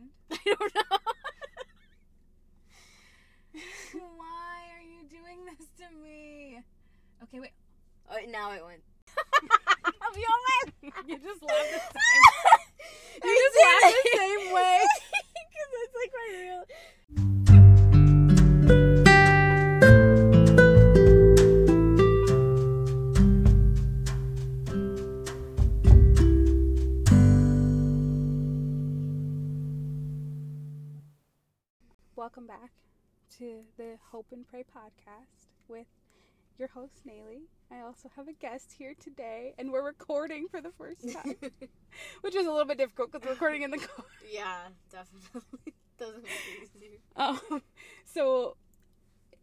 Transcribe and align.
happened? 0.00 0.10
I 0.32 0.54
don't 0.58 0.74
know. 0.74 0.98
Why 4.16 4.58
are 4.74 4.82
you 4.82 5.02
doing 5.08 5.44
this 5.46 5.66
to 5.78 5.86
me? 6.02 6.60
Okay, 7.24 7.40
wait. 7.40 7.52
Oh, 8.10 8.16
now 8.28 8.52
it 8.52 8.64
went. 8.64 8.82
you 10.16 10.22
You 11.06 11.18
just 11.18 11.42
laughed 11.42 11.70
the 11.70 11.80
same. 11.80 12.24
You 13.22 13.30
You 13.30 13.36
just 13.36 13.56
laughed 13.60 13.96
the 14.04 14.18
same 14.18 14.52
way. 14.54 14.80
Because 15.12 15.70
that's 15.74 15.94
like 15.96 16.12
my 16.14 16.28
real. 16.40 16.59
To 33.60 33.66
the 33.76 33.98
Hope 34.10 34.26
and 34.32 34.46
Pray 34.48 34.64
podcast 34.64 35.48
with 35.68 35.86
your 36.58 36.68
host, 36.68 37.06
Nayli. 37.06 37.42
I 37.70 37.80
also 37.80 38.10
have 38.16 38.26
a 38.26 38.32
guest 38.32 38.74
here 38.78 38.94
today, 38.98 39.54
and 39.58 39.70
we're 39.70 39.84
recording 39.84 40.46
for 40.48 40.62
the 40.62 40.70
first 40.70 41.12
time, 41.12 41.34
which 42.22 42.34
is 42.34 42.46
a 42.46 42.50
little 42.50 42.64
bit 42.64 42.78
difficult 42.78 43.12
because 43.12 43.26
we're 43.26 43.32
recording 43.32 43.62
in 43.62 43.70
the 43.70 43.76
car. 43.78 44.04
yeah, 44.32 44.60
definitely. 44.90 45.74
Doesn't 45.98 46.22
make 46.22 46.32
it 46.32 46.70
easier. 46.74 46.98
Um, 47.16 47.62
so, 48.06 48.56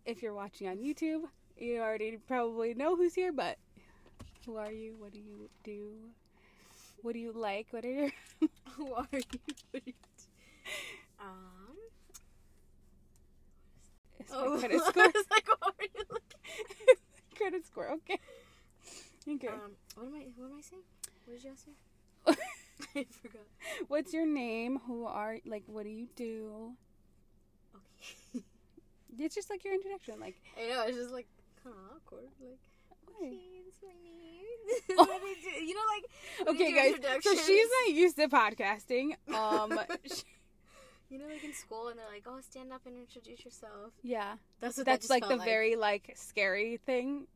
if 0.06 0.24
you're 0.24 0.34
watching 0.34 0.68
on 0.68 0.78
YouTube, 0.78 1.24
you 1.56 1.80
already 1.80 2.18
probably 2.28 2.74
know 2.74 2.96
who's 2.96 3.14
here, 3.14 3.32
but 3.32 3.58
who 4.48 4.56
are 4.56 4.72
you? 4.72 4.96
What 4.98 5.14
do 5.14 5.20
you 5.20 5.50
do? 5.64 5.92
What 7.04 7.14
do 7.14 7.20
you 7.20 7.34
like? 7.34 7.68
What 7.70 7.86
are 7.86 7.92
your. 7.92 8.10
Who 8.78 8.94
are 8.94 9.08
you? 9.12 9.22
What 9.72 9.76
are 9.76 9.82
you 9.86 9.94
um. 11.20 11.57
It's 14.20 14.32
my 14.32 14.38
Oh, 14.38 14.58
credit 14.60 14.82
I 14.82 14.90
score. 14.90 15.04
was 15.06 15.26
like, 15.32 15.48
what 15.48 15.74
are 15.80 15.84
you 15.84 16.04
looking? 16.10 16.96
credit 17.36 17.66
score, 17.66 17.90
okay. 17.92 18.20
Okay. 19.30 19.48
Um, 19.48 19.72
what 19.96 20.06
am 20.08 20.16
I? 20.16 20.26
What 20.38 20.52
am 20.52 20.58
I 20.58 20.62
saying? 20.62 20.82
What 21.26 21.34
did 21.36 21.44
you 21.44 21.52
ask 21.52 21.68
me? 21.68 21.74
I 22.96 23.06
forgot. 23.22 23.42
What's 23.88 24.14
your 24.14 24.26
name? 24.26 24.80
Who 24.88 25.06
are 25.06 25.38
like? 25.46 25.64
What 25.68 25.84
do 25.84 25.90
you 25.90 26.08
do? 26.16 26.72
Okay. 27.76 28.44
It's 29.20 29.34
just 29.34 29.50
like 29.50 29.66
your 29.66 29.74
introduction, 29.74 30.20
like. 30.20 30.36
I 30.56 30.70
know. 30.70 30.84
It's 30.86 30.96
just 30.98 31.12
like 31.12 31.26
kind 31.64 31.76
of 31.76 31.98
awkward. 31.98 32.28
Like, 32.40 32.60
okay, 33.18 33.36
my 33.82 33.90
name. 33.90 34.98
what 35.08 35.22
do 35.22 35.50
you? 35.50 35.66
You 35.68 35.74
know, 35.74 35.82
like. 36.46 36.56
Okay, 36.56 36.72
guys. 36.72 37.24
So 37.24 37.34
she's 37.36 37.68
not 37.86 37.96
used 37.96 38.16
to 38.18 38.28
podcasting. 38.28 39.14
Um, 39.34 39.80
sh- 40.06 40.22
You 41.10 41.20
know, 41.20 41.26
like 41.28 41.44
in 41.44 41.54
school, 41.54 41.88
and 41.88 41.98
they're 41.98 42.06
like, 42.12 42.24
"Oh, 42.28 42.40
stand 42.42 42.74
up 42.74 42.82
and 42.86 42.98
introduce 42.98 43.46
yourself." 43.46 43.94
yeah, 44.04 44.36
That's 44.60 44.78
what 44.78 44.86
that 44.86 44.94
that's 44.94 45.08
just 45.08 45.10
like 45.10 45.28
the 45.28 45.44
very 45.44 45.76
like 45.76 46.12
scary 46.16 46.78
thing. 46.78 47.28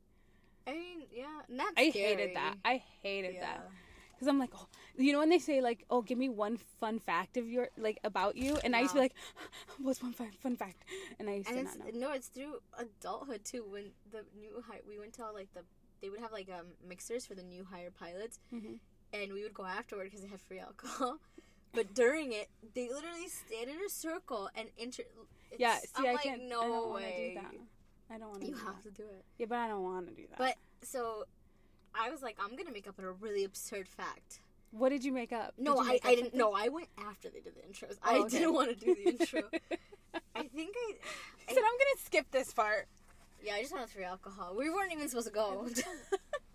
I 0.68 0.72
mean, 0.74 1.04
yeah, 1.12 1.42
not. 1.50 1.74
I 1.78 1.90
scary. 1.90 2.06
hated 2.08 2.36
that. 2.36 2.56
I 2.66 2.84
hated 3.02 3.36
yeah. 3.36 3.42
that 3.42 3.70
because 4.14 4.28
I'm 4.28 4.38
like, 4.38 4.52
oh, 4.54 4.68
you 4.98 5.14
know, 5.14 5.20
when 5.20 5.30
they 5.30 5.40
say 5.40 5.62
like, 5.62 5.86
oh, 5.90 6.02
give 6.02 6.18
me 6.18 6.30
one 6.30 6.58
fun 6.80 7.00
fact 7.00 7.38
of 7.38 7.48
your 7.50 7.70
like 7.78 8.00
about 8.04 8.36
you, 8.36 8.58
and 8.64 8.76
I 8.76 8.82
used 8.82 8.92
to 8.92 8.96
be 8.98 9.02
like, 9.02 9.16
what's 9.82 10.04
one 10.04 10.14
fun, 10.14 10.32
fun 10.40 10.56
fact? 10.58 10.84
And 11.20 11.30
I 11.30 11.36
used 11.36 11.48
And 11.50 11.58
to 11.58 11.64
it's 11.64 11.78
not 11.78 11.94
know. 11.94 12.08
no, 12.10 12.14
it's 12.14 12.28
through 12.28 12.56
adulthood 12.78 13.46
too. 13.46 13.64
When 13.68 13.92
the 14.12 14.26
new 14.40 14.62
hire, 14.68 14.82
we 14.88 15.00
went 15.00 15.14
to 15.14 15.24
all, 15.24 15.34
like 15.34 15.52
the 15.54 15.62
they 16.02 16.10
would 16.10 16.20
have 16.20 16.32
like 16.34 16.50
um 16.50 16.68
mixers 16.88 17.26
for 17.26 17.36
the 17.36 17.44
new 17.44 17.64
hire 17.64 17.90
pilots, 17.92 18.40
Mhm. 18.54 18.80
and 19.14 19.32
we 19.34 19.44
would 19.44 19.54
go 19.54 19.66
afterward 19.66 20.06
because 20.06 20.22
they 20.22 20.28
had 20.28 20.42
free 20.42 20.60
alcohol. 20.60 21.20
But 21.74 21.94
during 21.94 22.34
it, 22.34 22.50
they 22.76 22.90
literally 22.90 23.28
stand 23.28 23.70
in 23.70 23.78
a 23.86 23.90
circle 23.90 24.50
and 24.56 24.70
inter. 24.78 25.04
It's, 25.52 25.60
Yeah, 25.60 25.78
see, 25.78 25.88
I'm 25.98 26.06
I 26.08 26.12
like, 26.14 26.24
can't. 26.24 26.50
no 26.50 26.60
I 26.62 26.68
don't 26.68 26.90
want 26.90 27.04
to 27.04 27.10
way. 27.10 27.34
do 27.36 27.42
that. 27.42 28.14
I 28.14 28.18
don't 28.18 28.30
want 28.30 28.42
to. 28.42 28.48
You 28.48 28.54
do 28.56 28.60
have 28.66 28.84
that. 28.84 28.96
to 28.96 29.02
do 29.02 29.04
it. 29.04 29.26
Yeah, 29.38 29.46
but 29.50 29.58
I 29.58 29.68
don't 29.70 29.84
want 29.84 30.08
to 30.08 30.14
do 30.14 30.24
that. 30.30 30.38
But 30.38 30.56
so, 30.82 31.24
I 31.96 32.10
was 32.10 32.22
like, 32.22 32.38
I'm 32.44 32.56
gonna 32.58 32.72
make 32.72 32.88
up 32.88 33.00
a 33.00 33.12
really 33.12 33.44
absurd 33.46 33.88
fact. 33.88 34.42
what 34.72 34.90
did 34.90 35.04
you 35.06 35.12
make 35.14 35.32
up? 35.32 35.54
No, 35.58 35.76
you 35.76 35.82
I, 35.82 35.92
make 35.94 36.06
I 36.06 36.16
didn't. 36.16 36.34
No, 36.36 36.54
I 36.54 36.68
went 36.70 36.88
after 36.98 37.30
they 37.30 37.40
did 37.40 37.54
the 37.56 37.62
intros. 37.62 37.98
Oh, 38.04 38.16
I 38.16 38.20
okay. 38.26 38.40
didn't 38.40 38.54
want 38.54 38.70
to 38.70 38.76
do 38.86 38.94
the 38.96 39.10
intro. 39.10 39.44
I 40.36 40.44
think 40.44 40.76
I. 40.76 40.94
I 41.50 41.54
said 41.54 41.58
I'm 41.64 41.78
gonna 41.78 42.02
skip 42.06 42.26
this 42.32 42.54
part. 42.54 42.88
Yeah, 43.44 43.54
I 43.56 43.62
just 43.62 43.72
wanted 43.74 43.90
free 43.90 44.04
alcohol. 44.04 44.56
We 44.58 44.70
weren't 44.70 44.92
even 44.92 45.08
supposed 45.10 45.28
to 45.28 45.34
go. 45.34 45.66
it 45.68 45.82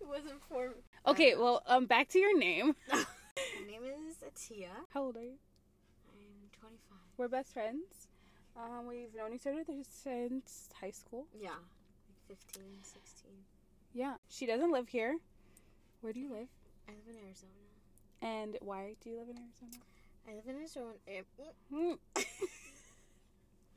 wasn't 0.07 0.41
for. 0.47 0.75
Okay, 1.07 1.35
well, 1.35 1.63
um, 1.65 1.85
back 1.85 2.07
to 2.09 2.19
your 2.19 2.37
name. 2.37 2.75
My 3.37 3.71
name 3.71 3.83
is 4.09 4.15
Atiyah. 4.17 4.85
How 4.93 5.03
old 5.03 5.17
are 5.17 5.23
you? 5.23 5.37
I'm 6.11 6.49
25. 6.59 6.97
We're 7.17 7.27
best 7.27 7.53
friends. 7.53 8.07
Um, 8.55 8.87
we've 8.87 9.13
known 9.15 9.33
each 9.33 9.45
other 9.45 9.63
since 9.83 10.69
high 10.79 10.91
school. 10.91 11.27
Yeah, 11.39 11.49
like 12.29 12.37
15, 12.39 12.63
16. 12.81 13.31
Yeah, 13.93 14.15
she 14.29 14.45
doesn't 14.47 14.71
live 14.71 14.87
here. 14.89 15.17
Where 16.01 16.13
do 16.13 16.19
you 16.19 16.29
live? 16.31 16.47
I 16.87 16.93
live 16.93 17.07
in 17.15 17.15
Arizona. 17.23 17.51
And 18.21 18.57
why 18.61 18.95
do 19.03 19.09
you 19.11 19.17
live 19.17 19.29
in 19.29 19.37
Arizona? 19.37 19.83
I 20.27 20.33
live 20.35 20.47
in 20.47 20.55
Arizona. 20.55 20.91
eh, 21.07 21.21
Hmm. 21.71 21.93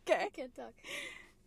I 0.09 0.28
can't 0.32 0.54
talk. 0.56 0.72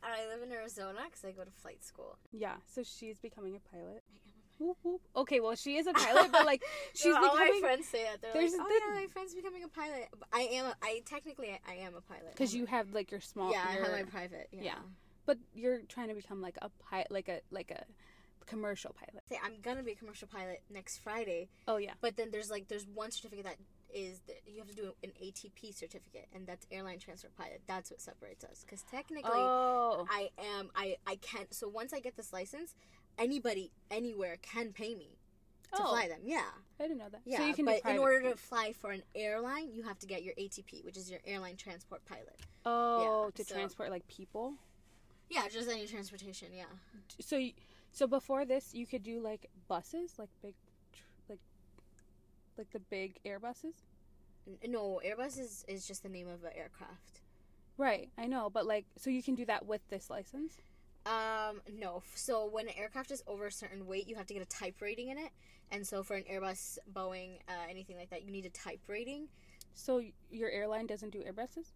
I 0.04 0.28
live 0.28 0.42
in 0.44 0.52
Arizona 0.52 1.00
because 1.06 1.26
I 1.26 1.32
go 1.32 1.44
to 1.44 1.52
flight 1.52 1.84
school. 1.84 2.18
Yeah, 2.32 2.56
so 2.68 2.84
she's 2.84 3.18
becoming 3.20 3.56
a 3.56 3.60
pilot. 3.76 4.04
I 4.08 4.16
am 4.28 4.33
Whoop, 4.60 4.78
whoop. 4.84 5.02
Okay, 5.16 5.40
well, 5.40 5.56
she 5.56 5.78
is 5.78 5.88
a 5.88 5.94
pilot, 5.94 6.32
but 6.32 6.46
like 6.46 6.62
she's 6.94 7.14
No, 7.14 7.28
all 7.28 7.36
my 7.36 7.58
friends 7.60 7.88
say 7.88 8.04
that. 8.04 8.22
They're 8.22 8.34
There's 8.34 8.52
like, 8.54 8.62
a 8.62 8.64
"Oh 8.66 8.80
yeah, 8.96 9.02
my 9.02 9.08
friend's 9.08 9.34
becoming 9.34 9.64
a 9.64 9.68
pilot." 9.68 10.08
But 10.18 10.30
I 10.32 10.42
am. 10.54 10.66
A, 10.68 10.76
I 10.82 11.02
technically, 11.06 11.50
I, 11.50 11.60
I 11.72 11.76
am 11.78 11.96
a 11.96 12.02
pilot. 12.02 12.32
because 12.32 12.54
you 12.56 12.66
have 12.68 12.94
like 12.94 13.12
your 13.12 13.22
small. 13.22 13.52
Yeah, 13.52 13.64
I 13.68 13.74
have 13.74 13.92
my 13.92 14.04
private. 14.04 14.48
Yeah. 14.52 14.62
yeah. 14.64 14.76
But 15.26 15.38
you're 15.54 15.80
trying 15.88 16.10
to 16.10 16.14
become 16.16 16.42
like 16.42 16.58
a 16.62 16.70
pilot, 16.90 17.12
like 17.12 17.30
a 17.30 17.42
like 17.52 17.72
a 17.72 17.84
commercial 18.46 18.94
pilot. 18.94 19.24
Say 19.30 19.40
I'm 19.44 19.54
gonna 19.62 19.84
be 19.84 19.92
a 19.94 19.96
commercial 19.96 20.28
pilot 20.28 20.62
next 20.70 20.98
Friday, 21.00 21.50
Oh 21.68 21.78
yeah. 21.78 21.94
but 22.02 22.16
then 22.18 22.30
there's 22.32 22.52
like 22.52 22.68
there's 22.68 22.86
one 22.94 23.10
certificate 23.12 23.46
that 23.46 23.56
is 23.94 24.22
that 24.28 24.42
you 24.48 24.58
have 24.58 24.68
to 24.68 24.76
do 24.76 24.92
an 25.04 25.12
ATP 25.24 25.74
certificate, 25.76 26.28
and 26.34 26.46
that's 26.48 26.66
airline 26.72 27.00
transfer 27.00 27.30
pilot. 27.38 27.62
That's 27.68 27.92
what 27.92 28.02
separates 28.02 28.44
us. 28.44 28.64
Because 28.66 28.84
technically, 28.90 29.32
Oh. 29.34 30.06
I 30.10 30.30
am 30.58 30.70
I 30.76 30.98
I 31.08 31.16
can't. 31.16 31.54
So 31.54 31.68
once 31.68 31.94
I 31.94 32.00
get 32.00 32.18
this 32.18 32.34
license, 32.34 32.76
anybody 33.18 33.72
anywhere 33.92 34.38
can 34.42 34.72
pay 34.74 34.96
me 34.96 35.18
to 35.74 35.82
Oh. 35.82 35.90
fly 35.90 36.08
them. 36.08 36.22
Yeah, 36.24 36.46
I 36.80 36.84
didn't 36.84 36.98
know 36.98 37.10
that. 37.10 37.22
yeah. 37.26 37.38
So 37.38 37.46
you 37.46 37.54
can 37.54 37.66
but 37.66 37.82
in 37.86 37.98
order 37.98 38.22
to 38.30 38.36
fly 38.38 38.74
for 38.74 38.92
an 38.92 39.04
airline, 39.16 39.72
you 39.74 39.84
have 39.84 39.98
to 40.00 40.06
get 40.08 40.24
your 40.24 40.34
ATP, 40.36 40.84
which 40.84 40.98
is 40.98 41.10
your 41.10 41.20
airline 41.26 41.56
transport 41.58 42.06
pilot. 42.06 42.40
Oh, 42.66 43.26
yeah, 43.26 43.32
to 43.44 43.46
so- 43.46 43.56
transport 43.56 43.90
like 43.90 44.08
people. 44.08 44.54
Yeah, 45.30 45.48
just 45.48 45.70
any 45.70 45.88
transportation. 45.88 46.50
Yeah. 46.56 46.66
So, 47.20 47.42
so 47.92 48.06
before 48.08 48.46
this, 48.46 48.74
you 48.76 48.86
could 48.86 49.02
do 49.04 49.20
like 49.20 49.50
buses, 49.68 50.14
like 50.20 50.30
big, 50.44 50.54
like, 51.28 51.40
like 52.58 52.70
the 52.72 52.80
big 52.80 53.20
Airbuses. 53.26 53.74
No, 54.68 55.00
Airbus 55.04 55.40
is, 55.40 55.64
is 55.68 55.88
just 55.88 56.04
the 56.04 56.10
name 56.10 56.28
of 56.28 56.44
an 56.44 56.52
aircraft. 56.56 57.22
Right, 57.78 58.10
I 58.18 58.28
know, 58.28 58.50
but 58.52 58.68
like, 58.68 58.86
so 58.98 59.10
you 59.10 59.24
can 59.24 59.34
do 59.36 59.46
that 59.46 59.66
with 59.66 59.82
this 59.90 60.10
license. 60.10 60.58
Um, 61.06 61.62
no. 61.80 62.04
So 62.16 62.46
when 62.48 62.68
an 62.68 62.74
aircraft 62.78 63.12
is 63.12 63.24
over 63.28 63.48
a 63.48 63.52
certain 63.52 63.86
weight, 63.86 64.08
you 64.08 64.16
have 64.16 64.26
to 64.28 64.34
get 64.34 64.42
a 64.44 64.46
type 64.48 64.76
rating 64.82 65.10
in 65.10 65.18
it. 65.18 65.32
And 65.72 65.86
so 65.86 66.04
for 66.04 66.16
an 66.16 66.24
Airbus, 66.32 66.78
Boeing, 66.94 67.40
uh, 67.50 67.52
anything 67.70 67.98
like 67.98 68.10
that, 68.12 68.24
you 68.24 68.32
need 68.32 68.46
a 68.46 68.50
type 68.50 68.82
rating. 68.88 69.28
So 69.74 70.02
your 70.32 70.50
airline 70.50 70.86
doesn't 70.88 71.10
do 71.12 71.20
Airbuses. 71.24 71.72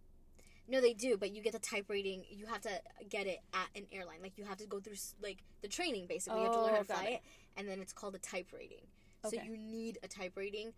No, 0.69 0.81
they 0.81 0.93
do, 0.93 1.17
but 1.17 1.31
you 1.31 1.41
get 1.41 1.53
the 1.53 1.59
type 1.59 1.85
rating. 1.89 2.25
You 2.29 2.45
have 2.47 2.61
to 2.61 2.81
get 3.09 3.25
it 3.25 3.39
at 3.53 3.67
an 3.75 3.87
airline. 3.91 4.19
Like 4.21 4.37
you 4.37 4.43
have 4.45 4.57
to 4.57 4.65
go 4.65 4.79
through 4.79 4.95
like 5.23 5.37
the 5.61 5.67
training. 5.67 6.07
Basically, 6.07 6.39
you 6.39 6.45
have 6.45 6.53
to 6.55 6.61
learn 6.61 6.71
Oh, 6.71 6.75
how 6.75 6.81
to 6.81 6.85
fly 6.93 7.03
it. 7.05 7.13
it. 7.13 7.21
and 7.55 7.67
then 7.67 7.79
it's 7.79 7.93
called 7.93 8.15
a 8.15 8.19
type 8.19 8.47
rating. 8.53 8.81
So 9.23 9.41
you 9.41 9.57
need 9.57 9.97
a 10.03 10.07
type 10.07 10.33
rating 10.35 10.73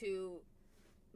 to 0.00 0.40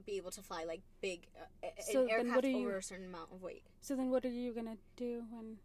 be 0.07 0.17
able 0.17 0.31
to 0.31 0.43
fly 0.43 0.65
like 0.65 0.81
big 1.01 1.27
uh, 1.65 1.69
So 1.91 2.01
an 2.03 2.07
then 2.07 2.15
aircraft 2.17 2.37
what 2.37 2.45
are 2.45 2.49
you- 2.49 2.59
over 2.69 2.77
a 2.79 2.83
certain 2.83 3.07
amount 3.07 3.33
of 3.33 3.43
weight. 3.43 3.63
So 3.81 3.97
then, 3.97 4.11
what 4.11 4.25
are 4.25 4.31
you 4.31 4.53
gonna 4.53 4.77
do 4.97 5.25
when? 5.31 5.59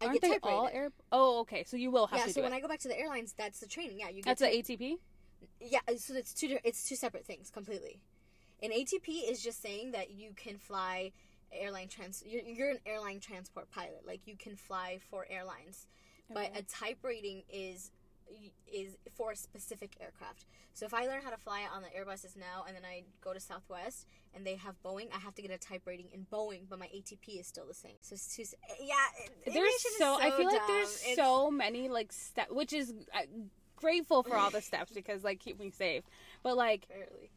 I 0.00 0.06
Aren't 0.06 0.20
they 0.20 0.28
type 0.30 0.40
all 0.44 0.68
air? 0.72 0.90
Oh, 1.10 1.40
okay. 1.40 1.64
So 1.64 1.76
you 1.76 1.90
will 1.90 2.06
have 2.06 2.18
Yeah, 2.18 2.24
to 2.24 2.30
Yeah. 2.30 2.34
so 2.34 2.42
when 2.42 2.52
it. 2.52 2.56
I 2.56 2.60
go 2.60 2.68
back 2.68 2.80
to 2.80 2.88
the 2.88 2.98
airlines, 2.98 3.34
that's 3.36 3.60
the 3.60 3.66
training. 3.66 3.98
Yeah, 3.98 4.08
you 4.08 4.22
get 4.22 4.38
That's 4.38 4.40
the 4.40 4.74
ATP. 4.76 4.98
Yeah, 5.60 5.80
uh, 5.88 5.96
so 5.96 6.14
it's 6.14 6.32
two 6.34 6.58
it's 6.64 6.88
two 6.88 6.96
separate 6.96 7.26
things 7.26 7.50
completely. 7.50 8.00
An 8.62 8.70
ATP 8.70 9.30
is 9.30 9.42
just 9.42 9.62
saying 9.62 9.92
that 9.92 10.10
you 10.10 10.32
can 10.34 10.58
fly 10.58 11.12
airline 11.52 11.88
trans 11.88 12.22
you're, 12.26 12.42
you're 12.42 12.70
an 12.70 12.80
airline 12.86 13.20
transport 13.20 13.70
pilot. 13.70 14.02
Like 14.06 14.26
you 14.26 14.36
can 14.36 14.56
fly 14.56 14.98
for 15.10 15.26
airlines. 15.28 15.86
But 16.30 16.52
a 16.54 16.62
type 16.62 16.98
rating 17.02 17.44
is 17.48 17.90
is 18.72 18.96
for 19.16 19.32
a 19.32 19.36
specific 19.36 19.96
aircraft. 20.00 20.44
So 20.74 20.86
if 20.86 20.94
I 20.94 21.06
learn 21.06 21.22
how 21.22 21.30
to 21.30 21.36
fly 21.36 21.62
on 21.74 21.82
the 21.82 21.88
Airbuses 21.88 22.36
now 22.36 22.64
and 22.66 22.76
then 22.76 22.84
I 22.84 23.04
go 23.22 23.32
to 23.32 23.40
Southwest 23.40 24.06
and 24.34 24.46
they 24.46 24.56
have 24.56 24.74
Boeing, 24.84 25.08
I 25.14 25.18
have 25.18 25.34
to 25.36 25.42
get 25.42 25.50
a 25.50 25.58
type 25.58 25.82
rating 25.86 26.08
in 26.12 26.26
Boeing, 26.32 26.62
but 26.68 26.78
my 26.78 26.86
ATP 26.86 27.40
is 27.40 27.46
still 27.46 27.66
the 27.66 27.74
same. 27.74 27.96
So 28.00 28.14
it's 28.14 28.34
two 28.36 28.42
s- 28.42 28.54
yeah, 28.80 28.94
there's 29.52 29.72
is 29.74 29.96
so, 29.98 30.18
I 30.20 30.30
feel 30.36 30.46
like 30.46 30.66
there's 30.66 31.00
It's- 31.02 31.16
so 31.16 31.50
many 31.50 31.88
like 31.88 32.12
steps, 32.12 32.52
which 32.52 32.72
is 32.72 32.92
uh, 33.14 33.20
grateful 33.76 34.22
for 34.22 34.36
all 34.36 34.50
the 34.50 34.60
steps 34.70 34.92
because 34.92 35.24
like 35.24 35.40
keep 35.40 35.58
me 35.58 35.70
safe. 35.70 36.04
But 36.42 36.56
like 36.56 36.86
barely. 36.88 37.30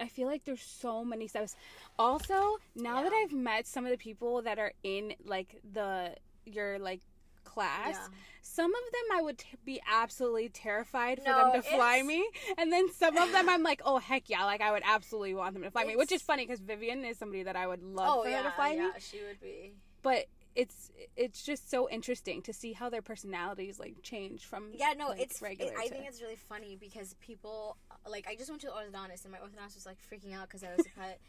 I 0.00 0.08
feel 0.08 0.28
like 0.28 0.44
there's 0.44 0.60
so 0.62 1.04
many 1.04 1.26
steps. 1.26 1.56
Also, 1.98 2.58
now 2.74 3.02
that 3.02 3.12
I've 3.14 3.32
met 3.32 3.66
some 3.66 3.86
of 3.86 3.90
the 3.90 3.96
people 3.96 4.42
that 4.42 4.58
are 4.58 4.72
in 4.82 5.14
like 5.24 5.60
the 5.72 6.14
your 6.44 6.78
like 6.78 7.00
class, 7.46 7.94
Yeah. 7.94 8.06
some 8.42 8.70
of 8.74 8.80
them 8.92 9.18
I 9.18 9.22
would 9.22 9.38
t- 9.38 9.56
be 9.64 9.80
absolutely 9.90 10.50
terrified 10.50 11.18
for 11.18 11.24
No, 11.30 11.36
them 11.52 11.52
to 11.54 11.62
fly 11.62 12.02
me, 12.02 12.28
and 12.58 12.70
then 12.70 12.92
some 12.92 13.16
of 13.16 13.32
them 13.32 13.48
I'm 13.48 13.62
like, 13.62 13.80
oh 13.84 13.98
heck 13.98 14.28
yeah, 14.28 14.44
like 14.44 14.60
I 14.60 14.72
would 14.72 14.82
absolutely 14.84 15.34
want 15.34 15.54
them 15.54 15.62
to 15.62 15.70
fly 15.70 15.84
me, 15.84 15.96
which 15.96 16.12
is 16.12 16.20
funny 16.22 16.44
because 16.44 16.60
Vivian 16.60 17.04
is 17.04 17.16
somebody 17.16 17.42
that 17.44 17.56
I 17.56 17.66
would 17.66 17.82
love 17.82 18.18
Oh 18.18 18.22
for 18.24 18.28
yeah, 18.28 18.42
her 18.42 18.50
to 18.50 18.56
fly 18.56 18.72
yeah, 18.72 18.88
me, 18.88 18.90
she 18.98 19.20
would 19.26 19.40
be. 19.40 19.72
but 20.02 20.26
it's 20.54 20.90
it's 21.16 21.42
just 21.42 21.70
so 21.70 21.88
interesting 21.90 22.40
to 22.42 22.52
see 22.52 22.72
how 22.72 22.88
their 22.88 23.02
personalities 23.02 23.78
like 23.78 23.94
change 24.02 24.44
from 24.46 24.70
Yeah, 24.72 24.94
no, 24.96 25.08
like, 25.08 25.20
it's. 25.20 25.40
regular. 25.42 25.72
It, 25.72 25.78
I 25.78 25.84
to- 25.88 25.90
think 25.94 26.06
it's 26.08 26.20
really 26.22 26.36
funny 26.48 26.76
because 26.80 27.14
people 27.20 27.76
uh, 27.90 27.94
like 28.10 28.26
I 28.28 28.34
just 28.36 28.48
went 28.50 28.62
to 28.62 28.68
the 28.68 28.72
orthodontist 28.72 29.24
and 29.24 29.32
my 29.32 29.38
orthodontist 29.38 29.74
was 29.74 29.86
like 29.86 29.98
freaking 30.10 30.34
out 30.34 30.48
because 30.48 30.64
I 30.64 30.74
was 30.74 30.86
a 30.86 30.98
pet, 30.98 31.20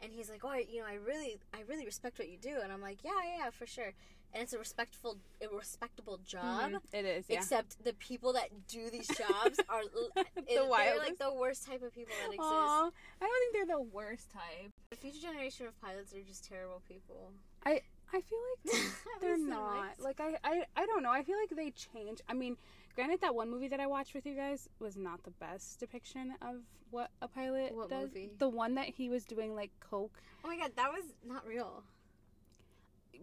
and 0.00 0.12
he's 0.12 0.30
like, 0.30 0.44
"Oh, 0.44 0.50
I- 0.50 0.66
you 0.70 0.80
know, 0.80 0.86
I 0.86 0.94
really, 0.94 1.36
I 1.52 1.62
really 1.68 1.84
respect 1.84 2.18
what 2.20 2.28
you 2.28 2.38
do," 2.38 2.58
and 2.62 2.72
I'm 2.72 2.80
like, 2.80 2.98
"Yeah, 3.02 3.10
yeah, 3.24 3.44
yeah, 3.46 3.50
for 3.50 3.66
sure." 3.66 3.92
And 4.34 4.42
it's 4.42 4.52
a 4.52 4.58
respectful, 4.58 5.16
a 5.40 5.48
respectable 5.54 6.18
job. 6.26 6.72
Mhm, 6.72 6.80
it 6.92 7.04
is 7.06 7.24
yeah. 7.28 7.36
Except 7.38 7.82
the 7.84 7.94
people 7.94 8.34
that 8.34 8.50
do 8.68 8.90
these 8.90 9.08
jobs 9.08 9.58
are 9.68 9.82
the 10.14 10.20
it, 10.36 10.46
they're 10.48 10.98
like 10.98 11.18
the 11.18 11.32
worst 11.32 11.66
type 11.66 11.82
of 11.82 11.94
people 11.94 12.12
that 12.22 12.34
exist. 12.34 12.42
Aw, 12.52 12.90
I 13.22 13.24
don't 13.24 13.38
think 13.40 13.52
they're 13.68 13.76
the 13.76 13.82
worst 13.82 14.30
type. 14.30 14.70
The 14.90 14.96
future 14.96 15.20
generation 15.20 15.66
of 15.66 15.80
pilots 15.80 16.12
are 16.14 16.20
just 16.20 16.44
terrible 16.44 16.82
people. 16.86 17.32
I 17.64 17.80
I 18.12 18.20
feel 18.20 18.38
like 18.64 18.82
they're 19.20 19.38
not. 19.38 19.98
like- 20.00 20.18
Like 20.18 20.20
I, 20.20 20.36
I 20.44 20.64
I 20.76 20.86
don't 20.86 21.02
know. 21.02 21.10
I 21.10 21.22
feel 21.22 21.38
like 21.38 21.50
they 21.56 21.70
change. 21.70 22.20
I 22.28 22.34
mean, 22.34 22.56
granted 22.94 23.20
that 23.22 23.34
one 23.34 23.50
movie 23.50 23.68
that 23.68 23.80
I 23.80 23.86
watched 23.86 24.12
with 24.14 24.26
you 24.26 24.34
guys 24.34 24.68
was 24.80 24.96
not 24.98 25.22
the 25.22 25.30
best 25.32 25.80
depiction 25.80 26.34
of 26.42 26.56
what 26.90 27.10
a 27.22 27.28
pilot 27.28 27.74
What 27.74 27.88
does. 27.90 28.08
movie? 28.08 28.30
The 28.38 28.48
one 28.48 28.74
that 28.74 28.86
he 28.86 29.08
was 29.08 29.24
doing 29.24 29.54
like 29.56 29.70
coke. 29.80 30.20
Oh 30.44 30.48
my 30.48 30.58
god, 30.58 30.72
that 30.76 30.92
was 30.92 31.04
not 31.24 31.46
real. 31.46 31.82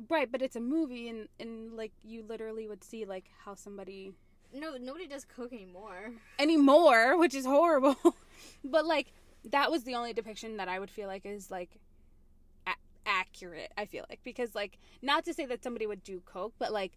Right, 0.09 0.31
but 0.31 0.41
it's 0.41 0.55
a 0.55 0.59
movie 0.61 1.09
and 1.09 1.27
and 1.39 1.73
like 1.73 1.91
you 2.03 2.23
literally 2.23 2.67
would 2.67 2.83
see 2.83 3.05
like 3.05 3.25
how 3.45 3.55
somebody 3.55 4.13
No, 4.53 4.77
nobody 4.79 5.07
does 5.07 5.25
coke 5.25 5.53
anymore. 5.53 6.13
anymore, 6.39 7.17
which 7.17 7.35
is 7.35 7.45
horrible. 7.45 7.97
but 8.63 8.85
like 8.85 9.13
that 9.51 9.69
was 9.71 9.83
the 9.83 9.95
only 9.95 10.13
depiction 10.13 10.57
that 10.57 10.67
I 10.69 10.79
would 10.79 10.89
feel 10.89 11.07
like 11.07 11.25
is 11.25 11.51
like 11.51 11.79
a- 12.67 12.71
accurate. 13.05 13.71
I 13.77 13.85
feel 13.85 14.05
like 14.09 14.19
because 14.23 14.55
like 14.55 14.77
not 15.01 15.25
to 15.25 15.33
say 15.33 15.45
that 15.45 15.63
somebody 15.63 15.85
would 15.87 16.03
do 16.03 16.21
coke, 16.25 16.53
but 16.59 16.71
like 16.71 16.93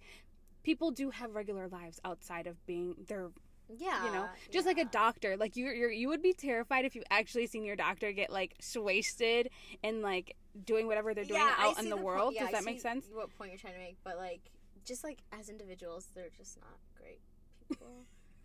people 0.63 0.91
do 0.91 1.11
have 1.11 1.35
regular 1.35 1.69
lives 1.69 2.01
outside 2.05 2.47
of 2.47 2.65
being 2.67 2.95
their 3.07 3.31
Yeah, 3.79 4.05
you 4.05 4.13
know 4.13 4.29
just 4.51 4.67
like 4.67 4.79
a 4.79 4.85
doctor 4.85 5.37
like 5.37 5.57
you 5.57 5.67
you 5.71 5.89
you 5.89 6.09
would 6.09 6.23
be 6.23 6.33
terrified 6.33 6.85
if 6.85 6.95
you 6.95 7.03
actually 7.11 7.47
seen 7.49 7.65
your 7.65 7.77
doctor 7.77 8.13
get 8.13 8.31
like 8.31 8.55
swasted 8.61 9.49
and 9.83 10.03
like 10.03 10.37
doing 10.65 10.87
whatever 10.87 11.15
they're 11.15 11.25
doing 11.25 11.41
Yeah, 11.41 11.53
out 11.59 11.79
in 11.79 11.91
the, 11.91 11.97
po- 11.97 12.03
world 12.03 12.35
yeah, 12.35 12.43
does 12.43 12.53
that 12.53 12.65
make 12.65 12.81
sense 12.81 13.07
What 13.13 13.37
point 13.37 13.51
you're 13.51 13.59
trying 13.59 13.75
to 13.75 13.81
make? 13.81 13.97
But 14.05 14.17
like, 14.17 14.41
just 14.85 15.05
like 15.05 15.19
as 15.33 15.49
individuals, 15.49 16.09
they're 16.15 16.31
just 16.37 16.59
not 16.61 16.79
great 16.99 17.21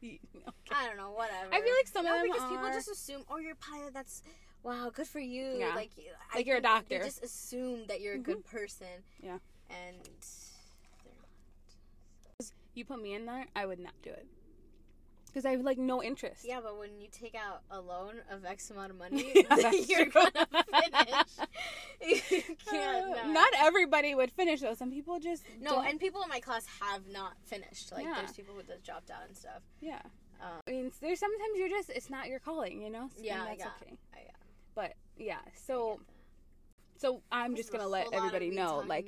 people. 0.02 0.54
I 0.72 0.88
don't 0.88 0.98
know, 0.98 1.12
whatever. 1.12 1.54
I 1.54 1.62
feel 1.62 1.74
like 1.74 1.88
some 1.88 2.06
no, 2.06 2.16
of 2.16 2.22
them 2.22 2.32
because 2.32 2.50
people 2.50 2.70
just 2.70 2.90
assume, 2.90 3.24
oh, 3.30 3.38
you're 3.38 3.54
a 3.54 3.56
pilot. 3.56 3.94
That's 3.94 4.24
wow, 4.64 4.92
good 4.94 5.08
for 5.08 5.20
you. 5.20 5.56
Yeah. 5.60 5.76
Like, 5.76 5.92
I 6.34 6.38
Like 6.38 6.46
you're 6.46 6.58
a 6.58 6.62
doctor. 6.62 7.00
They 7.00 7.06
just 7.06 7.24
assume 7.24 7.86
that 7.88 8.02
you're 8.02 8.16
a 8.16 8.20
good 8.20 8.44
mm-hmm. 8.46 8.58
person. 8.58 8.88
Yeah. 9.22 9.38
and 9.70 9.98
they're 11.04 11.14
not. 12.40 12.52
you 12.74 12.86
put 12.86 13.02
me 13.02 13.14
in 13.14 13.26
there 13.26 13.46
i 13.56 13.66
would 13.66 13.80
not 13.80 13.94
do 14.04 14.10
it 14.10 14.28
because 15.32 15.46
i 15.46 15.52
have 15.52 15.62
like 15.62 15.78
no 15.78 16.04
interest 16.04 16.44
Yeah, 16.46 16.60
but 16.62 16.78
when 16.78 17.00
you 17.00 17.08
take 17.12 17.36
out 17.36 17.62
a 17.72 17.80
loan 17.80 18.16
of 18.30 18.44
X 18.46 18.70
amount 18.70 18.92
of 18.92 18.98
money, 18.98 19.32
Yeah, 19.36 19.72
you're 19.90 20.06
true. 20.08 20.12
gonna 20.34 20.48
finish. 20.82 21.32
you 22.32 22.42
can't. 22.70 23.06
Uh, 23.06 23.10
not. 23.26 23.30
not 23.34 23.54
everybody 23.58 24.16
would 24.16 24.32
finish 24.32 24.62
though 24.62 24.74
some 24.74 24.92
people 24.92 25.20
just 25.20 25.44
No, 25.62 25.72
don't- 25.76 25.88
and 25.88 26.00
people 26.00 26.22
in 26.24 26.30
my 26.30 26.40
class 26.40 26.66
have 26.82 27.08
not 27.12 27.34
finished. 27.46 27.92
Like, 27.92 28.04
Yeah. 28.06 28.16
there's 28.18 28.34
people 28.34 28.56
who 28.56 28.64
just 28.64 28.84
dropped 28.84 29.10
out 29.12 29.22
and 29.28 29.36
stuff. 29.38 29.62
yeah 29.82 30.02
Um, 30.42 30.60
i 30.68 30.72
mean 30.72 30.92
there's 31.02 31.20
sometimes 31.20 31.54
you're 31.58 31.70
just 31.70 31.90
it's 31.90 32.10
not 32.10 32.28
your 32.28 32.40
calling 32.40 32.82
you 32.82 32.90
know 32.90 33.10
and 33.16 33.26
Yeah, 33.26 33.46
that's 33.46 33.60
yeah. 33.60 33.68
okay 33.82 33.94
I, 34.14 34.20
uh, 34.20 34.44
but 34.76 34.94
yeah 35.18 35.40
so 35.68 36.00
so 36.98 37.22
i'm 37.32 37.52
This 37.52 37.62
just 37.62 37.72
gonna 37.72 37.88
let 37.88 38.04
whole 38.04 38.12
lot 38.14 38.20
of 38.20 38.26
everybody 38.34 38.50
know 38.56 38.84
like 38.88 39.08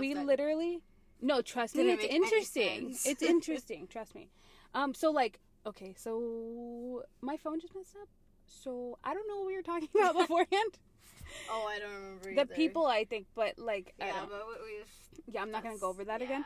we 0.00 0.14
literally 0.14 0.80
no 1.20 1.40
trust 1.42 1.76
me 1.76 1.84
didn't 1.84 2.04
it's 2.04 2.14
interesting 2.14 2.96
it's 3.04 3.22
interesting 3.22 3.86
trust 3.86 4.14
me 4.14 4.28
um 4.74 4.92
so 4.94 5.10
like 5.10 5.38
okay 5.66 5.94
so 5.96 7.02
my 7.20 7.36
phone 7.36 7.60
just 7.60 7.74
messed 7.74 7.96
up. 8.00 8.08
So 8.46 8.98
i 9.04 9.12
don't 9.12 9.26
know 9.28 9.38
what 9.38 9.46
we 9.46 9.56
were 9.56 9.62
talking 9.62 9.88
about 9.94 10.16
beforehand. 10.22 10.78
Oh, 11.50 11.66
I 11.68 11.78
don't 11.80 11.92
remember. 11.92 12.34
the 12.34 12.46
people 12.54 12.86
i 12.86 13.04
think 13.04 13.26
but 13.34 13.58
like 13.58 13.92
Yeah, 13.98 14.12
but 14.30 14.42
we- 14.48 14.76
we've. 14.78 15.34
yeah 15.34 15.42
i'm 15.42 15.50
not 15.50 15.62
gonna 15.64 15.78
go 15.78 15.88
over 15.88 16.04
that 16.04 16.20
yeah. 16.20 16.26
again. 16.26 16.44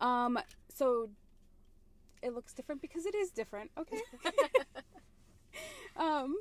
Um 0.00 0.38
so 0.74 1.10
it 2.22 2.32
looks 2.34 2.52
different 2.54 2.80
because 2.80 3.04
it 3.04 3.14
is 3.14 3.30
different 3.30 3.70
okay? 3.78 4.00
Um 5.96 6.34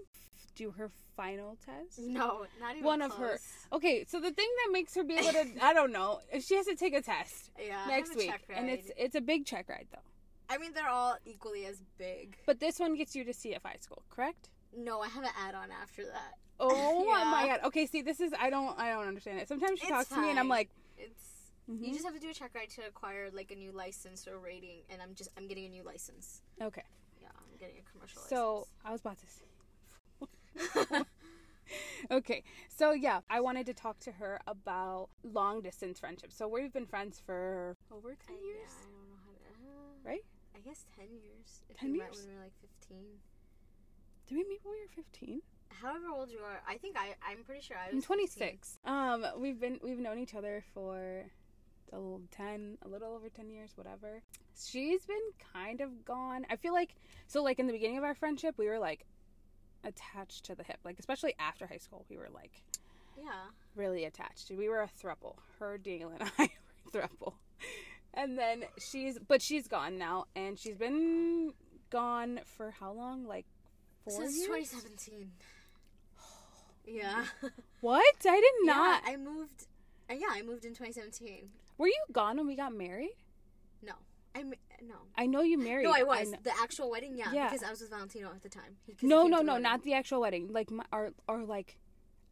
do 0.56 0.72
her 0.72 0.92
final 1.18 1.58
test? 1.66 2.00
No, 2.00 2.46
not 2.60 2.72
even 2.76 2.84
One 2.86 3.02
of 3.02 3.14
her- 3.16 3.40
okay 3.74 4.06
so 4.08 4.20
the 4.20 4.32
thing 4.32 4.48
that 4.66 4.72
makes 4.72 4.96
her 4.96 5.04
be 5.04 5.16
able 5.16 5.32
to 5.32 5.46
i 5.62 5.74
don't 5.74 5.92
know 5.92 6.20
if 6.32 6.44
she 6.44 6.56
has 6.56 6.66
to 6.68 6.76
take 6.76 6.94
a 6.94 7.02
test 7.02 7.52
Yeah, 7.60 7.86
next 7.88 8.16
week 8.16 8.34
and 8.54 8.70
it's 8.70 8.90
it's 8.98 9.16
a 9.16 9.22
big 9.22 9.46
check 9.46 9.68
ride 9.70 9.88
though 9.92 10.00
I 10.52 10.58
mean, 10.58 10.74
they're 10.74 10.90
all 10.90 11.16
equally 11.26 11.66
as 11.66 11.82
big. 11.98 12.38
But 12.46 12.60
this 12.60 12.78
one 12.80 12.96
gets 12.96 13.16
you 13.16 13.24
to 13.24 13.32
CFI 13.32 13.82
school, 13.82 14.04
correct? 14.10 14.50
No, 14.76 15.00
I 15.02 15.08
have 15.08 15.24
an 15.24 15.30
add-on 15.38 15.70
after 15.72 16.04
that. 16.06 16.36
Oh 16.60 17.06
my 17.32 17.48
god. 17.48 17.62
Okay, 17.66 17.86
see, 17.86 18.02
this 18.02 18.20
is 18.20 18.34
I 18.40 18.50
don't 18.50 18.78
I 18.78 18.90
don't 18.90 19.08
understand 19.08 19.40
it. 19.40 19.48
Sometimes 19.48 19.80
she 19.80 19.86
It's 19.88 19.92
talks 19.92 20.10
to 20.10 20.22
me 20.22 20.30
and 20.30 20.40
I'm 20.40 20.50
like, 20.50 20.70
It's 20.98 21.52
mhm, 21.70 21.86
you 21.86 21.94
just 21.94 22.06
have 22.06 22.14
to 22.14 22.20
do 22.20 22.30
a 22.30 22.34
check 22.34 22.52
ride 22.54 22.70
to 22.72 22.82
acquire 22.88 23.30
like 23.34 23.52
a 23.52 23.56
new 23.56 23.72
license 23.72 24.28
or 24.28 24.38
rating, 24.40 24.80
and 24.90 25.02
I'm 25.02 25.16
just 25.16 25.30
I'm 25.38 25.48
getting 25.48 25.66
a 25.66 25.70
new 25.70 25.84
license. 25.84 26.42
okay. 26.62 26.84
Yeah, 27.22 27.30
I'm 27.38 27.58
getting 27.60 27.78
a 27.80 27.92
commercial 27.92 28.22
So 28.22 28.68
I 28.86 28.92
was 28.92 29.02
about 29.02 29.18
to 29.20 29.26
say. 29.28 31.02
okay, 32.12 32.44
so 32.70 32.92
yeah, 32.92 33.22
I 33.30 33.40
wanted 33.40 33.66
to 33.68 33.74
talk 33.74 34.00
to 34.02 34.12
her 34.14 34.40
about 34.48 35.10
long 35.24 35.62
distance 35.62 36.00
friendships. 36.00 36.36
So 36.36 36.48
we've 36.48 36.72
been 36.74 36.86
friends 36.86 37.22
for 37.26 37.76
over 37.92 38.16
ten 38.28 38.36
years. 38.44 38.70
I 38.80 38.84
don't 38.84 39.08
know 39.08 39.18
how 39.26 39.32
to. 39.32 40.10
Uh, 40.10 40.10
Right? 40.10 40.24
I 40.56 40.60
guess 40.60 40.86
ten 41.12 41.22
years. 41.24 41.62
If 41.70 41.78
10 41.78 41.92
we 41.92 41.98
met 41.98 42.08
years? 42.08 42.18
when 42.20 42.28
we 42.30 42.36
were 42.38 42.44
like 42.44 42.54
fifteen. 42.62 43.06
Did 44.28 44.36
we 44.36 44.44
meet 44.48 44.60
when 44.64 44.74
we 44.74 44.82
were 44.82 44.94
fifteen? 44.96 45.42
However 45.82 46.06
old 46.14 46.30
you 46.30 46.40
are, 46.40 46.62
I 46.68 46.78
think 46.78 46.96
I 46.98 47.16
I'm 47.28 47.44
pretty 47.44 47.62
sure 47.62 47.78
I 47.78 47.88
was. 47.94 47.94
I'm 47.96 48.18
15. 48.18 48.28
26. 48.28 48.80
Um, 48.86 49.26
we've 49.38 49.60
been 49.60 49.80
we've 49.84 50.00
known 50.00 50.20
each 50.20 50.36
other 50.36 50.64
for 50.74 51.26
a 51.94 51.98
little 51.98 52.22
10, 52.32 52.78
a 52.84 52.88
little 52.88 53.14
over 53.14 53.28
10 53.30 53.50
years, 53.50 53.72
whatever. 53.76 54.22
She's 54.58 55.06
been 55.06 55.18
kind 55.54 55.82
of 55.82 56.06
gone. 56.06 56.46
I 56.50 56.56
feel 56.56 56.74
like 56.74 56.96
so 57.28 57.42
like 57.44 57.60
in 57.60 57.68
the 57.68 57.74
beginning 57.74 57.98
of 57.98 58.04
our 58.04 58.16
friendship, 58.16 58.56
we 58.58 58.68
were 58.68 58.80
like 58.80 59.06
attached 59.84 60.46
to 60.46 60.56
the 60.56 60.64
hip. 60.64 60.78
Like 60.86 61.00
especially 61.00 61.34
after 61.40 61.66
high 61.68 61.78
school, 61.78 62.06
we 62.10 62.18
were 62.18 62.30
like 62.34 62.62
Yeah. 63.18 63.32
really 63.76 64.06
attached. 64.06 64.52
We 64.56 64.70
were 64.70 64.82
a 64.82 64.88
thruple. 65.02 65.36
Her, 65.60 65.78
Daniel, 65.78 66.12
and 66.18 66.30
I 66.38 66.50
were 66.94 67.02
a 67.02 67.08
thruple. 67.08 67.34
And 68.14 68.38
then 68.38 68.64
she's 68.78 69.18
but 69.20 69.42
she's 69.42 69.68
gone 69.68 69.98
now 69.98 70.26
and 70.36 70.60
she's 70.60 70.76
been 70.76 71.54
gone 71.90 72.42
for 72.46 72.72
how 72.72 72.92
long? 72.92 73.26
Like 73.26 73.46
4 74.06 74.14
Since 74.14 74.38
years. 74.38 74.48
2017. 74.48 75.32
Yeah. 76.86 77.26
What? 77.82 78.16
I 78.28 78.36
did 78.40 78.68
not. 78.68 79.02
Yeah, 79.06 79.14
I 79.14 79.18
moved. 79.18 79.66
Uh, 80.10 80.14
yeah, 80.14 80.28
I 80.32 80.42
moved 80.44 80.66
in 80.66 80.72
2017. 80.76 81.50
Were 81.80 81.88
you 81.88 82.04
gone 82.12 82.38
when 82.38 82.46
we 82.46 82.56
got 82.56 82.74
married? 82.76 83.16
No, 83.82 83.94
I 84.36 84.44
no. 84.44 84.96
I 85.18 85.26
know 85.26 85.42
you 85.42 85.58
married. 85.58 85.86
No, 85.86 85.92
I 85.94 86.04
was 86.04 86.30
kn- 86.30 86.42
the 86.44 86.52
actual 86.62 86.92
wedding. 86.92 87.16
Yeah, 87.18 87.32
Yeah. 87.34 87.50
because 87.50 87.64
I 87.64 87.72
was 87.72 87.82
with 87.82 87.90
Valentino 87.90 88.30
at 88.30 88.44
the 88.44 88.50
time. 88.50 88.78
No, 89.02 89.26
no, 89.26 89.38
the 89.40 89.44
no, 89.44 89.58
not 89.58 89.82
the 89.84 89.94
actual 89.94 90.22
wedding. 90.22 90.50
Like 90.52 90.70
my, 90.70 90.84
our, 90.94 91.12
our 91.28 91.44
like 91.44 91.78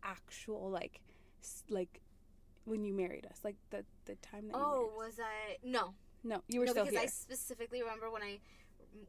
actual 0.04 0.70
like, 0.70 1.02
like 1.70 2.02
when 2.66 2.84
you 2.84 2.94
married 2.94 3.26
us, 3.26 3.40
like 3.44 3.56
the 3.72 3.84
the 4.10 4.16
time 4.28 4.48
that. 4.48 4.56
Oh, 4.58 4.92
was 4.98 5.20
I? 5.20 5.58
No, 5.64 5.94
no, 6.24 6.42
you 6.48 6.60
were 6.60 6.66
no, 6.66 6.72
still 6.74 6.86
because 6.86 7.00
here. 7.00 7.08
I 7.08 7.08
specifically 7.08 7.82
remember 7.82 8.10
when 8.12 8.22
I 8.24 8.40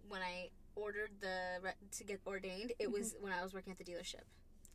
when 0.08 0.20
I 0.22 0.50
ordered 0.76 1.10
the 1.20 1.58
re- 1.62 1.72
to 1.98 2.04
get 2.04 2.20
ordained. 2.26 2.72
It 2.78 2.90
was 2.90 3.14
Mm-hmm. 3.14 3.24
when 3.24 3.32
I 3.32 3.42
was 3.42 3.52
working 3.54 3.72
at 3.72 3.78
the 3.78 3.84
dealership. 3.84 4.24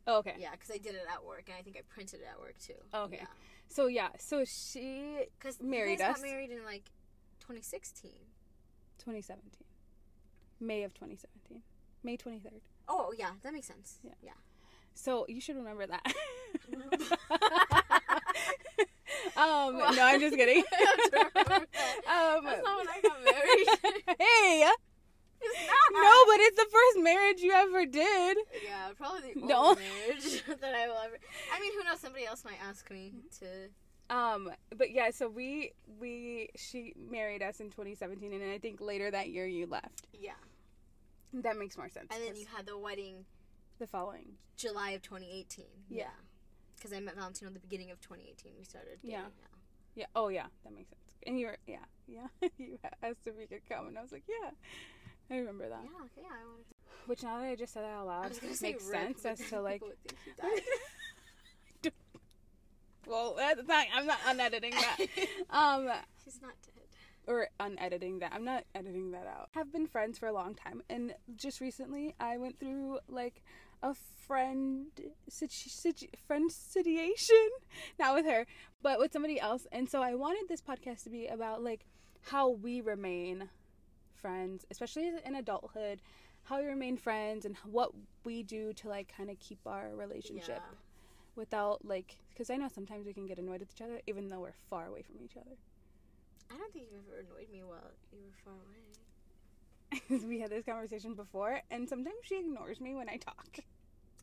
oh, 0.06 0.18
okay. 0.18 0.34
Yeah, 0.38 0.50
because 0.52 0.70
I 0.70 0.78
did 0.78 0.94
it 0.94 1.04
at 1.12 1.24
work, 1.24 1.44
and 1.48 1.56
I 1.58 1.62
think 1.62 1.76
I 1.76 1.82
printed 1.88 2.20
it 2.20 2.26
at 2.30 2.38
work 2.40 2.58
too. 2.58 2.74
Oh, 2.92 3.04
okay. 3.04 3.22
So 3.68 3.86
yeah, 3.86 4.08
so 4.18 4.44
she 4.44 5.20
because 5.38 5.60
Married 5.60 6.00
us. 6.00 6.16
got 6.16 6.22
married 6.22 6.50
in 6.50 6.64
like 6.64 6.84
2016. 7.40 8.10
2017, 8.98 9.64
May 10.60 10.82
of 10.82 10.92
2017, 10.94 11.62
May 12.02 12.16
23rd. 12.16 12.60
Oh 12.88 13.12
yeah, 13.16 13.30
that 13.42 13.52
makes 13.52 13.66
sense. 13.68 13.98
Yeah. 14.02 14.12
yeah. 14.22 14.30
So 14.94 15.26
you 15.28 15.40
should 15.40 15.56
remember 15.56 15.86
that. 15.86 16.02
um, 19.36 19.76
no, 19.96 20.02
I'm 20.02 20.20
just 20.20 20.36
kidding. 20.36 20.62
I 20.72 20.84
have 20.84 20.96
to 20.96 21.30
remember 21.34 21.66
that. 21.72 22.36
um, 22.38 22.44
That's 22.44 22.62
not 22.64 22.78
when 22.78 22.88
I 22.88 23.00
got 23.02 23.24
married. 23.24 24.16
hey, 24.18 24.64
No, 25.92 26.24
but 26.26 26.40
it's 26.40 26.56
the 26.56 26.66
first 26.72 27.04
marriage 27.04 27.40
you 27.40 27.52
ever 27.52 27.86
did. 27.86 28.38
Yeah, 28.64 28.90
probably 28.96 29.32
the 29.34 29.40
only 29.42 29.48
No. 29.48 29.74
marriage 29.74 30.42
that 30.46 30.74
I 30.74 30.88
will 30.88 30.98
ever. 31.04 31.18
I 31.54 31.60
mean, 31.60 31.72
who 31.78 31.84
knows? 31.84 32.00
Somebody 32.00 32.24
else 32.26 32.44
might 32.44 32.58
ask 32.66 32.90
me 32.90 33.12
to. 33.40 34.14
Um, 34.14 34.50
but 34.76 34.92
yeah, 34.92 35.10
so 35.10 35.28
we 35.28 35.72
we 35.98 36.50
she 36.56 36.92
married 37.10 37.42
us 37.42 37.60
in 37.60 37.66
2017, 37.70 38.32
and 38.32 38.50
I 38.52 38.58
think 38.58 38.80
later 38.80 39.10
that 39.10 39.30
year 39.30 39.46
you 39.46 39.66
left. 39.66 40.06
Yeah, 40.12 40.32
That 41.34 41.56
makes 41.58 41.76
more 41.76 41.88
sense. 41.88 42.06
and 42.14 42.22
then 42.22 42.36
you 42.36 42.46
had 42.54 42.66
the 42.66 42.78
wedding 42.78 43.24
the 43.78 43.86
following. 43.86 44.34
July 44.56 44.90
of 44.92 45.02
2018. 45.02 45.66
Yeah. 45.90 46.04
Because 46.86 46.98
I 46.98 47.00
met 47.04 47.16
Valentino 47.16 47.48
at 47.48 47.54
the 47.54 47.60
beginning 47.60 47.90
of 47.90 48.00
2018. 48.00 48.52
We 48.56 48.64
started. 48.64 49.00
Dating, 49.02 49.10
Yeah. 49.10 49.24
Yeah. 49.96 50.06
Oh 50.14 50.28
yeah, 50.28 50.46
that 50.62 50.72
makes 50.72 50.90
sense. 50.90 51.16
And 51.26 51.40
you 51.40 51.46
were 51.46 51.56
yeah 51.66 51.78
yeah 52.06 52.48
you 52.58 52.78
asked 53.02 53.26
if 53.26 53.36
we 53.36 53.46
could 53.46 53.68
come, 53.68 53.88
and 53.88 53.98
I 53.98 54.02
was 54.02 54.12
like 54.12 54.22
yeah, 54.28 54.50
I 55.28 55.38
remember 55.38 55.68
that. 55.68 55.80
Yeah. 55.82 56.04
Okay. 56.04 56.22
Yeah. 56.22 56.28
I 56.30 56.46
wanted. 56.46 56.64
Which 57.06 57.22
now 57.24 57.40
that 57.40 57.46
I 57.46 57.56
just 57.56 57.72
said 57.72 57.82
that 57.82 57.90
out 57.90 58.06
loud 58.06 58.30
makes 58.62 58.84
sense 58.84 59.24
as 59.24 59.40
to 59.50 59.60
like. 59.62 59.80
people 59.80 59.88
would 59.88 59.98
think 59.98 60.18
you 60.26 60.32
died. 61.82 61.92
well, 63.08 63.34
that's 63.36 63.66
not. 63.66 63.86
I'm 63.92 64.06
not 64.06 64.18
unediting 64.28 64.74
that. 64.74 64.98
Um, 65.50 65.90
She's 66.24 66.40
not 66.40 66.52
dead. 66.62 66.84
or 67.26 67.48
unediting 67.58 68.20
that. 68.20 68.32
I'm 68.32 68.44
not 68.44 68.62
editing 68.76 69.10
that 69.10 69.26
out. 69.26 69.48
Have 69.52 69.72
been 69.72 69.88
friends 69.88 70.18
for 70.18 70.26
a 70.28 70.32
long 70.32 70.54
time, 70.54 70.82
and 70.88 71.14
just 71.36 71.60
recently 71.60 72.14
I 72.20 72.36
went 72.36 72.60
through 72.60 73.00
like 73.08 73.42
a 73.82 73.94
friend 73.94 74.86
situ- 75.28 75.70
situ- 75.70 76.08
friend 76.26 76.50
situation, 76.50 77.48
not 77.98 78.14
with 78.14 78.26
her, 78.26 78.46
but 78.82 78.98
with 78.98 79.12
somebody 79.12 79.38
else. 79.40 79.66
And 79.72 79.88
so 79.88 80.02
I 80.02 80.14
wanted 80.14 80.48
this 80.48 80.60
podcast 80.60 81.04
to 81.04 81.10
be 81.10 81.26
about 81.26 81.62
like 81.62 81.84
how 82.22 82.48
we 82.50 82.80
remain 82.80 83.48
friends, 84.14 84.64
especially 84.70 85.12
in 85.24 85.34
adulthood, 85.36 86.00
how 86.44 86.60
we 86.60 86.66
remain 86.66 86.96
friends, 86.96 87.44
and 87.44 87.56
what 87.64 87.90
we 88.24 88.42
do 88.42 88.72
to 88.74 88.88
like 88.88 89.12
kind 89.16 89.30
of 89.30 89.38
keep 89.38 89.58
our 89.66 89.90
relationship 89.94 90.60
Yeah. 90.62 90.78
without 91.36 91.84
like 91.84 92.16
because 92.32 92.50
I 92.50 92.56
know 92.56 92.68
sometimes 92.68 93.06
we 93.06 93.14
can 93.14 93.26
get 93.26 93.38
annoyed 93.38 93.60
with 93.60 93.70
each 93.74 93.82
other 93.82 94.00
even 94.06 94.28
though 94.28 94.40
we're 94.40 94.52
far 94.68 94.86
away 94.86 95.02
from 95.02 95.16
each 95.24 95.36
other. 95.36 95.56
I 96.50 96.56
don't 96.56 96.72
think 96.72 96.86
you've 96.90 97.00
ever 97.08 97.20
annoyed 97.20 97.50
me 97.50 97.62
while 97.62 97.90
you 98.12 98.18
were 98.24 98.36
far 98.44 98.54
away. 98.54 98.82
we 100.10 100.40
had 100.40 100.50
this 100.50 100.64
conversation 100.64 101.14
before, 101.14 101.60
and 101.70 101.88
sometimes 101.88 102.16
she 102.22 102.38
ignores 102.38 102.80
me 102.80 102.94
when 102.94 103.08
I 103.08 103.16
talk. 103.16 103.58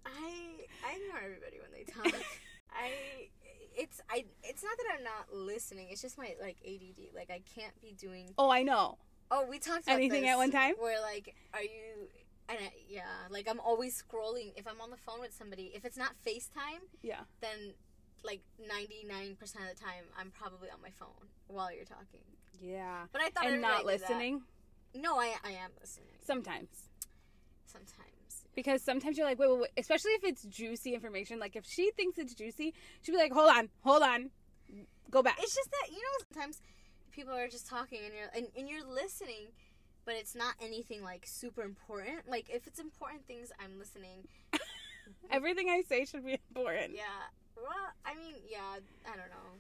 I 0.06 0.66
I 0.86 0.96
ignore 0.96 1.22
everybody 1.24 1.60
when 1.60 1.72
they 1.72 1.84
talk. 1.84 2.22
I 2.72 3.30
it's 3.76 4.02
I 4.10 4.26
it's 4.44 4.64
not 4.64 4.78
that 4.78 4.86
I'm 4.98 5.04
not 5.04 5.34
listening. 5.34 5.88
It's 5.90 6.02
just 6.02 6.18
my 6.18 6.36
like 6.42 6.58
ADD. 6.66 7.16
Like 7.16 7.30
I 7.30 7.42
can't 7.56 7.80
be 7.82 7.94
doing. 7.94 8.30
Oh, 8.38 8.50
I 8.50 8.64
know. 8.64 8.98
Oh, 9.32 9.46
we 9.50 9.58
talked 9.60 9.84
about 9.84 9.96
Anything 9.96 10.28
at 10.28 10.38
one 10.38 10.52
time? 10.52 10.76
Where 10.78 11.02
like, 11.02 11.36
are 11.54 11.62
you? 11.62 12.08
And 12.50 12.60
I, 12.60 12.72
yeah, 12.90 13.04
like 13.30 13.48
I'm 13.50 13.60
always 13.60 14.02
scrolling. 14.02 14.52
If 14.58 14.68
I'm 14.68 14.82
on 14.82 14.90
the 14.90 14.98
phone 14.98 15.22
with 15.22 15.34
somebody, 15.34 15.72
if 15.74 15.86
it's 15.86 15.98
not 15.98 16.12
FaceTime, 16.28 16.84
Yeah. 17.02 17.22
then 17.42 17.74
like 18.24 18.42
99% 18.62 19.32
of 19.32 19.40
the 19.40 19.82
time 19.82 20.06
I'm 20.20 20.32
probably 20.32 20.70
on 20.70 20.82
my 20.82 20.92
phone 20.92 21.28
while 21.48 21.74
you're 21.74 21.86
talking. 21.86 22.22
Yeah. 22.62 23.06
But 23.12 23.22
I 23.22 23.30
thought 23.30 23.46
And 23.46 23.62
not 23.62 23.86
listening 23.86 24.42
No, 24.96 25.18
I 25.20 25.34
I 25.44 25.52
am 25.52 25.72
listening. 25.80 26.08
sometimes. 26.24 26.90
Sometimes. 27.66 28.10
Because 28.56 28.84
sometimes 28.84 29.18
you're 29.18 29.26
like, 29.26 29.40
wait, 29.40 29.50
wait, 29.50 29.60
wait, 29.62 29.70
especially 29.78 30.12
if 30.12 30.24
it's 30.24 30.44
juicy 30.44 30.94
information. 30.94 31.40
Like 31.40 31.56
if 31.56 31.66
she 31.66 31.90
thinks 31.92 32.20
it's 32.20 32.36
juicy, 32.36 32.74
she'll 33.02 33.16
be 33.16 33.20
like, 33.20 33.34
hold 33.34 33.50
on, 33.50 33.70
hold 33.84 34.04
on, 34.04 34.30
go 35.10 35.24
back. 35.24 35.38
It's 35.42 35.56
just 35.56 35.72
that 35.72 35.90
you 35.92 35.98
know 35.98 36.26
sometimes 36.32 36.62
people 37.12 37.34
are 37.34 37.48
just 37.48 37.68
talking 37.68 38.00
and 38.06 38.14
you're 38.14 38.30
and, 38.36 38.48
and 38.58 38.70
you're 38.70 38.86
listening, 38.88 39.48
but 40.06 40.16
it's 40.16 40.36
not 40.36 40.54
anything 40.62 41.02
like 41.04 41.26
super 41.26 41.64
important. 41.64 42.30
Like 42.30 42.48
if 42.50 42.68
it's 42.68 42.80
important 42.80 43.26
things, 43.26 43.52
I'm 43.60 43.80
listening. 43.80 44.28
Everything 45.32 45.70
I 45.70 45.82
say 45.82 46.06
should 46.06 46.26
be 46.26 46.38
important. 46.56 46.94
Yeah. 46.96 47.04
Well, 47.56 47.90
I 48.06 48.14
mean, 48.16 48.36
yeah. 48.50 48.78
I 49.06 49.16
don't 49.16 49.30
know. 49.30 49.58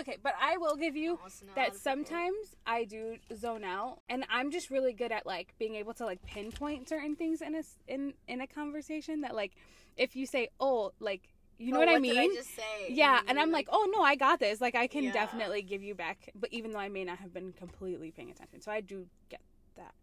Okay, 0.00 0.16
but 0.22 0.34
I 0.40 0.56
will 0.56 0.76
give 0.76 0.96
you 0.96 1.18
I 1.20 1.22
also 1.24 1.46
know 1.46 1.52
a 1.52 1.54
lot 1.54 1.56
that 1.56 1.76
sometimes 1.76 2.56
I 2.66 2.84
do 2.84 3.16
zone 3.34 3.64
out, 3.64 4.00
and 4.08 4.24
I'm 4.28 4.50
just 4.50 4.70
really 4.70 4.92
good 4.92 5.12
at 5.12 5.26
like 5.26 5.54
being 5.58 5.74
able 5.76 5.94
to 5.94 6.04
like 6.04 6.24
pinpoint 6.26 6.88
certain 6.88 7.14
things 7.16 7.42
in 7.42 7.54
a 7.54 7.62
in 7.86 8.14
in 8.26 8.40
a 8.40 8.46
conversation. 8.46 9.20
That 9.20 9.34
like, 9.34 9.52
if 9.96 10.16
you 10.16 10.26
say, 10.26 10.48
"Oh, 10.58 10.92
like," 11.00 11.28
you 11.58 11.72
know 11.72 11.78
Oh, 11.78 11.80
what, 11.80 11.88
I 11.90 11.94
did 11.94 12.02
mean? 12.02 12.42
say? 12.42 12.62
yeah, 12.88 13.20
you 13.20 13.24
and 13.28 13.38
I'm 13.38 13.46
mm-hmm. 13.46 13.52
like, 13.54 13.68
"Oh 13.70 13.86
no, 13.94 14.02
I 14.02 14.16
got 14.16 14.40
this." 14.40 14.60
Like, 14.60 14.74
I 14.74 14.86
can 14.86 15.04
Yeah. 15.04 15.12
definitely 15.12 15.62
give 15.62 15.82
you 15.82 15.94
back, 15.94 16.30
but 16.34 16.52
even 16.52 16.72
though 16.72 16.78
I 16.80 16.88
may 16.88 17.04
not 17.04 17.18
have 17.18 17.32
been 17.32 17.52
completely 17.52 18.10
paying 18.10 18.30
attention, 18.30 18.60
so 18.62 18.72
I 18.72 18.80
do 18.80 19.06
get 19.28 19.40
that. 19.76 19.94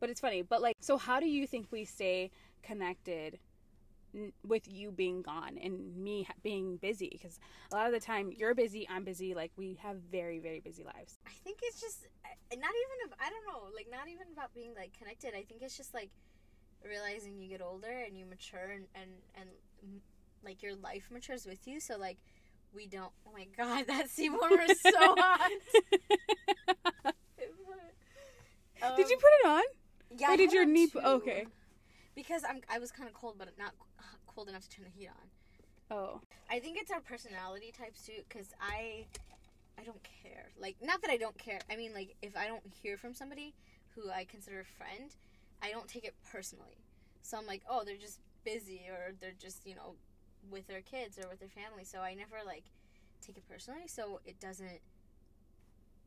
But 0.00 0.10
it's 0.10 0.20
funny. 0.20 0.42
But 0.42 0.60
like, 0.60 0.76
so 0.80 0.98
how 0.98 1.20
do 1.20 1.26
you 1.26 1.46
think 1.46 1.68
we 1.70 1.84
stay 1.84 2.30
connected? 2.62 3.38
With 4.46 4.66
you 4.66 4.90
being 4.90 5.22
gone 5.22 5.56
and 5.62 5.96
me 5.96 6.26
being 6.42 6.76
busy, 6.78 7.08
because 7.12 7.38
a 7.72 7.76
lot 7.76 7.86
of 7.86 7.92
the 7.92 8.00
time 8.00 8.32
you're 8.36 8.54
busy, 8.54 8.86
I'm 8.90 9.04
busy. 9.04 9.34
Like 9.34 9.52
we 9.56 9.78
have 9.82 9.96
very, 10.10 10.38
very 10.40 10.60
busy 10.60 10.82
lives. 10.84 11.18
I 11.26 11.30
think 11.44 11.58
it's 11.62 11.80
just 11.80 12.06
uh, 12.24 12.28
not 12.56 12.70
even. 12.70 13.14
I 13.20 13.30
don't 13.30 13.44
know. 13.46 13.68
Like 13.74 13.86
not 13.90 14.08
even 14.08 14.26
about 14.32 14.52
being 14.54 14.72
like 14.74 14.92
connected. 14.98 15.30
I 15.34 15.42
think 15.44 15.62
it's 15.62 15.76
just 15.76 15.94
like 15.94 16.10
realizing 16.84 17.38
you 17.38 17.48
get 17.48 17.62
older 17.62 17.90
and 18.06 18.18
you 18.18 18.26
mature 18.26 18.70
and 18.74 18.86
and 18.94 19.10
and 19.34 20.00
like 20.44 20.62
your 20.62 20.74
life 20.74 21.08
matures 21.12 21.46
with 21.46 21.66
you. 21.68 21.78
So 21.80 21.96
like 21.98 22.18
we 22.74 22.86
don't. 22.86 23.12
Oh 23.26 23.32
my 23.32 23.46
god, 23.56 23.86
that 23.88 24.10
sea 24.10 24.28
warmer 24.30 24.62
is 24.62 24.80
so 24.80 24.90
hot. 24.98 25.50
Did 28.96 29.08
you 29.10 29.16
Um, 29.16 29.20
put 29.20 29.30
it 29.42 29.46
on? 29.46 29.62
Yeah. 30.16 30.28
or 30.28 30.32
I 30.32 30.36
did 30.36 30.52
your 30.52 30.64
knee- 30.64 30.90
okay. 30.96 31.46
Because 32.14 32.42
I'm 32.48 32.60
I 32.68 32.78
was 32.78 32.90
kind 32.90 33.08
of 33.08 33.14
cold, 33.14 33.36
but 33.38 33.48
not 33.58 33.72
cold 34.34 34.48
enough 34.48 34.68
to 34.68 34.70
turn 34.70 34.84
the 34.84 34.90
heat 34.90 35.08
on. 35.08 35.96
Oh, 35.96 36.20
I 36.48 36.60
think 36.60 36.78
it's 36.80 36.90
our 36.90 37.00
personality 37.00 37.72
types 37.76 38.06
too, 38.06 38.22
because 38.28 38.48
I, 38.60 39.06
I 39.78 39.82
don't 39.82 40.02
care. 40.22 40.50
Like, 40.58 40.76
not 40.82 41.02
that 41.02 41.10
I 41.10 41.16
don't 41.16 41.36
care. 41.38 41.58
I 41.70 41.76
mean, 41.76 41.92
like, 41.92 42.16
if 42.22 42.36
I 42.36 42.46
don't 42.46 42.62
hear 42.82 42.96
from 42.96 43.12
somebody 43.14 43.54
who 43.94 44.10
I 44.10 44.24
consider 44.24 44.60
a 44.60 44.64
friend, 44.64 45.14
I 45.62 45.70
don't 45.70 45.88
take 45.88 46.04
it 46.04 46.14
personally. 46.30 46.78
So 47.22 47.36
I'm 47.36 47.46
like, 47.46 47.62
oh, 47.68 47.82
they're 47.84 47.96
just 47.96 48.20
busy, 48.44 48.82
or 48.88 49.12
they're 49.20 49.32
just, 49.38 49.66
you 49.66 49.74
know, 49.74 49.96
with 50.50 50.66
their 50.68 50.80
kids 50.80 51.18
or 51.18 51.28
with 51.28 51.40
their 51.40 51.48
family. 51.48 51.84
So 51.84 52.00
I 52.00 52.14
never 52.14 52.36
like 52.46 52.64
take 53.20 53.36
it 53.36 53.44
personally. 53.48 53.86
So 53.86 54.20
it 54.24 54.40
doesn't 54.40 54.80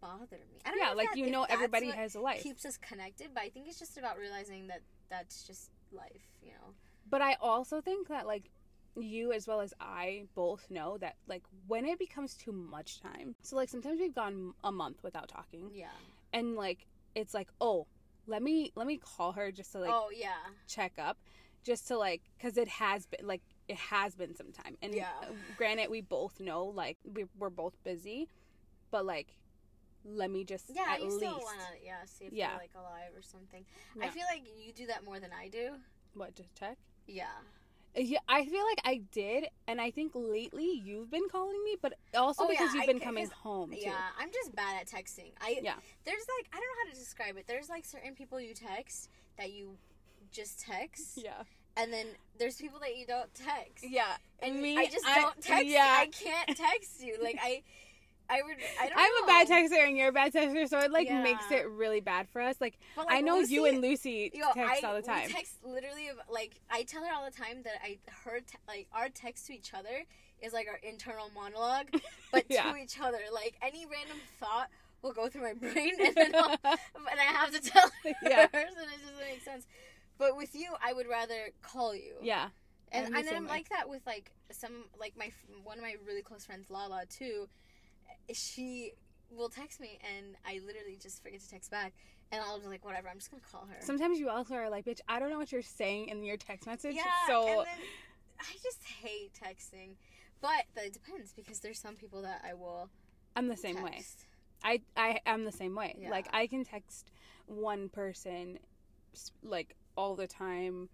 bother 0.02 0.38
me. 0.52 0.60
I 0.66 0.70
don't 0.70 0.80
know 0.80 0.86
yeah, 0.86 0.92
if 0.92 0.98
like 0.98 1.10
that- 1.10 1.18
you 1.18 1.30
know, 1.30 1.44
everybody 1.50 1.92
has 1.92 2.16
a 2.16 2.20
life. 2.20 2.42
keeps 2.42 2.66
us 2.66 2.78
connected, 2.78 3.30
but 3.34 3.44
I 3.44 3.50
think 3.50 3.68
it's 3.68 3.80
just 3.80 3.98
about 3.98 4.18
realizing 4.18 4.68
that 4.68 4.82
that's 5.10 5.44
just 5.44 5.70
life, 5.92 6.28
you 6.42 6.52
know. 6.52 6.74
But 7.10 7.22
I 7.22 7.36
also 7.42 7.82
think 7.82 8.08
that 8.10 8.26
like 8.26 8.50
you 8.96 9.32
as 9.32 9.48
well 9.48 9.62
as 9.62 9.74
I 9.80 10.26
both 10.36 10.70
know 10.70 10.98
that 11.00 11.16
like 11.28 11.44
when 11.68 11.86
it 11.86 11.98
becomes 12.00 12.36
too 12.36 12.52
much 12.52 13.00
time. 13.02 13.36
So 13.42 13.56
like 13.56 13.70
sometimes 13.70 14.00
we've 14.00 14.14
gone 14.14 14.54
a 14.64 14.72
month 14.72 15.04
without 15.04 15.28
talking, 15.28 15.72
Yeah. 15.74 15.88
and 16.32 16.56
like 16.56 16.86
it's 17.16 17.34
like 17.34 17.50
oh, 17.60 17.88
let 18.28 18.42
me 18.42 18.72
let 18.76 18.88
me 18.88 18.98
call 18.98 19.32
her 19.34 19.52
just 19.52 19.72
to 19.74 19.80
like 19.80 19.92
oh 19.94 20.10
yeah. 20.16 20.36
check 20.68 20.94
up, 20.98 21.18
just 21.64 21.88
to 21.88 21.98
like 21.98 22.22
because 22.38 22.58
it 22.58 22.68
has 22.68 23.06
been 23.08 23.26
like 23.28 23.42
it 23.68 23.78
has 23.78 24.16
been 24.16 24.36
some 24.36 24.52
time. 24.52 24.78
And 24.82 24.94
Yeah. 24.94 25.12
granted, 25.56 25.90
we 25.90 26.02
both 26.02 26.40
know 26.40 26.66
like 26.66 26.98
we, 27.04 27.26
we're 27.38 27.50
both 27.50 27.76
busy, 27.84 28.30
but 28.92 29.06
like 29.06 29.36
let 30.06 30.30
me 30.30 30.44
just 30.44 30.66
Yeah, 30.74 30.94
at 30.94 31.02
you 31.02 31.08
least 31.08 31.18
still 31.18 31.40
wanna 31.44 31.70
yeah 31.84 32.06
see 32.06 32.26
if 32.26 32.34
Yeah. 32.34 32.50
you're 32.52 32.60
like 32.60 32.72
alive 32.76 33.12
or 33.16 33.22
something. 33.22 33.66
I 34.02 34.10
feel 34.10 34.26
like 34.30 34.44
you 34.64 34.74
do 34.74 34.88
that 34.88 35.04
more 35.04 35.20
than 35.20 35.32
I 35.34 35.48
do. 35.48 35.76
what 36.14 36.36
just 36.36 36.54
check. 36.56 36.78
Yeah. 37.08 37.26
Yeah, 37.96 38.18
I 38.28 38.44
feel 38.46 38.64
like 38.66 38.82
I 38.86 39.02
did, 39.12 39.46
and 39.68 39.80
I 39.80 39.92
think 39.92 40.14
lately 40.16 40.82
you've 40.84 41.12
been 41.12 41.30
calling 41.32 41.64
me, 41.64 41.76
but 41.80 41.94
also 42.16 42.46
Oh, 42.46 42.50
yeah, 42.52 42.58
because 42.62 42.74
you've 42.74 42.88
been 42.88 42.98
ca- 43.00 43.06
coming 43.06 43.30
home 43.30 43.70
too. 43.70 43.78
Yeah, 43.80 43.94
I'm 44.20 44.32
just 44.32 44.56
bad 44.56 44.82
at 44.82 44.88
texting. 44.88 45.32
I 45.40 45.60
Yeah. 45.62 45.76
There's 46.04 46.26
like 46.40 46.48
I 46.52 46.56
don't 46.56 46.64
know 46.66 46.84
how 46.86 46.92
to 46.94 47.00
describe 47.00 47.38
it. 47.38 47.46
There's 47.46 47.70
like 47.70 47.86
certain 47.86 48.16
people 48.16 48.40
you 48.42 48.56
text 48.56 49.10
that 49.38 49.54
you 49.54 49.78
just 50.32 50.60
text, 50.62 51.20
Yeah. 51.24 51.44
and 51.78 51.94
then 51.94 52.08
there's 52.40 52.56
people 52.56 52.80
that 52.80 52.98
you 52.98 53.06
don't 53.06 53.32
text. 53.36 53.86
Yeah. 53.88 54.18
And 54.40 54.60
me, 54.60 54.76
I 54.76 54.88
just 54.88 55.06
I- 55.06 55.22
don't 55.22 55.40
text. 55.40 55.66
yeah. 55.68 55.96
I 56.00 56.08
can't 56.08 56.58
text 56.58 57.04
you. 57.04 57.18
Like 57.22 57.38
I, 57.40 57.62
I 58.30 58.42
would. 58.42 58.56
I 58.80 58.90
don't. 58.90 58.98
I'm 58.98 59.12
know. 59.12 59.24
a 59.24 59.28
bad 59.28 59.48
texter 59.48 59.88
and 59.88 59.98
you're 59.98 60.08
a 60.10 60.12
bad 60.12 60.34
texter, 60.34 60.68
so 60.68 60.80
it 60.80 60.92
like 60.92 61.08
Yeah. 61.08 61.22
makes 61.24 61.52
it 61.52 61.68
really 61.70 62.00
bad 62.00 62.28
for 62.30 62.42
us. 62.42 62.56
Like, 62.62 62.78
like, 62.98 63.08
I 63.10 63.22
know 63.22 63.40
you 63.40 63.66
and 63.66 63.82
Lucy 63.82 64.32
Yo, 64.34 64.46
text 64.54 64.84
I, 64.84 64.88
all 64.88 64.96
the 64.96 65.02
time. 65.02 65.28
We 65.28 65.34
text 65.34 65.56
literally 65.64 66.10
like 66.30 66.60
I 66.72 66.84
tell 66.84 67.04
her 67.04 67.14
all 67.14 67.26
the 67.26 67.36
time 67.38 67.64
that 67.64 67.74
I 67.84 67.98
her 68.24 68.40
te- 68.40 68.58
like 68.68 68.88
our 68.94 69.10
text 69.10 69.48
to 69.48 69.54
each 69.54 69.74
other 69.74 70.04
is 70.42 70.54
like 70.54 70.68
our 70.68 70.80
internal 70.88 71.30
monologue, 71.36 71.88
but 72.32 72.46
Yeah. 72.50 72.72
to 72.72 72.78
each 72.78 73.00
other. 73.00 73.20
Like 73.34 73.56
any 73.62 73.86
random 73.86 74.18
thought 74.40 74.70
will 75.02 75.14
go 75.14 75.28
through 75.28 75.42
my 75.44 75.54
brain, 75.54 75.92
and 76.00 76.16
then 76.16 76.34
I'll, 76.36 76.50
and 76.64 77.20
I 77.20 77.24
have 77.24 77.52
to 77.52 77.60
tell 77.62 77.90
her, 78.04 78.12
Yeah. 78.24 78.48
and 78.54 78.64
it 78.64 78.76
doesn't 78.76 79.20
make 79.20 79.44
sense. 79.44 79.68
But 80.18 80.38
with 80.38 80.56
you, 80.56 80.72
I 80.82 80.94
would 80.94 81.08
rather 81.10 81.50
call 81.62 81.94
you. 81.96 82.14
yeah. 82.22 82.50
and 82.92 83.08
I'm 83.16 83.28
and 83.28 83.36
I'm 83.36 83.48
like 83.48 83.68
that 83.70 83.90
with 83.90 84.02
like 84.06 84.32
some 84.52 84.86
like 85.00 85.14
my 85.18 85.32
one 85.64 85.78
of 85.78 85.84
my 85.84 85.96
really 86.08 86.22
close 86.22 86.46
friends, 86.46 86.70
Lala 86.70 87.04
too. 87.10 87.50
She 88.32 88.94
will 89.30 89.50
text 89.50 89.80
me, 89.80 90.00
and 90.16 90.36
I 90.46 90.60
literally 90.66 90.98
just 91.02 91.24
forget 91.24 91.42
to 91.42 91.50
text 91.50 91.72
back, 91.72 91.94
and 92.32 92.42
I'll 92.42 92.58
just 92.58 92.70
like 92.70 92.86
whatever. 92.86 93.10
I'm 93.10 93.18
just 93.18 93.32
gonna 93.32 93.44
call 93.52 93.66
her. 93.70 93.78
Sometimes 93.82 94.20
you 94.20 94.30
also 94.30 94.56
are 94.56 94.70
like, 94.70 94.86
bitch, 94.86 95.00
I 95.08 95.20
don't 95.20 95.30
know 95.30 95.38
what 95.38 95.52
you're 95.52 95.62
saying 95.62 96.10
in 96.10 96.24
your 96.24 96.38
text 96.38 96.68
message. 96.68 96.96
yeah, 96.96 97.04
so 97.28 97.64
then 97.66 97.86
I 98.40 98.54
just 98.64 98.84
hate 99.02 99.32
texting, 99.34 99.96
but 100.42 100.66
it 100.78 100.94
depends 100.94 101.34
because 101.34 101.60
there's 101.60 101.80
some 101.80 101.96
people 101.96 102.22
that 102.22 102.44
I 102.48 102.54
will 102.54 102.90
I'm 103.36 103.48
the 103.48 103.58
same 103.58 103.82
way. 103.82 104.04
I 104.64 104.82
I 104.96 105.20
am 105.26 105.46
the 105.46 105.52
same 105.52 105.76
way. 105.76 105.96
Yeah. 105.98 106.10
Like 106.10 106.28
I 106.34 106.48
can 106.48 106.64
text 106.64 107.12
one 107.48 107.90
person 107.90 108.60
like 109.44 109.76
all 109.96 110.16
the 110.16 110.28
time, 110.28 110.90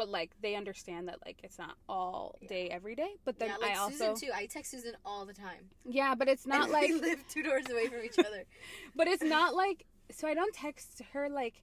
but 0.00 0.08
like 0.08 0.30
they 0.40 0.54
understand 0.54 1.08
that 1.08 1.18
like 1.26 1.40
it's 1.44 1.58
not 1.58 1.76
all 1.86 2.38
day 2.48 2.70
every 2.70 2.94
day. 2.94 3.16
But 3.26 3.38
then 3.38 3.50
yeah, 3.50 3.56
like 3.58 3.76
I 3.76 3.80
also 3.80 4.14
Susan 4.14 4.28
too. 4.28 4.30
I 4.34 4.46
text 4.46 4.70
Susan 4.70 4.94
all 5.04 5.26
the 5.26 5.34
time. 5.34 5.68
yeah, 5.84 6.14
but 6.14 6.26
it's 6.26 6.46
not 6.46 6.64
And 6.64 6.72
like 6.72 6.88
we 6.88 6.94
live 6.94 7.22
two 7.28 7.42
doors 7.42 7.68
away 7.70 7.86
from 7.88 8.02
each 8.02 8.18
other. 8.18 8.44
but 8.96 9.08
it's 9.08 9.22
not 9.22 9.54
like 9.54 9.84
so 10.10 10.26
I 10.26 10.32
don't 10.32 10.54
text 10.54 11.02
her 11.12 11.28
like 11.28 11.62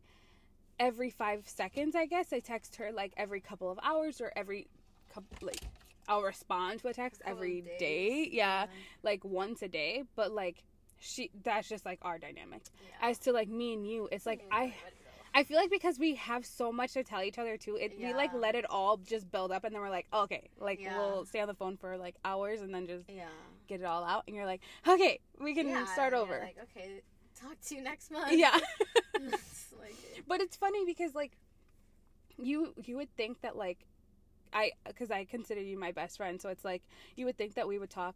every 0.80 1.10
5 1.10 1.50
seconds, 1.50 1.96
I 1.96 2.06
guess. 2.06 2.32
I 2.32 2.38
text 2.38 2.76
her 2.76 2.92
like 2.92 3.12
every 3.18 3.42
couple 3.42 3.72
of 3.72 3.80
hours 3.82 4.22
or 4.22 4.32
every 4.36 4.68
couple 5.12 5.36
like 5.42 5.62
I'll 6.08 6.22
respond 6.22 6.82
to 6.82 6.90
a 6.90 6.94
text 6.94 7.22
of 7.22 7.32
every 7.32 7.64
day. 7.80 8.30
Yeah, 8.32 8.68
like 9.02 9.26
once 9.26 9.64
a 9.64 9.68
day, 9.68 10.04
but 10.16 10.32
like 10.32 10.64
she 11.00 11.32
that's 11.44 11.68
just 11.68 11.88
like 11.88 11.98
our 12.04 12.20
dynamic. 12.20 12.62
Yeah. 13.02 13.10
As 13.10 13.18
to 13.20 13.32
like 13.32 13.50
me 13.50 13.74
and 13.74 13.88
you, 13.88 14.08
it's 14.12 14.28
like 14.28 14.42
oh 14.52 14.56
Yeah, 14.56 14.58
I 14.58 14.62
let 14.62 14.70
it 14.70 14.74
go. 14.84 14.97
I 15.34 15.44
feel 15.44 15.58
like 15.58 15.70
because 15.70 16.00
we 16.00 16.16
have 16.16 16.46
so 16.46 16.72
much 16.72 16.94
to 16.94 17.04
tell 17.04 17.22
each 17.24 17.38
other 17.38 17.58
too, 17.58 17.76
it 17.78 17.94
we 18.00 18.14
like 18.14 18.34
let 18.34 18.56
it 18.56 18.66
all 18.70 18.98
just 18.98 19.32
build 19.32 19.52
up 19.52 19.64
and 19.64 19.74
then 19.74 19.82
we're 19.82 19.90
like, 19.90 20.08
oh, 20.14 20.24
okay, 20.24 20.50
like 20.60 20.80
Yeah. 20.82 20.98
we'll 20.98 21.26
stay 21.26 21.40
on 21.40 21.48
the 21.48 21.54
phone 21.54 21.78
for 21.78 21.98
like 21.98 22.16
hours 22.26 22.62
and 22.62 22.74
then 22.74 22.88
just 22.88 23.10
Yeah. 23.10 23.30
get 23.68 23.82
it 23.82 23.86
all 23.86 24.04
out 24.04 24.24
and 24.28 24.36
you're 24.36 24.46
like, 24.46 24.62
okay, 24.88 25.20
we 25.40 25.54
can 25.54 25.68
yeah, 25.68 25.86
start 25.86 26.14
over. 26.14 26.40
Like, 26.44 26.58
okay, 26.64 27.02
talk 27.40 27.60
to 27.68 27.76
you 27.76 27.82
next 27.82 28.12
month. 28.12 28.32
yeah. 28.34 28.58
It's 29.20 29.74
like, 29.80 29.96
but 30.28 30.42
it's 30.42 30.56
funny 30.56 30.86
because 30.86 31.16
like 31.16 31.38
you 32.38 32.74
you 32.86 32.96
would 32.98 33.14
think 33.18 33.42
that 33.42 33.56
like 33.56 33.80
I 34.54 34.72
cuz 34.96 35.10
I 35.12 35.26
consider 35.26 35.62
you 35.62 35.78
my 35.78 35.92
best 35.92 36.18
friend, 36.18 36.40
so 36.42 36.50
it's 36.50 36.64
like 36.64 36.84
you 37.16 37.26
would 37.26 37.38
think 37.38 37.56
that 37.56 37.68
we 37.68 37.80
would 37.80 37.90
talk 37.90 38.16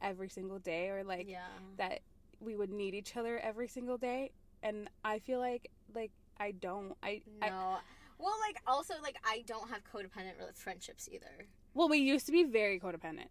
every 0.00 0.28
single 0.28 0.58
day 0.58 0.88
or 0.90 1.04
like 1.04 1.28
yeah. 1.28 1.46
that 1.76 2.00
we 2.40 2.56
would 2.56 2.70
need 2.70 2.94
each 2.94 3.16
other 3.16 3.38
every 3.38 3.68
single 3.68 3.96
day 3.98 4.30
and 4.62 4.88
I 5.04 5.18
feel 5.18 5.38
like 5.38 5.70
like 5.94 6.10
I 6.38 6.52
don't. 6.52 6.94
I, 7.02 7.22
I 7.42 7.50
No. 7.50 7.78
well, 8.18 8.34
like 8.46 8.56
also 8.66 8.94
like 9.02 9.16
I 9.24 9.42
don't 9.46 9.68
have 9.70 9.82
codependent 9.84 10.54
friendships 10.54 11.08
either. 11.10 11.46
well, 11.74 11.88
we 11.88 11.98
used 11.98 12.26
to 12.26 12.32
be 12.32 12.44
very 12.44 12.78
codependent. 12.80 13.28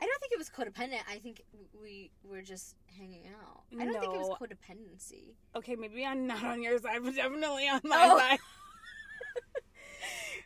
I 0.00 0.06
don't 0.06 0.20
think 0.20 0.32
it 0.32 0.38
was 0.38 0.48
codependent. 0.48 1.00
I 1.10 1.18
think 1.18 1.42
we 1.82 2.12
were 2.22 2.40
just 2.42 2.76
hanging 2.96 3.24
out. 3.26 3.62
I 3.80 3.84
don't 3.84 4.00
think 4.00 4.14
it 4.14 4.20
was 4.20 4.36
codependency. 4.40 5.34
Okay, 5.56 5.74
maybe 5.74 6.04
I'm 6.06 6.26
not 6.26 6.44
on 6.44 6.62
your 6.62 6.78
side, 6.78 7.00
but 7.02 7.16
definitely 7.16 7.68
on 7.68 7.80
my 7.84 8.08
Oh. 8.08 8.16
side. 8.18 8.38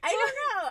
I 0.03 0.11
don't 0.11 0.65
know. 0.65 0.71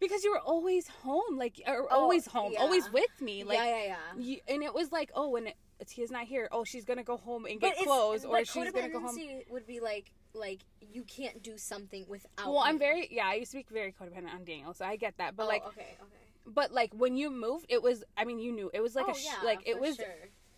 Because 0.00 0.24
you 0.24 0.32
were 0.32 0.40
always 0.40 0.88
home, 0.88 1.36
like 1.36 1.60
or 1.66 1.82
Oh, 1.90 2.00
always 2.00 2.26
home, 2.26 2.54
always 2.58 2.90
with 2.90 3.20
me, 3.20 3.44
like 3.44 3.58
yeah, 3.58 3.76
yeah, 3.76 3.84
yeah. 3.84 3.96
you, 4.18 4.38
and 4.48 4.62
it 4.62 4.74
was 4.74 4.90
like, 4.90 5.10
oh, 5.14 5.28
when 5.28 5.48
it, 5.48 5.56
Tia's 5.86 6.10
not 6.10 6.26
here, 6.26 6.48
oh, 6.52 6.64
she's 6.64 6.84
gonna 6.84 7.04
go 7.04 7.16
home 7.16 7.46
and 7.46 7.60
get 7.60 7.76
clothes, 7.78 8.24
or 8.24 8.44
she's 8.44 8.70
gonna 8.72 8.88
go 8.88 9.00
home. 9.00 9.16
Would 9.50 9.66
be 9.66 9.80
like 9.80 10.10
like 10.34 10.60
you 10.92 11.02
can't 11.04 11.42
do 11.42 11.56
something 11.58 12.04
without. 12.08 12.46
Well, 12.46 12.58
I'm 12.58 12.78
very 12.78 13.08
yeah. 13.10 13.26
I 13.26 13.34
used 13.34 13.50
to 13.52 13.58
be 13.58 13.66
very 13.72 13.92
codependent 13.92 14.32
on 14.34 14.44
Daniel, 14.44 14.74
so 14.74 14.84
I 14.84 14.96
get 14.96 15.16
that. 15.18 15.36
But 15.36 15.44
Oh, 15.44 15.48
like, 15.48 15.66
okay, 15.66 15.96
okay. 16.00 16.20
but 16.46 16.72
like 16.72 16.92
when 16.94 17.16
you 17.16 17.30
moved, 17.30 17.66
it 17.68 17.82
was. 17.82 18.04
I 18.16 18.24
mean, 18.24 18.38
you 18.38 18.52
knew 18.52 18.70
it 18.72 18.80
was 18.80 18.94
like 18.94 19.06
oh, 19.08 19.12
a 19.12 19.14
sh- 19.14 19.24
yeah, 19.26 19.44
like 19.44 19.62
it 19.66 19.80
was 19.80 19.96
Sure. 19.96 20.06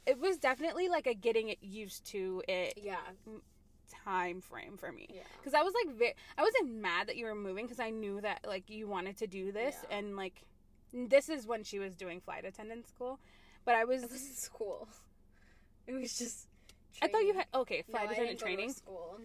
it 0.07 0.19
was 0.19 0.37
definitely 0.39 0.89
like 0.89 1.07
a 1.07 1.15
getting 1.15 1.49
it 1.49 1.59
used 1.63 2.05
to 2.07 2.43
it 2.49 2.75
Yeah, 2.83 2.97
time 4.05 4.41
frame 4.41 4.77
for 4.77 4.91
me. 4.93 5.07
yeah. 5.13 5.23
Because 5.39 5.55
I 5.55 5.63
was 5.63 5.73
like, 5.75 5.97
very, 5.97 6.15
I 6.37 6.43
wasn't 6.43 6.75
mad 6.75 7.07
that 7.09 7.17
you 7.17 7.27
were 7.27 7.35
moving 7.35 7.65
because 7.67 7.81
I 7.81 7.91
knew 7.91 8.21
that 8.21 8.41
like 8.47 8.69
you 8.71 8.89
wanted 8.89 9.17
to 9.19 9.27
do 9.27 9.53
this, 9.53 9.77
Yeah. 9.89 9.99
and 9.99 10.17
like 10.17 10.43
this 10.93 11.29
is 11.29 11.47
when 11.47 11.65
she 11.65 11.79
was 11.79 11.97
doing 11.97 12.21
flight 12.21 12.45
attendant 12.45 12.89
school. 12.89 13.19
But 13.65 13.77
I 13.77 13.85
was, 13.85 14.03
It 14.03 14.11
wasn't 14.11 14.37
school. 14.37 14.89
It 15.97 16.01
was 16.01 16.19
just. 16.19 16.47
I 17.01 17.09
thought 17.09 17.23
you 17.25 17.35
had 17.35 17.47
okay 17.55 17.83
No, 17.89 17.93
flight 17.99 18.09
I 18.11 18.13
attendant 18.13 18.39
didn't 18.39 18.41
go 18.41 18.47
to 18.47 18.55
training, 18.57 18.73
school. 18.73 19.19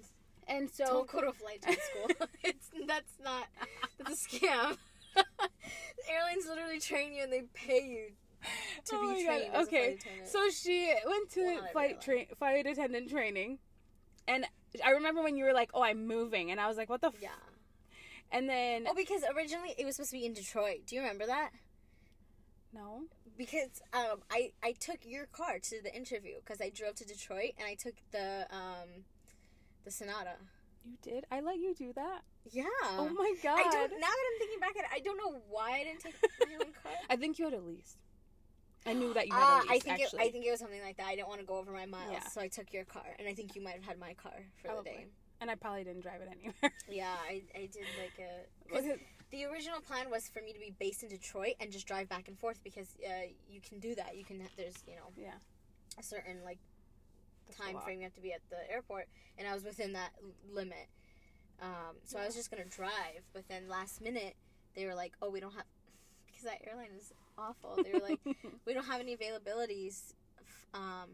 and 0.47 0.69
so 0.69 0.85
Don't 0.85 1.07
go 1.07 1.21
to 1.21 1.31
flight 1.33 1.57
attendant 1.57 1.81
school. 2.17 2.27
it's 2.43 2.69
that's 2.87 3.13
not 3.23 3.45
that's 3.99 4.25
a 4.25 4.29
scam. 4.29 4.77
Airlines 6.09 6.45
literally 6.47 6.79
train 6.79 7.13
you 7.13 7.23
and 7.23 7.31
they 7.33 7.43
pay 7.53 7.83
you 7.83 8.11
to 8.85 8.95
Oh 8.95 9.03
my 9.03 9.15
be 9.15 9.23
God, 9.23 9.27
trained 9.39 9.53
as 9.55 9.67
okay. 9.67 9.77
a 9.93 9.97
flight 9.97 10.27
so 10.27 10.49
she 10.49 10.93
went 11.05 11.29
to 11.31 11.41
Well, 11.43 11.67
flight 11.71 12.01
train 12.01 12.27
flight 12.37 12.65
attendant 12.65 13.09
training, 13.09 13.59
and 14.27 14.45
I 14.85 14.91
remember 14.91 15.21
when 15.21 15.35
you 15.37 15.45
were 15.45 15.53
like, 15.53 15.71
"Oh, 15.73 15.81
I'm 15.83 16.07
moving," 16.07 16.51
and 16.51 16.59
I 16.59 16.67
was 16.67 16.77
like, 16.77 16.89
"What 16.89 17.01
the?" 17.01 17.07
F-? 17.07 17.15
yeah. 17.21 17.29
And 18.31 18.47
then 18.49 18.85
Oh, 18.87 18.93
because 18.93 19.23
originally 19.35 19.73
it 19.77 19.85
was 19.85 19.95
supposed 19.95 20.11
to 20.11 20.17
be 20.17 20.25
in 20.25 20.33
Detroit. 20.33 20.79
Do 20.85 20.95
you 20.95 21.01
remember 21.01 21.25
that? 21.25 21.51
no, 22.73 23.03
Because 23.37 23.81
um, 23.93 24.19
I 24.31 24.51
I 24.63 24.71
took 24.73 24.99
your 25.05 25.25
car 25.27 25.59
to 25.59 25.81
the 25.83 25.95
interview 25.95 26.35
because 26.43 26.59
I 26.61 26.69
drove 26.69 26.95
to 26.95 27.05
Detroit 27.05 27.51
and 27.59 27.67
I 27.67 27.75
took 27.75 27.93
the 28.11 28.47
um, 28.51 29.05
the 29.85 29.91
Sonata. 29.91 30.35
you 30.85 30.97
did. 31.01 31.25
I 31.31 31.41
let 31.41 31.57
you 31.57 31.75
do 31.75 31.93
that. 31.93 32.21
Yeah. 32.51 32.63
oh 32.83 33.09
my 33.09 33.33
god! 33.43 33.59
I 33.59 33.63
don't. 33.63 33.91
Now 33.91 34.07
that 34.07 34.25
I'm 34.33 34.39
thinking 34.39 34.59
back 34.59 34.75
at 34.77 34.85
it, 34.85 34.89
I 34.93 34.99
don't 34.99 35.17
know 35.17 35.39
why 35.49 35.79
I 35.79 35.83
didn't 35.83 35.99
take 36.01 36.15
my 36.47 36.53
own 36.55 36.71
car. 36.83 36.93
I 37.09 37.15
think 37.15 37.37
you 37.39 37.45
had 37.45 37.53
a 37.53 37.59
lease. 37.61 37.97
I 38.85 38.93
knew 38.93 39.13
that 39.13 39.27
you 39.27 39.33
had 39.33 39.41
Ah, 39.43 39.59
a 39.59 39.61
lease. 39.63 39.71
I 39.71 39.79
think 39.79 40.01
actually. 40.01 40.19
it, 40.23 40.27
I 40.27 40.31
think 40.31 40.45
it 40.45 40.51
was 40.51 40.59
something 40.61 40.81
like 40.81 40.95
that. 40.97 41.07
I 41.07 41.15
didn't 41.15 41.27
want 41.27 41.41
to 41.41 41.45
go 41.45 41.57
over 41.57 41.71
my 41.71 41.85
miles, 41.85 42.09
Yeah. 42.13 42.23
so 42.29 42.39
I 42.41 42.47
took 42.47 42.71
your 42.73 42.85
car, 42.85 43.03
and 43.19 43.27
I 43.27 43.33
think 43.33 43.53
you 43.55 43.61
might 43.61 43.73
have 43.75 43.83
had 43.83 43.99
my 43.99 44.13
car 44.13 44.31
for 44.61 44.67
Probably. 44.69 44.91
the 44.91 44.97
day. 44.99 45.05
and 45.41 45.51
I 45.51 45.55
probably 45.55 45.83
didn't 45.83 46.01
drive 46.03 46.21
it 46.21 46.29
anywhere. 46.31 46.71
Yeah, 46.89 47.13
I, 47.29 47.41
I 47.53 47.67
did 47.67 47.85
like 48.01 48.17
a. 48.19 48.97
the 49.31 49.45
original 49.45 49.81
plan 49.81 50.09
was 50.09 50.27
for 50.27 50.41
me 50.41 50.53
to 50.53 50.59
be 50.59 50.73
based 50.79 51.03
in 51.03 51.09
Detroit 51.09 51.55
and 51.59 51.71
just 51.71 51.87
drive 51.87 52.07
back 52.09 52.27
and 52.27 52.37
forth 52.37 52.59
because 52.63 52.95
uh, 53.05 53.27
you 53.49 53.59
can 53.61 53.79
do 53.79 53.93
that. 53.95 54.15
You 54.17 54.23
can 54.23 54.41
there's 54.57 54.75
you 54.87 54.95
know 54.95 55.09
yeah, 55.17 55.33
a 55.99 56.03
certain 56.03 56.43
like 56.43 56.59
that's 57.47 57.59
time 57.59 57.77
frame 57.83 57.99
you 57.99 58.03
have 58.03 58.13
to 58.15 58.21
be 58.21 58.33
at 58.33 58.41
the 58.49 58.69
airport, 58.71 59.07
and 59.37 59.47
I 59.47 59.53
was 59.53 59.63
within 59.63 59.93
that 59.93 60.11
l- 60.23 60.31
limit. 60.53 60.87
Um, 61.61 61.95
so 62.05 62.19
I 62.19 62.25
was 62.25 62.35
just 62.35 62.51
gonna 62.51 62.65
drive, 62.65 63.23
but 63.33 63.47
then 63.49 63.67
last 63.67 64.01
minute 64.01 64.35
they 64.75 64.85
were 64.85 64.95
like, 64.95 65.13
"Oh, 65.21 65.29
we 65.29 65.39
don't 65.39 65.53
have," 65.53 65.65
because 66.27 66.43
that 66.43 66.61
airline 66.69 66.91
is 66.97 67.11
awful. 67.37 67.77
They 67.83 67.93
were 67.93 67.99
like, 68.07 68.19
"We 68.65 68.73
don't 68.73 68.85
have 68.85 69.01
any 69.01 69.15
availabilities." 69.15 70.13
f- 70.39 70.67
Um, 70.73 71.09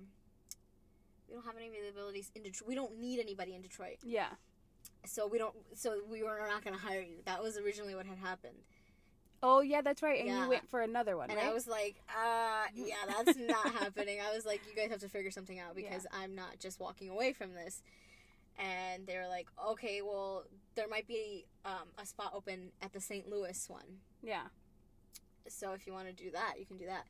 we 1.30 1.36
don't 1.36 1.46
have 1.46 1.56
any 1.58 1.70
availabilities 1.70 2.30
in 2.36 2.44
Detroit. 2.44 2.68
We 2.68 2.76
don't 2.76 3.00
need 3.00 3.20
anybody 3.20 3.56
in 3.56 3.62
Detroit, 3.62 3.98
yeah, 4.04 4.28
so 5.06 5.28
we 5.28 5.38
don't. 5.38 5.56
So 5.76 6.00
we 6.10 6.24
were 6.24 6.40
not 6.48 6.64
gonna 6.64 6.78
hire 6.78 7.02
you. 7.02 7.18
That 7.26 7.42
was 7.42 7.58
originally 7.58 7.96
what 7.96 8.06
had 8.06 8.18
happened, 8.18 8.58
Oh 9.42 9.60
yeah, 9.62 9.82
that's 9.82 10.02
right. 10.02 10.20
And 10.20 10.28
Yeah. 10.30 10.44
you 10.44 10.50
went 10.50 10.70
for 10.70 10.82
another 10.82 11.18
one, 11.18 11.30
and 11.30 11.38
right? 11.38 11.48
I 11.48 11.54
was 11.54 11.68
like, 11.68 11.96
"Uh, 12.10 12.66
yeah, 12.74 12.96
that's 13.08 13.38
not 13.38 13.72
happening." 13.82 14.20
I 14.22 14.34
was 14.34 14.46
like, 14.46 14.62
"You 14.68 14.74
guys 14.76 14.90
have 14.90 15.02
to 15.02 15.10
figure 15.10 15.32
something 15.32 15.60
out 15.60 15.76
because 15.76 16.08
I'm 16.12 16.34
not 16.36 16.60
just 16.60 16.80
walking 16.80 17.10
away 17.10 17.34
from 17.34 17.54
this." 17.54 17.82
and 18.60 19.08
they 19.08 19.18
were 19.18 19.28
like, 19.28 19.48
okay, 19.72 20.04
well, 20.04 20.44
there 20.76 20.88
might 20.88 21.08
be 21.08 21.44
um, 21.66 21.90
a 21.98 22.06
spot 22.06 22.32
open 22.36 22.72
at 22.84 22.94
the 22.94 23.02
St. 23.02 23.28
Louis 23.28 23.66
one. 23.68 23.98
yeah. 24.22 24.44
So 25.48 25.74
if 25.74 25.88
you 25.88 25.94
want 25.94 26.06
to 26.08 26.14
do 26.14 26.30
that, 26.30 26.54
you 26.60 26.66
can 26.68 26.78
do 26.78 26.86
that. 26.86 27.06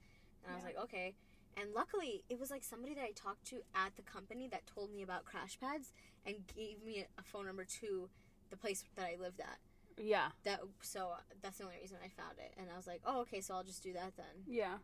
And 0.45 0.53
I 0.53 0.55
was 0.55 0.63
like, 0.63 0.77
okay. 0.85 1.13
And 1.59 1.73
luckily, 1.73 2.23
it 2.29 2.39
was 2.39 2.49
like 2.51 2.63
somebody 2.63 2.93
that 2.95 3.03
I 3.03 3.11
talked 3.15 3.45
to 3.47 3.57
at 3.75 3.95
the 3.95 4.01
company 4.01 4.47
that 4.49 4.65
told 4.65 4.91
me 4.91 5.03
about 5.03 5.25
crash 5.25 5.59
pads 5.59 5.93
and 6.25 6.35
gave 6.55 6.83
me 6.83 7.05
a, 7.17 7.23
phone 7.23 7.45
number 7.45 7.63
to 7.81 8.09
the 8.49 8.57
place 8.57 8.83
that 8.95 9.05
I 9.05 9.15
lived 9.21 9.39
at. 9.39 9.57
Yeah, 9.97 10.29
That 10.43 10.61
so 10.81 11.09
uh, 11.13 11.17
that's 11.43 11.59
the 11.59 11.65
only 11.65 11.75
reason 11.79 11.97
I 12.03 12.07
found 12.09 12.39
it. 12.39 12.53
And 12.57 12.67
I 12.73 12.77
was 12.77 12.87
like, 12.87 13.01
oh, 13.05 13.21
okay, 13.21 13.41
so 13.41 13.53
I'll 13.53 13.63
just 13.63 13.83
do 13.83 13.93
that 13.93 14.13
then. 14.17 14.43
yeah. 14.47 14.77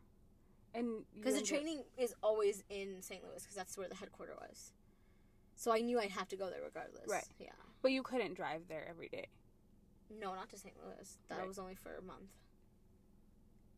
And 0.76 1.04
Because 1.16 1.34
the 1.34 1.42
training 1.42 1.82
is 1.98 2.14
always 2.22 2.64
in 2.70 3.02
St. 3.02 3.24
Louis 3.24 3.42
because 3.42 3.56
that's 3.56 3.76
where 3.76 3.88
the 3.88 3.96
headquarter 3.96 4.36
was. 4.40 4.72
So 5.56 5.74
I 5.74 5.80
knew 5.82 6.00
I'd 6.00 6.12
have 6.12 6.28
to 6.28 6.36
go 6.38 6.48
there 6.52 6.62
regardless. 6.64 7.08
Right. 7.08 7.26
Yeah. 7.40 7.48
but 7.82 7.92
you 7.92 8.04
couldn't 8.04 8.36
drive 8.36 8.68
there 8.68 8.86
every 8.88 9.10
day. 9.10 9.26
No, 10.22 10.36
not 10.36 10.50
to 10.52 10.58
St. 10.60 10.76
Louis. 10.86 11.18
That 11.30 11.40
Right. 11.40 11.48
was 11.48 11.58
only 11.58 11.74
for 11.74 11.96
a 11.96 12.04
month. 12.04 12.30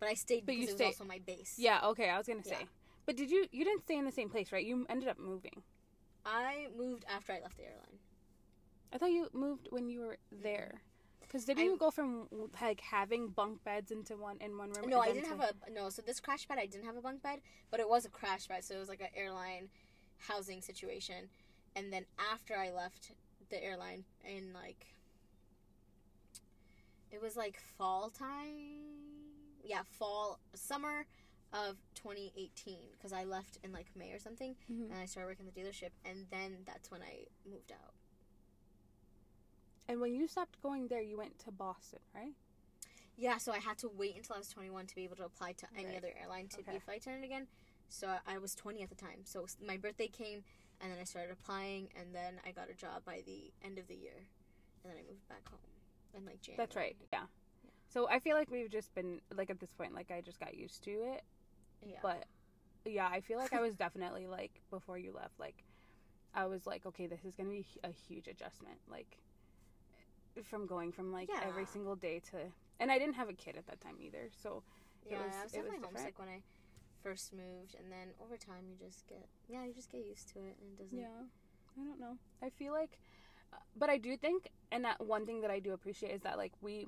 But 0.02 0.10
I 0.10 0.16
stayed 0.16 0.46
But 0.46 0.56
because 0.56 0.70
it 0.72 0.76
stayed- 0.76 0.88
was 0.88 0.96
also 1.00 1.06
my 1.08 1.20
base. 1.20 1.56
Yeah, 1.58 1.80
okay. 1.90 2.10
I 2.10 2.18
was 2.18 2.28
gonna 2.28 2.44
say, 2.44 2.58
Yeah. 2.60 2.66
But 3.06 3.16
did 3.16 3.32
you? 3.32 3.46
You 3.52 3.64
didn't 3.66 3.84
stay 3.84 3.98
in 3.98 4.06
the 4.06 4.12
same 4.12 4.30
place, 4.30 4.52
right? 4.52 4.66
You 4.66 4.86
ended 4.90 5.10
up 5.10 5.20
moving. 5.20 5.64
I 6.26 6.68
moved 6.78 7.06
after 7.14 7.34
I 7.34 7.42
left 7.42 7.58
the 7.58 7.64
airline. 7.64 8.00
I 8.94 8.98
thought 8.98 9.12
you 9.12 9.28
moved 9.34 9.68
when 9.72 9.90
you 9.90 10.02
were 10.02 10.18
there. 10.32 10.82
Because 11.22 11.46
didn't 11.46 11.62
I- 11.62 11.66
you 11.66 11.78
go 11.78 11.92
from 11.92 12.28
like 12.62 12.82
having 12.82 13.30
bunk 13.30 13.64
beds 13.64 13.92
into 13.92 14.18
one 14.18 14.38
in 14.42 14.58
one 14.58 14.72
room? 14.72 14.90
No, 14.90 15.00
I 15.00 15.14
didn't 15.14 15.30
have 15.30 15.40
a 15.40 15.72
no. 15.72 15.90
So 15.90 16.02
this 16.02 16.20
crash 16.20 16.48
pad, 16.48 16.60
I 16.60 16.66
didn't 16.66 16.86
have 16.86 16.98
a 16.98 17.02
bunk 17.02 17.24
bed, 17.24 17.40
but 17.70 17.80
it 17.80 17.88
was 17.88 18.06
a 18.06 18.10
crash 18.10 18.48
pad. 18.48 18.64
So 18.66 18.76
it 18.76 18.80
was 18.80 18.90
like 18.90 19.02
an 19.02 19.08
airline 19.16 19.70
housing 20.18 20.62
situation. 20.62 21.30
And 21.76 21.92
then 21.92 22.06
after 22.32 22.56
I 22.58 22.70
left 22.72 23.12
the 23.50 23.64
airline 23.64 24.04
in 24.26 24.52
like, 24.54 24.88
it 27.12 27.22
was 27.22 27.36
like 27.38 27.60
fall 27.78 28.10
time. 28.10 28.90
Yeah, 29.64 29.84
fall, 29.90 30.40
summer 30.54 31.06
of 31.54 31.78
2018 31.96 32.92
because 32.94 33.12
I 33.14 33.24
left 33.24 33.58
in 33.64 33.72
like 33.72 33.96
May 33.96 34.12
or 34.12 34.20
something, 34.20 34.56
Mhm. 34.70 34.90
and 34.92 34.94
I 34.94 35.06
started 35.06 35.28
working 35.30 35.46
the 35.46 35.52
dealership, 35.52 35.92
and 36.06 36.30
then 36.30 36.64
that's 36.66 36.90
when 36.90 37.02
I 37.02 37.28
moved 37.46 37.72
out. 37.72 37.94
And 39.88 40.00
when 40.00 40.14
you 40.14 40.28
stopped 40.28 40.62
going 40.62 40.88
there, 40.88 41.02
you 41.02 41.18
went 41.18 41.40
to 41.40 41.52
Boston, 41.52 42.00
right? 42.14 42.36
Yeah, 43.18 43.38
so 43.38 43.52
I 43.52 43.60
had 43.60 43.78
to 43.80 43.90
wait 43.90 44.16
until 44.16 44.36
I 44.36 44.40
was 44.40 44.50
21 44.50 44.88
to 44.88 44.96
be 44.96 45.04
able 45.04 45.18
to 45.18 45.26
apply 45.26 45.54
to 45.54 45.68
any 45.76 45.88
Right. 45.90 45.98
other 45.98 46.14
airline 46.16 46.48
to 46.50 46.58
be 46.58 46.64
Okay. 46.64 46.78
a 46.78 46.80
flight 46.80 47.02
attendant 47.02 47.26
again. 47.26 47.48
So 47.90 48.08
I- 48.08 48.22
I 48.26 48.38
was 48.38 48.56
20 48.56 48.82
at 48.84 48.90
the 48.90 48.96
time. 48.96 49.26
So 49.26 49.46
my 49.60 49.76
birthday 49.78 50.08
came, 50.08 50.46
and 50.80 50.92
then 50.92 50.98
I 50.98 51.04
started 51.04 51.32
applying, 51.32 51.92
and 51.94 52.16
then 52.16 52.40
I 52.46 52.54
got 52.54 52.70
a 52.70 52.74
job 52.74 53.04
by 53.04 53.22
the 53.22 53.54
end 53.62 53.78
of 53.78 53.88
the 53.88 53.96
year, 53.96 54.16
and 54.84 54.92
then 54.92 54.98
I 54.98 55.02
moved 55.04 55.28
back 55.28 55.46
home 55.50 55.60
in 56.14 56.26
like 56.26 56.42
January. 56.42 56.58
That's 56.66 56.76
right. 56.78 56.98
Yeah. 57.12 57.28
So 57.90 58.08
I 58.08 58.20
feel 58.22 58.38
like 58.38 58.50
we've 58.50 58.70
just 58.70 58.94
been 58.94 59.22
like 59.32 59.50
at 59.50 59.60
this 59.60 59.74
point, 59.74 59.94
like 59.94 60.10
I 60.10 60.22
just 60.22 60.40
got 60.40 60.54
used 60.56 60.82
to 60.84 60.92
it. 60.92 61.26
Yeah. 61.86 61.98
But 62.02 62.26
yeah, 62.86 63.08
I 63.08 63.22
feel 63.22 63.38
like 63.38 63.54
I 63.54 63.62
was 63.62 63.76
definitely 63.76 64.28
like 64.28 64.62
before 64.70 64.98
you 64.98 65.14
left, 65.14 65.40
like 65.40 65.64
I 66.34 66.46
was 66.46 66.66
like, 66.66 66.86
okay, 66.86 67.08
this 67.08 67.24
is 67.26 67.36
gonna 67.36 67.50
be 67.50 67.66
a 67.84 67.90
huge 67.92 68.28
adjustment, 68.28 68.80
like 68.90 69.18
from 70.44 70.66
going 70.66 70.92
from 70.92 71.12
like 71.12 71.30
every 71.44 71.66
single 71.66 71.96
day 71.96 72.20
to, 72.32 72.38
and 72.80 72.92
I 72.92 72.98
didn't 72.98 73.16
have 73.16 73.30
a 73.30 73.34
kid 73.34 73.56
at 73.58 73.68
that 73.68 73.82
time 73.82 73.96
either, 74.00 74.30
so 74.42 74.64
yeah, 75.10 75.18
was- 75.26 75.26
I 75.26 75.26
was 75.26 75.36
it 75.36 75.42
was 75.42 75.52
definitely 75.52 75.78
different. 75.78 75.98
homesick 75.98 76.20
when 76.20 76.30
I 76.30 76.42
first 77.04 77.34
moved, 77.34 77.76
and 77.78 77.92
then 77.92 78.10
over 78.24 78.38
time 78.38 78.64
you 78.70 78.76
just 78.88 79.08
get 79.08 79.28
yeah, 79.50 79.66
you 79.66 79.74
just 79.74 79.92
get 79.92 80.06
used 80.06 80.30
to 80.30 80.40
it, 80.40 80.56
and 80.62 80.80
it 80.80 80.84
doesn't. 80.84 80.98
yeah, 80.98 81.08
I 81.80 81.84
don't 81.84 82.00
know. 82.00 82.18
I 82.42 82.50
feel 82.50 82.74
like, 82.74 82.98
uh, 83.54 83.58
but 83.76 83.90
I 83.90 83.98
do 83.98 84.16
think, 84.18 84.50
and 84.72 84.86
that 84.86 85.06
one 85.06 85.26
thing 85.26 85.42
that 85.42 85.52
I 85.52 85.60
do 85.60 85.74
appreciate 85.74 86.12
is 86.14 86.22
that 86.22 86.38
like 86.38 86.54
we, 86.62 86.88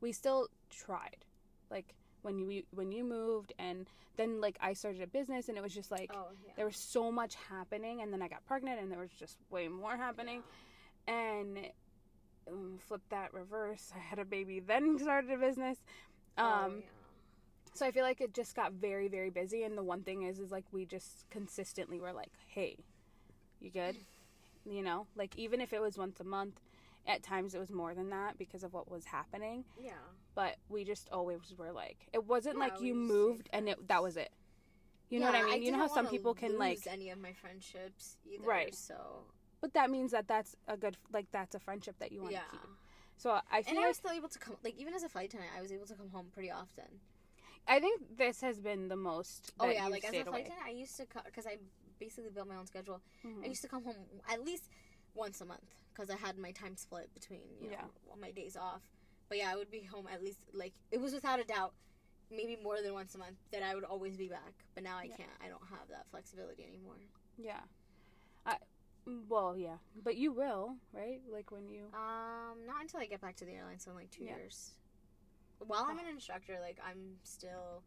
we 0.00 0.12
still 0.12 0.48
tried, 0.70 1.24
like 1.70 1.94
when 2.22 2.38
you 2.38 2.62
when 2.72 2.92
you 2.92 3.04
moved, 3.04 3.52
and 3.58 3.88
then 4.16 4.40
like 4.40 4.56
I 4.60 4.72
started 4.72 5.02
a 5.02 5.06
business, 5.06 5.48
and 5.48 5.56
it 5.58 5.62
was 5.62 5.74
just 5.74 5.90
like. 5.90 6.10
Oh 6.14 6.28
yeah. 6.46 6.52
there 6.56 6.66
was 6.66 6.76
so 6.76 7.10
much 7.10 7.34
happening 7.48 8.02
and 8.02 8.12
then 8.12 8.22
i 8.22 8.28
got 8.28 8.44
pregnant 8.46 8.80
and 8.80 8.90
there 8.90 8.98
was 8.98 9.10
just 9.18 9.36
way 9.50 9.68
more 9.68 9.96
happening 9.96 10.42
and 11.06 11.58
um, 12.48 12.78
flip 12.86 13.00
that 13.10 13.32
reverse 13.32 13.90
i 13.94 13.98
had 13.98 14.18
a 14.18 14.24
baby 14.24 14.60
then 14.60 14.98
started 15.00 15.30
a 15.30 15.36
business 15.36 15.78
um 16.38 16.46
oh, 16.46 16.72
yeah. 16.76 16.84
so 17.74 17.86
i 17.86 17.90
feel 17.90 18.04
like 18.04 18.20
it 18.20 18.34
just 18.34 18.54
got 18.54 18.72
very 18.72 19.08
very 19.08 19.30
busy 19.30 19.62
and 19.64 19.76
the 19.76 19.82
one 19.82 20.02
thing 20.02 20.22
is 20.22 20.38
is 20.38 20.50
like 20.50 20.64
we 20.72 20.84
just 20.84 21.24
consistently 21.30 22.00
were 22.00 22.12
like 22.12 22.32
hey 22.48 22.76
you 23.60 23.70
good 23.70 23.96
you 24.64 24.82
know 24.82 25.06
like 25.16 25.36
even 25.36 25.60
if 25.60 25.72
it 25.72 25.80
was 25.80 25.96
once 25.98 26.20
a 26.20 26.24
month 26.24 26.60
at 27.06 27.22
times 27.22 27.54
it 27.54 27.58
was 27.58 27.70
more 27.70 27.94
than 27.94 28.10
that 28.10 28.38
because 28.38 28.62
of 28.62 28.72
what 28.72 28.90
was 28.90 29.04
happening 29.06 29.64
Yeah. 29.82 29.92
But 30.34 30.56
we 30.68 30.84
just 30.84 31.08
always 31.10 31.40
were 31.56 31.72
like 31.72 32.08
it 32.12 32.24
wasn't 32.26 32.56
Yeah, 32.58 32.64
like 32.66 32.80
you 32.80 32.94
moved 32.94 33.48
and 33.52 33.68
it 33.68 33.88
that 33.88 34.02
was 34.02 34.16
it 34.16 34.30
you 35.10 35.20
know 35.20 35.26
what 35.26 35.34
i 35.34 35.42
Yeah, 35.42 35.54
mean 35.54 35.62
you 35.62 35.72
know 35.72 35.78
how 35.78 35.88
some 35.88 36.06
people 36.08 36.34
can 36.34 36.58
like 36.58 36.78
lose 36.78 36.86
any 36.86 37.10
of 37.10 37.18
my 37.18 37.32
friendships 37.32 38.16
either. 38.24 38.44
Right. 38.46 38.74
So 38.74 39.26
But 39.60 39.74
that 39.74 39.90
means 39.90 40.10
that 40.12 40.26
that's 40.26 40.56
a 40.66 40.76
good 40.76 40.96
like 41.12 41.26
that's 41.32 41.54
a 41.54 41.60
friendship 41.60 41.96
that 41.98 42.10
you 42.12 42.20
want 42.22 42.34
to 42.34 42.40
yeah. 42.40 42.50
keep. 42.50 42.70
So 43.16 43.38
I 43.50 43.62
feel 43.62 43.76
And 43.76 43.84
I 43.84 43.88
was 43.88 43.96
still 43.98 44.10
able 44.10 44.28
to 44.28 44.38
come, 44.38 44.56
like 44.64 44.76
even 44.76 44.94
as 44.94 45.02
a 45.04 45.08
flight 45.08 45.26
attendant, 45.28 45.52
I 45.56 45.62
was 45.62 45.70
able 45.70 45.86
to 45.86 45.94
come 45.94 46.10
home 46.10 46.26
pretty 46.32 46.50
often. 46.50 47.00
I 47.68 47.78
think 47.78 48.16
this 48.16 48.40
has 48.40 48.58
been 48.58 48.88
the 48.88 48.96
most. 48.96 49.52
Oh 49.60 49.70
yeah, 49.70 49.86
like 49.86 50.04
as 50.04 50.10
a 50.10 50.24
flight 50.24 50.26
away. 50.26 50.40
attendant, 50.40 50.66
I 50.66 50.70
used 50.70 50.96
to 50.96 51.06
because 51.24 51.46
I 51.46 51.58
basically 52.00 52.30
built 52.30 52.48
my 52.48 52.56
own 52.56 52.66
schedule. 52.66 53.00
Mhm. 53.24 53.44
I 53.44 53.46
used 53.48 53.62
to 53.62 53.68
come 53.68 53.84
home 53.84 53.94
at 54.28 54.42
least 54.42 54.64
once 55.14 55.40
a 55.40 55.44
month 55.44 55.70
because 55.94 56.10
I 56.10 56.16
had 56.16 56.38
my 56.38 56.50
time 56.50 56.76
split 56.76 57.12
between 57.14 57.42
you 57.60 57.68
know 57.70 57.76
Yeah. 58.08 58.16
my 58.20 58.32
days 58.32 58.56
off. 58.56 58.82
But 59.32 59.38
yeah, 59.38 59.50
I 59.50 59.56
would 59.56 59.70
be 59.70 59.80
home 59.80 60.06
at 60.12 60.22
least 60.22 60.40
like 60.52 60.74
it 60.90 61.00
was 61.00 61.14
without 61.14 61.40
a 61.40 61.44
doubt, 61.44 61.72
maybe 62.30 62.58
more 62.62 62.82
than 62.82 62.92
once 62.92 63.14
a 63.14 63.18
month 63.18 63.38
that 63.50 63.62
I 63.62 63.74
would 63.74 63.82
always 63.82 64.14
be 64.14 64.28
back. 64.28 64.52
But 64.74 64.84
now 64.84 64.98
I 64.98 65.04
Yeah. 65.04 65.16
can't. 65.16 65.30
I 65.42 65.48
don't 65.48 65.66
have 65.70 65.88
that 65.88 66.06
flexibility 66.10 66.64
anymore. 66.64 66.98
Yeah. 67.38 67.62
I, 68.44 68.58
well, 69.30 69.56
yeah, 69.56 69.78
but 70.04 70.16
you 70.16 70.32
will, 70.32 70.76
right? 70.92 71.22
Like 71.32 71.50
when 71.50 71.66
you. 71.66 71.84
Um, 71.94 72.66
not 72.66 72.82
until 72.82 73.00
I 73.00 73.06
get 73.06 73.22
back 73.22 73.36
to 73.36 73.46
the 73.46 73.52
airline, 73.52 73.78
so 73.78 73.92
in 73.92 73.96
like 73.96 74.10
two 74.10 74.24
Yeah. 74.24 74.36
years. 74.36 74.72
While 75.60 75.86
I'm 75.88 75.98
an 75.98 76.08
instructor, 76.08 76.58
like 76.60 76.78
I'm 76.86 77.16
still 77.22 77.82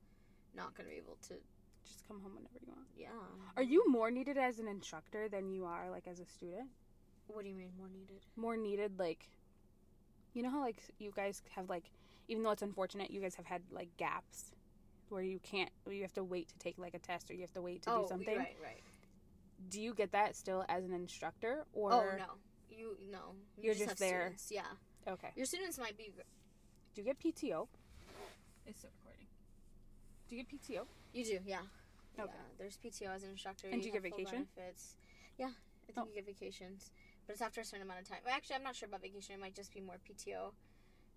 not 0.56 0.74
gonna 0.74 0.90
be 0.90 0.96
able 0.96 1.18
to. 1.28 1.36
Just 1.84 2.08
come 2.08 2.22
home 2.22 2.34
whenever 2.34 2.58
you 2.60 2.70
want. 2.70 2.88
Yeah. 2.98 3.10
Are 3.56 3.62
you 3.62 3.88
more 3.88 4.10
needed 4.10 4.40
as 4.40 4.58
an 4.58 4.68
instructor 4.68 5.30
than 5.30 5.52
you 5.52 5.66
are 5.66 5.92
like 5.92 6.08
as 6.08 6.20
a 6.20 6.26
student? 6.26 6.72
What 7.28 7.44
do 7.44 7.50
you 7.50 7.56
mean 7.56 7.74
more 7.78 7.90
needed? 7.90 8.26
More 8.36 8.58
needed, 8.58 8.98
like, 8.98 9.30
you 10.36 10.44
know 10.44 10.52
how 10.52 10.60
like 10.60 10.78
you 11.00 11.12
guys 11.16 11.42
have 11.56 11.70
like, 11.70 11.86
even 12.28 12.44
though 12.44 12.52
it's 12.52 12.62
unfortunate, 12.62 13.10
you 13.10 13.22
guys 13.22 13.36
have 13.36 13.46
had 13.46 13.62
like 13.72 13.90
gaps 13.98 14.52
where 15.10 15.22
you 15.24 15.40
can't, 15.40 15.70
where 15.84 15.96
you 15.96 16.02
have 16.02 16.14
to 16.14 16.24
wait 16.24 16.50
to 16.50 16.58
take 16.60 16.78
like 16.78 16.94
a 16.94 17.00
test 17.00 17.32
or 17.32 17.34
you 17.34 17.42
have 17.42 17.54
to 17.54 17.62
wait 17.62 17.82
to 17.84 17.92
oh, 17.92 18.02
do 18.04 18.08
something. 18.10 18.38
right, 18.38 18.56
right. 18.62 18.82
Do 19.70 19.80
you 19.82 19.94
get 19.94 20.12
that 20.12 20.36
still 20.36 20.66
as 20.68 20.84
an 20.84 20.94
instructor 20.94 21.66
or? 21.74 21.94
oh 21.94 22.04
no, 22.18 22.34
you 22.70 22.98
no. 23.12 23.34
You 23.58 23.66
You're 23.66 23.74
just, 23.74 23.90
just 23.90 23.90
have 23.92 23.98
there. 24.00 24.34
Students. 24.36 24.52
Yeah, 24.52 25.14
Okay. 25.14 25.30
your 25.36 25.46
students 25.46 25.80
might 25.80 25.98
be. 25.98 26.12
Do 26.94 27.02
you 27.02 27.06
get 27.06 27.20
PTO? 27.20 27.68
It's 28.68 28.80
still 28.80 28.92
recording. 29.00 29.28
Do 30.28 30.36
you 30.36 30.44
get 30.44 30.52
PTO? 30.52 30.86
You 31.14 31.24
do, 31.24 31.40
yeah. 31.46 31.60
Okay. 32.20 32.32
Yeah, 32.34 32.42
there's 32.58 32.78
PTO 32.78 33.14
as 33.14 33.24
an 33.24 33.30
instructor. 33.30 33.68
And 33.72 33.82
do 33.82 33.88
you 33.88 33.94
get 33.94 34.02
full 34.02 34.12
vacation? 34.12 34.48
Benefits. 34.56 34.96
Yeah, 35.38 35.48
I 35.48 35.92
think 35.92 35.98
Oh. 35.98 36.08
you 36.10 36.16
get 36.16 36.26
vacations, 36.26 36.92
but 37.26 37.34
it's 37.34 37.42
after 37.42 37.62
a 37.62 37.66
certain 37.66 37.86
amount 37.86 38.02
of 38.02 38.08
time. 38.10 38.20
Well, 38.26 38.34
actually, 38.36 38.58
I'm 38.58 38.64
not 38.64 38.76
sure 38.76 38.88
about 38.88 39.02
vacation. 39.02 39.36
It 39.36 39.40
might 39.42 39.56
just 39.56 39.74
be 39.74 39.82
more 39.82 39.98
PTO. 40.08 40.54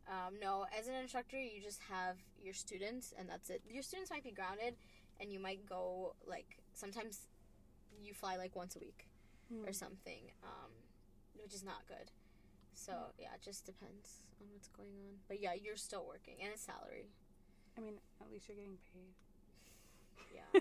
Um, 0.08 0.34
no, 0.40 0.64
as 0.78 0.88
an 0.88 0.94
instructor, 0.94 1.36
you 1.38 1.60
just 1.62 1.80
have 1.90 2.16
your 2.42 2.54
students, 2.54 3.12
and 3.18 3.28
that's 3.28 3.50
it. 3.50 3.62
Your 3.68 3.82
students 3.82 4.10
might 4.10 4.24
be 4.24 4.30
grounded, 4.32 4.74
and 5.20 5.30
you 5.32 5.38
might 5.40 5.66
go 5.68 6.14
like 6.26 6.58
sometimes 6.72 7.26
you 8.02 8.14
fly 8.14 8.36
like 8.36 8.54
once 8.56 8.76
a 8.76 8.78
week 8.78 9.06
or 9.66 9.70
Mm. 9.70 9.74
something, 9.74 10.30
um, 10.44 10.70
which 11.42 11.54
is 11.54 11.64
not 11.64 11.86
good. 11.86 12.10
So 12.74 12.92
yeah, 13.18 13.34
it 13.34 13.42
just 13.42 13.64
depends 13.66 14.22
on 14.40 14.46
what's 14.52 14.68
going 14.68 14.94
on. 15.08 15.18
But 15.26 15.40
yeah, 15.40 15.52
you're 15.54 15.76
still 15.76 16.06
working, 16.06 16.36
and 16.42 16.52
it's 16.52 16.62
salary. 16.62 17.08
I 17.76 17.80
mean, 17.80 17.98
at 18.20 18.30
least 18.30 18.48
you're 18.48 18.56
getting 18.56 18.78
paid. 18.92 19.14
Yeah. 20.34 20.60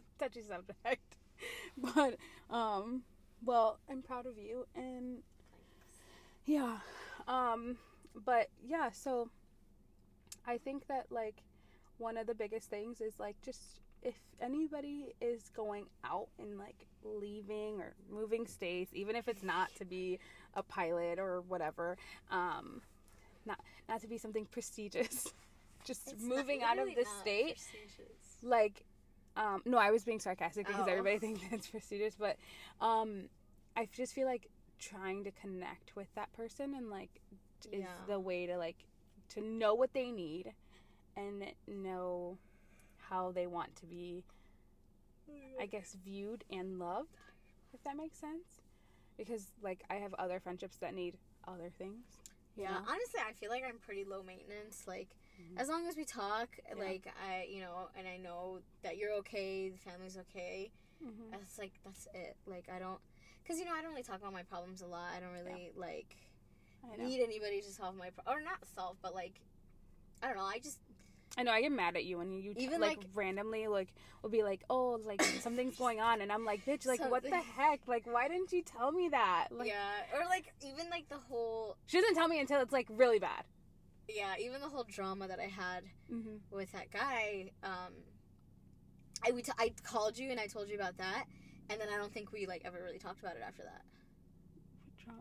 Touchy 0.18 0.42
subject. 0.42 1.16
But 1.76 2.16
um 2.50 3.04
well, 3.44 3.78
I'm 3.90 4.02
proud 4.02 4.26
of 4.26 4.38
you 4.38 4.66
and 4.74 5.18
yeah. 6.44 6.78
Um 7.26 7.76
but 8.24 8.48
yeah, 8.66 8.90
so 8.90 9.30
I 10.46 10.58
think 10.58 10.86
that 10.88 11.06
like 11.10 11.36
one 11.98 12.16
of 12.16 12.26
the 12.26 12.34
biggest 12.34 12.70
things 12.70 13.00
is 13.00 13.18
like 13.18 13.36
just 13.42 13.60
if 14.02 14.14
anybody 14.40 15.14
is 15.20 15.50
going 15.56 15.86
out 16.04 16.28
and 16.38 16.58
like 16.58 16.86
leaving 17.02 17.80
or 17.80 17.94
moving 18.10 18.46
states, 18.46 18.92
even 18.94 19.16
if 19.16 19.28
it's 19.28 19.42
not 19.42 19.68
to 19.76 19.84
be 19.84 20.18
a 20.54 20.62
pilot 20.62 21.18
or 21.18 21.40
whatever, 21.42 21.96
um 22.30 22.80
not 23.46 23.60
not 23.88 24.00
to 24.00 24.06
be 24.08 24.18
something 24.18 24.46
prestigious. 24.50 25.32
just 25.84 26.12
It's 26.12 26.22
not- 26.22 26.36
moving 26.36 26.62
out 26.62 26.78
of 26.78 26.86
the 26.86 27.04
state 27.20 27.60
like 28.42 28.84
um 29.38 29.62
no 29.64 29.78
i 29.78 29.90
was 29.90 30.04
being 30.04 30.20
sarcastic 30.20 30.66
because 30.66 30.82
Oh. 30.86 30.90
everybody 30.90 31.18
thinks 31.26 31.40
it's 31.52 31.68
prestigious 31.68 32.14
but 32.18 32.36
um 32.80 33.28
i 33.76 33.88
just 33.92 34.12
feel 34.14 34.26
like 34.26 34.48
trying 34.78 35.24
to 35.24 35.30
connect 35.30 35.96
with 35.96 36.08
that 36.14 36.32
person 36.32 36.74
and 36.74 36.90
like 36.90 37.20
is 37.72 37.82
Yeah. 37.82 37.86
the 38.06 38.20
way 38.20 38.46
to 38.46 38.56
like 38.58 38.84
to 39.30 39.40
know 39.40 39.74
what 39.74 39.92
they 39.94 40.10
need 40.10 40.52
and 41.16 41.44
know 41.66 42.38
how 42.96 43.32
they 43.32 43.46
want 43.46 43.74
to 43.76 43.86
be 43.86 44.24
i 45.60 45.66
guess 45.66 45.96
viewed 46.04 46.44
and 46.50 46.78
loved 46.78 47.16
if 47.74 47.82
that 47.84 47.96
makes 47.96 48.18
sense 48.18 48.60
because 49.16 49.52
like 49.62 49.82
i 49.90 49.94
have 49.96 50.14
other 50.14 50.38
friendships 50.40 50.76
that 50.78 50.94
need 50.94 51.16
other 51.46 51.70
things 51.78 52.04
Yeah, 52.56 52.68
know? 52.70 52.80
honestly, 52.86 53.20
I 53.26 53.32
feel 53.32 53.50
like 53.50 53.62
I'm 53.66 53.78
pretty 53.78 54.04
low 54.04 54.22
maintenance. 54.22 54.82
Like, 54.86 55.10
Mhm. 55.40 55.58
as 55.60 55.68
long 55.68 55.86
as 55.86 55.96
we 55.96 56.04
talk, 56.04 56.48
Yeah. 56.68 56.74
like 56.82 57.06
I, 57.28 57.44
you 57.44 57.60
know, 57.60 57.88
and 57.96 58.06
I 58.08 58.16
know 58.16 58.60
that 58.82 58.96
you're 58.96 59.12
okay, 59.14 59.68
the 59.70 59.78
family's 59.78 60.16
okay. 60.16 60.70
Mhm. 61.02 61.30
That's 61.30 61.58
like 61.58 61.72
that's 61.84 62.08
it. 62.14 62.36
Like 62.46 62.68
I 62.68 62.78
don't, 62.78 63.00
cause 63.46 63.58
you 63.58 63.64
know 63.64 63.72
I 63.72 63.80
don't 63.82 63.90
really 63.90 64.02
talk 64.02 64.16
about 64.20 64.32
my 64.32 64.42
problems 64.42 64.82
a 64.82 64.86
lot. 64.86 65.12
I 65.16 65.20
don't 65.20 65.32
really 65.32 65.70
like 65.76 66.16
I 66.92 66.96
know. 66.96 67.04
need 67.04 67.22
anybody 67.22 67.60
to 67.60 67.70
solve 67.70 67.94
my 67.96 68.10
pro- 68.10 68.34
or 68.34 68.40
not 68.40 68.64
solve, 68.74 68.96
but 69.00 69.14
like 69.14 69.40
I 70.22 70.28
don't 70.28 70.36
know. 70.36 70.44
I 70.44 70.58
just 70.58 70.80
I 71.36 71.42
know 71.44 71.52
I 71.52 71.60
get 71.60 71.70
mad 71.70 71.94
at 71.94 72.04
you 72.04 72.18
when 72.18 72.32
you 72.32 72.52
Even, 72.56 72.80
like, 72.80 72.96
like- 72.96 73.06
randomly 73.14 73.68
like 73.68 73.94
will 74.22 74.30
be 74.30 74.42
like, 74.42 74.64
oh, 74.70 74.98
like 75.04 75.22
something's 75.40 75.76
going 75.76 76.00
on, 76.00 76.20
and 76.20 76.32
I'm 76.32 76.44
like, 76.44 76.64
bitch, 76.64 76.84
like 76.84 77.00
what 77.08 77.22
the 77.22 77.36
heck? 77.56 77.86
Like 77.86 78.06
why 78.06 78.26
didn't 78.26 78.50
you 78.52 78.62
tell 78.62 78.90
me 78.90 79.08
that? 79.10 79.48
Like 79.52 79.68
yeah, 79.68 80.02
or 80.14 80.24
like 80.24 80.52
even 80.62 80.90
like 80.90 81.08
the 81.08 81.18
whole 81.18 81.76
she 81.86 82.00
doesn't 82.00 82.16
tell 82.16 82.26
me 82.26 82.40
until 82.40 82.60
it's 82.60 82.72
like 82.72 82.88
really 82.90 83.20
bad. 83.20 83.44
Yeah, 84.08 84.34
even 84.40 84.60
the 84.60 84.68
whole 84.68 84.84
drama 84.84 85.28
that 85.28 85.38
I 85.40 85.46
had 85.46 85.84
Mm-hmm. 86.12 86.36
with 86.56 86.72
that 86.72 86.90
guy. 86.90 87.50
Um, 87.62 87.92
I 89.26 89.32
we 89.32 89.42
t- 89.42 89.52
I 89.58 89.72
called 89.82 90.16
you 90.18 90.30
and 90.30 90.38
I 90.40 90.46
told 90.46 90.68
you 90.68 90.76
about 90.76 90.96
that, 90.98 91.24
and 91.68 91.80
then 91.80 91.88
I 91.92 91.96
don't 91.98 92.12
think 92.12 92.32
we 92.32 92.46
like 92.46 92.62
ever 92.64 92.78
really 92.82 92.98
talked 92.98 93.20
about 93.20 93.36
it 93.36 93.42
after 93.46 93.62
that. 93.64 93.82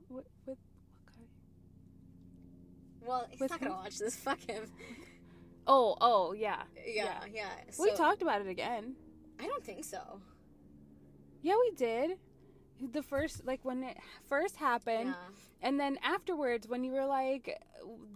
With, 0.09 0.25
with 0.45 0.57
what 1.05 1.15
guy? 1.15 1.23
Well, 3.07 3.25
he's 3.29 3.39
With 3.39 3.51
not 3.51 3.59
gonna 3.61 3.73
watch 3.73 3.97
this. 3.99 4.15
Fuck 4.27 4.39
him. 4.49 4.63
Oh, 5.65 5.97
oh, 5.99 6.31
yeah. 6.33 6.63
Yeah, 6.85 7.19
yeah. 7.33 7.49
we 7.79 7.89
so- 7.89 7.95
talked 7.95 8.21
about 8.21 8.41
it 8.41 8.47
again. 8.47 8.95
I 9.39 9.45
don't 9.47 9.63
think 9.63 9.83
so. 9.83 10.21
Yeah, 11.41 11.55
we 11.59 11.71
did. 11.75 12.17
The 12.93 13.03
first, 13.03 13.45
like 13.45 13.59
when 13.63 13.83
it 13.83 13.97
first 14.27 14.55
happened, 14.57 15.09
Yeah. 15.09 15.35
And 15.61 15.79
then 15.79 15.97
afterwards, 16.03 16.67
when 16.67 16.83
you 16.83 16.91
were 16.91 17.05
like, 17.05 17.61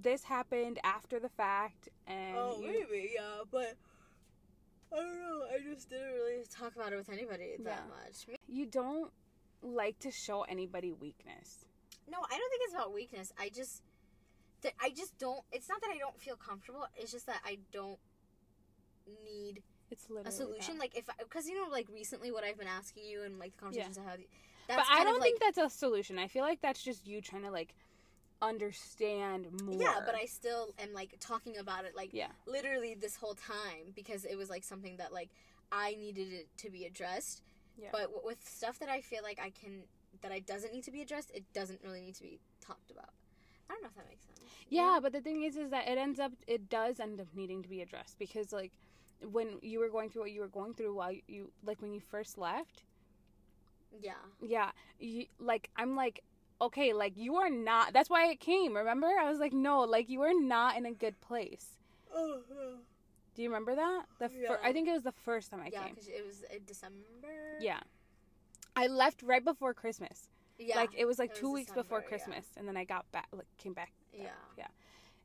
"This 0.01 0.23
happened 0.25 0.79
after 0.83 1.19
the 1.19 1.29
fact," 1.29 1.89
and 2.07 2.35
Oh, 2.37 2.59
you- 2.61 2.67
maybe, 2.67 3.11
yeah, 3.15 3.41
but 3.49 3.75
I 4.93 4.97
don't 4.97 5.19
know. 5.19 5.43
I 5.53 5.59
just 5.59 5.89
didn't 5.89 6.11
really 6.13 6.43
talk 6.49 6.75
about 6.75 6.91
it 6.93 6.97
with 6.97 7.09
anybody 7.09 7.55
that 7.59 7.83
Yeah. 7.87 7.87
much. 7.87 8.39
you 8.47 8.65
don't 8.65 9.11
like 9.61 9.97
to 9.99 10.11
show 10.11 10.43
anybody 10.43 10.91
weakness. 10.91 11.65
No, 12.07 12.17
I 12.19 12.37
don't 12.37 12.49
think 12.49 12.63
it's 12.65 12.73
about 12.73 12.91
weakness. 12.91 13.31
I 13.39 13.47
just, 13.49 13.83
that 14.61 14.73
I 14.81 14.89
just 14.89 15.17
don't. 15.17 15.45
It's 15.51 15.69
not 15.69 15.79
that 15.81 15.91
I 15.91 15.97
don't 15.97 16.19
feel 16.19 16.35
comfortable. 16.35 16.85
It's 16.97 17.11
just 17.11 17.25
that 17.27 17.41
I 17.45 17.59
don't 17.71 17.99
need 19.23 19.63
It's 19.89 20.09
literally 20.09 20.29
a 20.29 20.31
solution. 20.31 20.75
that. 20.75 20.81
Like 20.81 20.97
if, 20.97 21.05
because 21.19 21.47
you 21.47 21.55
know, 21.55 21.69
like 21.71 21.87
recently, 21.89 22.31
what 22.31 22.43
I've 22.43 22.57
been 22.57 22.67
asking 22.67 23.05
you 23.05 23.23
and 23.23 23.39
like 23.39 23.53
the 23.55 23.61
conversations 23.61 23.97
I 23.97 24.03
had. 24.03 24.19
That's 24.75 24.89
but 24.89 24.97
I 24.97 25.03
don't 25.03 25.19
like, 25.19 25.23
think 25.23 25.39
that's 25.39 25.57
a 25.57 25.69
solution. 25.69 26.17
I 26.19 26.27
feel 26.27 26.43
like 26.43 26.61
that's 26.61 26.81
just 26.83 27.07
you 27.07 27.21
trying 27.21 27.43
to 27.43 27.51
like 27.51 27.75
understand 28.41 29.47
more. 29.63 29.79
yeah, 29.79 29.99
but 30.05 30.15
I 30.15 30.25
still 30.25 30.73
am 30.79 30.93
like 30.93 31.15
talking 31.19 31.57
about 31.57 31.85
it 31.85 31.95
like 31.95 32.09
yeah 32.11 32.29
literally 32.47 32.95
this 32.95 33.15
whole 33.15 33.35
time 33.35 33.93
because 33.95 34.25
it 34.25 34.35
was 34.35 34.49
like 34.49 34.63
something 34.63 34.97
that 34.97 35.13
like 35.13 35.29
I 35.71 35.95
needed 35.95 36.33
it 36.33 36.47
to 36.57 36.69
be 36.69 36.85
addressed. 36.85 37.43
Yeah. 37.79 37.89
But 37.91 38.03
w- 38.03 38.21
with 38.25 38.37
stuff 38.43 38.79
that 38.79 38.89
I 38.89 39.01
feel 39.01 39.21
like 39.23 39.39
I 39.39 39.51
can 39.51 39.83
that 40.21 40.31
I 40.31 40.39
doesn't 40.39 40.73
need 40.73 40.83
to 40.85 40.91
be 40.91 41.01
addressed, 41.01 41.31
it 41.33 41.43
doesn't 41.53 41.81
really 41.83 42.01
need 42.01 42.15
to 42.15 42.23
be 42.23 42.39
talked 42.59 42.91
about. 42.91 43.09
I 43.69 43.73
don't 43.73 43.83
know 43.83 43.89
if 43.89 43.95
that 43.95 44.09
makes 44.09 44.25
sense. 44.25 44.39
You 44.69 44.81
Yeah, 44.81 44.99
but 45.01 45.13
the 45.13 45.21
thing 45.21 45.43
is, 45.43 45.55
is 45.55 45.71
that 45.71 45.87
it 45.87 45.97
ends 45.97 46.19
up, 46.19 46.33
it 46.45 46.69
does 46.69 46.99
end 46.99 47.21
up 47.21 47.27
needing 47.33 47.63
to 47.63 47.69
be 47.69 47.81
addressed 47.81 48.19
because, 48.19 48.51
like, 48.51 48.71
when 49.31 49.59
you 49.61 49.79
were 49.79 49.89
going 49.89 50.09
through 50.09 50.23
what 50.23 50.31
you 50.31 50.41
were 50.41 50.47
going 50.47 50.73
through 50.73 50.93
while 50.93 51.13
you, 51.27 51.51
like, 51.63 51.81
when 51.81 51.93
you 51.93 52.01
first 52.01 52.37
left, 52.37 52.83
Yeah. 53.99 54.13
yeah, 54.41 54.71
you, 54.99 55.25
like, 55.39 55.69
I'm 55.75 55.95
like, 55.95 56.21
okay, 56.61 56.93
like, 56.93 57.13
you 57.17 57.35
are 57.37 57.49
not, 57.49 57.93
that's 57.93 58.09
why 58.09 58.27
it 58.29 58.39
came, 58.39 58.75
remember? 58.75 59.07
I 59.07 59.29
was 59.29 59.39
like, 59.39 59.53
no, 59.53 59.81
like, 59.81 60.09
you 60.09 60.21
are 60.21 60.33
not 60.33 60.77
in 60.77 60.85
a 60.85 60.91
good 60.91 61.19
place. 61.21 61.77
Oh. 62.13 62.41
Do 63.33 63.41
you 63.41 63.47
remember 63.49 63.75
that? 63.75 64.05
The 64.19 64.27
fir- 64.29 64.35
Yeah. 64.41 64.57
I 64.61 64.73
think 64.73 64.89
it 64.89 64.91
was 64.93 65.03
the 65.03 65.11
first 65.13 65.51
time 65.51 65.61
I 65.61 65.69
Yeah, 65.71 65.83
came. 65.83 65.95
because 65.95 66.07
it 66.09 66.25
was 66.25 66.43
in 66.53 66.65
December. 66.65 67.57
Yeah. 67.59 67.79
I 68.75 68.87
left 68.87 69.23
right 69.23 69.43
before 69.43 69.73
Christmas. 69.73 70.29
Yeah. 70.59 70.75
Like, 70.75 70.89
it 70.97 71.05
was 71.05 71.17
like 71.17 71.31
it 71.31 71.35
two 71.35 71.47
was 71.51 71.59
weeks 71.59 71.71
before 71.71 72.01
December, 72.01 72.01
yeah. 72.01 72.07
Christmas, 72.09 72.45
and 72.57 72.67
then 72.67 72.75
I 72.77 72.83
got 72.83 73.09
back, 73.11 73.27
like, 73.31 73.47
came 73.57 73.73
back 73.73 73.91
Yeah. 74.13 74.29
yeah. 74.57 74.67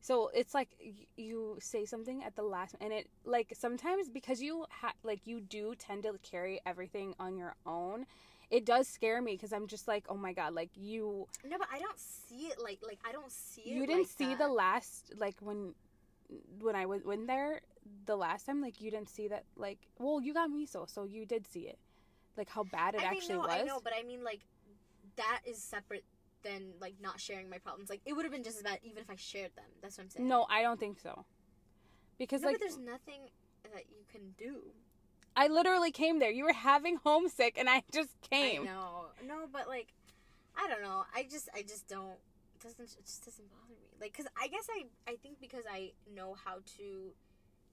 So 0.01 0.29
it's 0.33 0.55
like 0.55 0.69
y- 0.81 0.93
you 1.17 1.57
say 1.61 1.85
something 1.85 2.23
at 2.23 2.37
the 2.37 2.43
last, 2.45 2.77
and 2.81 2.93
it 2.93 3.09
like 3.25 3.53
sometimes 3.57 4.09
because 4.09 4.41
you 4.41 4.67
ha- 4.71 4.93
like 5.03 5.27
you 5.27 5.41
do 5.41 5.75
tend 5.77 6.05
to 6.05 6.17
carry 6.23 6.61
everything 6.65 7.15
on 7.19 7.37
your 7.37 7.57
own. 7.67 8.07
It 8.51 8.65
does 8.65 8.87
scare 8.87 9.21
me 9.21 9.33
because 9.33 9.53
I'm 9.53 9.67
just 9.67 9.89
like, 9.89 10.07
oh 10.09 10.17
my 10.17 10.33
god, 10.33 10.55
like 10.55 10.71
you 10.75 11.27
No, 11.45 11.59
but 11.59 11.69
I 11.73 11.79
don't 11.79 11.99
see 11.99 12.47
it 12.47 12.63
like 12.63 12.79
like 12.87 12.99
I 13.07 13.13
don't 13.13 13.31
see 13.31 13.63
it. 13.63 13.69
you 13.69 13.87
didn't 13.87 14.03
like 14.03 14.09
see 14.09 14.29
that. 14.31 14.39
the 14.39 14.49
last 14.49 15.13
like 15.17 15.37
when 15.41 15.75
when 16.61 16.77
I 16.77 16.87
was 16.87 17.05
went 17.05 17.27
there 17.27 17.61
the 18.05 18.17
last 18.17 18.47
time 18.47 18.61
like 18.61 18.81
you 18.81 18.91
didn't 18.91 19.09
see 19.09 19.29
that 19.29 19.45
like 19.57 19.79
well 19.99 20.21
you 20.21 20.35
got 20.35 20.51
miso 20.51 20.91
so 20.91 21.05
you 21.05 21.25
did 21.25 21.47
see 21.47 21.61
it 21.61 21.79
like 22.37 22.49
how 22.49 22.65
bad 22.65 22.95
it 22.95 23.01
I 23.01 23.11
mean, 23.11 23.19
actually 23.19 23.35
no, 23.37 23.41
was. 23.41 23.51
I 23.51 23.63
know, 23.63 23.81
but 23.83 23.93
I 23.99 24.03
mean 24.03 24.23
like 24.23 24.41
that 25.17 25.41
is 25.45 25.63
separate 25.63 26.05
than 26.43 26.73
like 26.81 26.95
not 27.01 27.21
sharing 27.21 27.49
my 27.51 27.59
problems. 27.59 27.91
Like 27.91 28.01
it 28.05 28.13
would 28.13 28.25
have 28.25 28.33
been 28.33 28.43
just 28.43 28.59
as 28.59 28.63
bad 28.63 28.79
even 28.83 28.99
if 28.99 29.11
I 29.11 29.17
shared 29.17 29.51
them. 29.57 29.65
That's 29.83 29.99
what 29.99 30.05
I'm 30.05 30.11
saying. 30.11 30.29
no, 30.29 30.47
I 30.49 30.63
don't 30.63 30.79
think 30.79 30.99
so. 31.01 31.25
Because 32.19 32.43
no, 32.43 32.49
like 32.49 32.61
there's 32.61 32.79
nothing 32.79 33.23
that 33.75 33.85
you 33.91 34.05
can 34.11 34.35
do. 34.39 34.63
I 35.37 35.49
literally 35.49 35.91
came 35.91 36.19
there. 36.19 36.31
You 36.31 36.45
were 36.45 36.53
having 36.53 36.97
homesick, 36.97 37.57
and 37.59 37.69
I 37.69 37.83
just 37.93 38.19
came. 38.23 38.63
I 38.63 38.65
know. 38.65 39.07
No, 39.27 39.47
but 39.53 39.69
like, 39.69 39.89
I 40.57 40.67
don't 40.69 40.83
know. 40.83 41.05
I 41.15 41.25
just, 41.25 41.49
I 41.55 41.63
just 41.63 41.87
don't. 41.89 42.17
It 42.55 42.63
doesn't. 42.63 42.97
It 42.99 43.05
just 43.05 43.25
doesn't 43.25 43.49
bother 43.51 43.75
me. 43.81 43.89
Like, 44.01 44.17
cause 44.17 44.27
I 44.41 44.49
guess 44.49 44.67
I, 44.71 44.87
I 45.11 45.17
think 45.17 45.39
because 45.41 45.65
I 45.71 45.93
know 46.15 46.35
how 46.43 46.57
to 46.79 47.13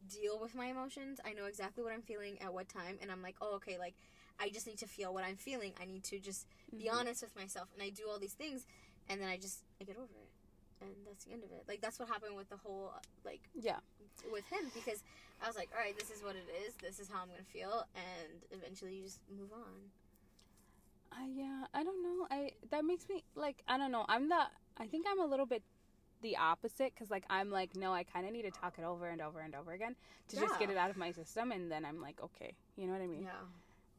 deal 0.09 0.39
with 0.41 0.53
my 0.55 0.65
emotions. 0.67 1.19
I 1.25 1.31
know 1.33 1.45
exactly 1.45 1.83
what 1.83 1.93
I'm 1.93 2.01
feeling 2.01 2.41
at 2.41 2.53
what 2.53 2.67
time, 2.67 2.97
and 3.01 3.09
I'm 3.09 3.21
like, 3.21 3.35
oh, 3.41 3.55
okay. 3.55 3.77
Like, 3.79 3.95
I 4.39 4.49
just 4.49 4.67
need 4.67 4.77
to 4.79 4.87
feel 4.87 5.13
what 5.13 5.23
I'm 5.23 5.37
feeling. 5.37 5.73
I 5.81 5.85
need 5.85 6.03
to 6.05 6.19
just 6.19 6.47
be 6.77 6.85
Mhm. 6.85 6.93
honest 6.99 7.21
with 7.23 7.35
myself, 7.35 7.69
and 7.73 7.81
I 7.81 7.89
do 7.89 8.09
all 8.09 8.19
these 8.19 8.33
things, 8.33 8.65
and 9.07 9.21
then 9.21 9.29
I 9.29 9.37
just, 9.37 9.63
I 9.79 9.85
get 9.85 9.95
over 9.95 10.11
it, 10.19 10.29
and 10.81 10.91
that's 11.07 11.23
the 11.23 11.31
end 11.31 11.43
of 11.45 11.51
it. 11.53 11.63
Like, 11.67 11.79
that's 11.79 11.97
what 11.99 12.09
happened 12.09 12.35
with 12.35 12.49
the 12.49 12.57
whole, 12.57 12.93
like, 13.23 13.41
Yeah. 13.53 13.79
with 14.31 14.45
him 14.47 14.69
because 14.73 15.01
I 15.43 15.47
was 15.47 15.57
like, 15.57 15.69
all 15.75 15.83
right, 15.83 15.97
this 15.97 16.09
is 16.09 16.23
what 16.23 16.35
it 16.35 16.47
is. 16.65 16.73
This 16.75 16.99
is 16.99 17.09
how 17.09 17.21
I'm 17.21 17.27
gonna 17.27 17.43
feel, 17.51 17.85
and 17.95 18.41
eventually 18.51 18.95
you 18.95 19.03
just 19.03 19.19
move 19.29 19.49
on. 19.53 19.91
Uh, 21.11 21.27
yeah, 21.35 21.65
I 21.73 21.83
don't 21.83 22.01
know. 22.01 22.27
I 22.31 22.51
that 22.71 22.85
makes 22.85 23.07
me 23.09 23.23
like 23.35 23.61
I 23.67 23.77
don't 23.77 23.91
know. 23.91 24.05
I'm 24.07 24.29
the 24.29 24.41
I 24.77 24.87
think 24.87 25.05
I'm 25.09 25.19
a 25.19 25.25
little 25.25 25.45
bit 25.45 25.61
the 26.21 26.37
opposite 26.37 26.93
because 26.95 27.11
like 27.11 27.25
I'm 27.29 27.51
like 27.51 27.75
no, 27.75 27.93
I 27.93 28.03
kind 28.03 28.25
of 28.25 28.31
need 28.31 28.43
to 28.43 28.51
talk 28.51 28.75
it 28.79 28.85
over 28.85 29.09
and 29.09 29.21
over 29.21 29.41
and 29.41 29.53
over 29.53 29.73
again 29.73 29.95
to 30.29 30.37
just 30.37 30.57
get 30.57 30.69
it 30.69 30.77
out 30.77 30.89
of 30.89 30.97
my 30.97 31.11
system, 31.11 31.51
and 31.51 31.69
then 31.71 31.83
I'm 31.85 32.01
like 32.01 32.21
okay, 32.23 32.53
you 32.77 32.87
know 32.87 32.93
what 32.93 33.01
I 33.01 33.07
mean? 33.07 33.23
Yeah, 33.23 33.31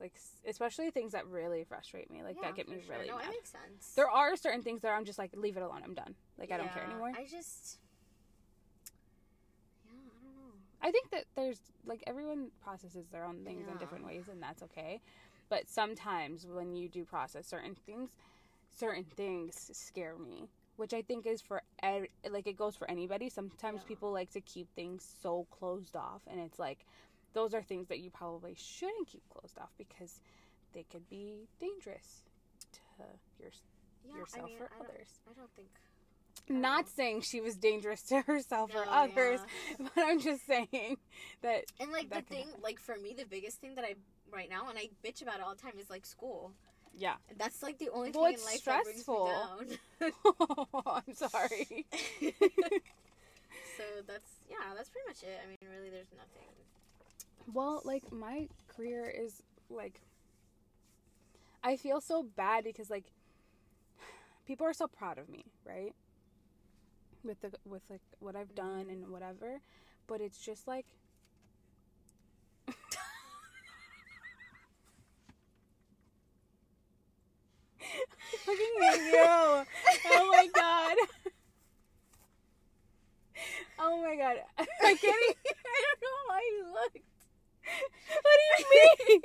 Like 0.00 0.14
especially 0.48 0.90
things 0.90 1.12
that 1.12 1.26
really 1.26 1.62
frustrate 1.64 2.10
me, 2.10 2.22
like 2.22 2.36
Yeah, 2.36 2.48
that 2.48 2.56
get 2.56 2.68
me 2.68 2.76
sure. 2.84 2.96
really 2.96 3.08
no, 3.08 3.16
mad. 3.18 3.26
it 3.26 3.30
makes 3.30 3.50
sense. 3.50 3.92
There 3.94 4.10
are 4.10 4.34
certain 4.36 4.62
things 4.62 4.80
that 4.80 4.88
I'm 4.92 5.04
just 5.04 5.18
like 5.18 5.30
leave 5.36 5.56
it 5.58 5.62
alone. 5.62 5.82
I'm 5.84 5.94
done. 5.94 6.14
Like 6.38 6.50
I 6.50 6.56
don't 6.56 6.72
care 6.72 6.84
anymore. 6.84 7.12
I 7.14 7.26
just, 7.26 7.78
yeah, 9.84 9.92
I 9.92 9.94
don't 9.94 10.24
know. 10.24 10.52
I 10.84 10.90
think 10.90 11.10
that 11.12 11.24
there's 11.34 11.60
like 11.86 12.04
everyone 12.06 12.50
processes 12.62 13.06
their 13.10 13.24
own 13.24 13.42
things 13.44 13.66
in 13.66 13.78
different 13.78 14.04
ways, 14.04 14.24
and 14.30 14.42
that's 14.42 14.62
okay. 14.64 15.00
But 15.48 15.68
sometimes 15.68 16.46
when 16.46 16.76
you 16.76 16.88
do 16.88 17.04
process 17.04 17.46
certain 17.46 17.74
things, 17.74 18.10
certain 18.76 19.04
things 19.04 19.70
scare 19.72 20.16
me, 20.18 20.48
which 20.76 20.92
I 20.92 21.00
think 21.02 21.26
is 21.26 21.40
for 21.40 21.62
ed- 21.82 22.08
like 22.30 22.46
it 22.46 22.56
goes 22.56 22.76
for 22.76 22.88
anybody. 22.90 23.30
Sometimes 23.30 23.80
Yeah. 23.82 23.88
people 23.88 24.12
like 24.12 24.30
to 24.32 24.42
keep 24.42 24.68
things 24.74 25.02
so 25.22 25.46
closed 25.50 25.96
off, 25.96 26.20
and 26.26 26.38
it's 26.38 26.58
like 26.58 26.84
those 27.32 27.54
are 27.54 27.62
things 27.62 27.88
that 27.88 28.00
you 28.00 28.10
probably 28.10 28.54
shouldn't 28.54 29.08
keep 29.08 29.26
closed 29.30 29.58
off 29.58 29.72
because 29.78 30.20
they 30.74 30.82
could 30.84 31.08
be 31.08 31.48
dangerous 31.60 32.24
to 32.72 33.04
your. 33.40 33.50
Yeah, 34.06 34.18
Yourself 34.18 34.44
I 34.44 34.46
mean, 34.48 34.60
or 34.60 34.70
I 34.76 34.84
others. 34.84 35.20
I 35.30 35.32
don't 35.32 35.50
think. 35.56 35.70
Don't 36.48 36.64
um, 36.64 36.84
saying 36.86 37.20
she 37.22 37.40
was 37.40 37.56
dangerous 37.56 38.02
to 38.04 38.20
herself 38.22 38.74
or 38.74 38.84
others, 38.88 39.40
yeah. 39.78 39.86
but 39.94 40.04
I'm 40.04 40.20
just 40.20 40.46
saying 40.46 40.98
that 41.42 41.64
And 41.80 41.90
like 41.92 42.10
That 42.10 42.26
the 42.28 42.34
thing, 42.34 42.46
happen. 42.46 42.62
like 42.62 42.78
for 42.78 42.96
me, 42.96 43.14
the 43.16 43.24
biggest 43.24 43.60
thing 43.60 43.74
that 43.76 43.84
I 43.84 43.94
right 44.32 44.48
now, 44.50 44.68
and 44.68 44.78
I 44.78 44.88
bitch 45.04 45.22
about 45.22 45.36
it 45.36 45.42
all 45.42 45.54
the 45.54 45.60
time, 45.62 45.74
is 45.80 45.88
like 45.90 46.04
school. 46.06 46.52
yeah. 46.96 47.14
That's 47.38 47.62
like 47.62 47.78
the 47.78 47.88
only 47.90 48.10
Well, 48.10 48.24
thing 48.26 48.34
in 48.38 48.44
life 48.44 48.56
stressful. 48.58 49.26
that 49.26 49.56
brings 49.56 49.78
me 50.00 50.10
I'm 50.86 51.14
sorry. 51.14 51.86
so 53.76 53.84
that's 54.06 54.30
yeah, 54.50 54.74
that's 54.76 54.90
pretty 54.90 55.06
much 55.08 55.22
it. 55.22 55.40
I 55.42 55.48
mean, 55.48 55.58
really, 55.74 55.90
there's 55.90 56.12
nothing. 56.16 56.48
Well, 57.52 57.82
like 57.84 58.12
my 58.12 58.48
career 58.68 59.08
is 59.08 59.42
like 59.70 60.00
I 61.62 61.76
feel 61.76 62.00
so 62.00 62.22
bad 62.22 62.64
because 62.64 62.90
like 62.90 63.04
people 64.46 64.66
are 64.66 64.72
so 64.74 64.86
proud 64.86 65.18
of 65.18 65.28
me, 65.28 65.44
right? 65.66 65.94
With 67.24 67.40
the 67.40 67.50
with 67.64 67.82
like 67.88 68.02
what 68.20 68.36
I've 68.36 68.54
mm-hmm. 68.54 68.68
done 68.68 68.90
and 68.90 69.08
whatever, 69.08 69.60
but 70.06 70.20
it's 70.20 70.38
just 70.38 70.68
like 70.68 70.84
looking 78.46 78.74
at 78.86 78.96
you. 78.98 79.64
Oh 80.06 80.28
my 80.30 80.48
god. 80.52 80.96
Oh 83.78 84.00
my 84.02 84.16
god. 84.16 84.36
I 84.58 84.94
can't 84.94 85.02
even, 85.02 85.36
I 85.46 85.82
don't 85.84 86.00
know 86.02 86.20
how 86.30 86.40
you 86.40 86.64
looked. 86.72 86.98
What 88.22 88.36
do 88.38 88.44
you 88.58 88.66
mean? 89.08 89.22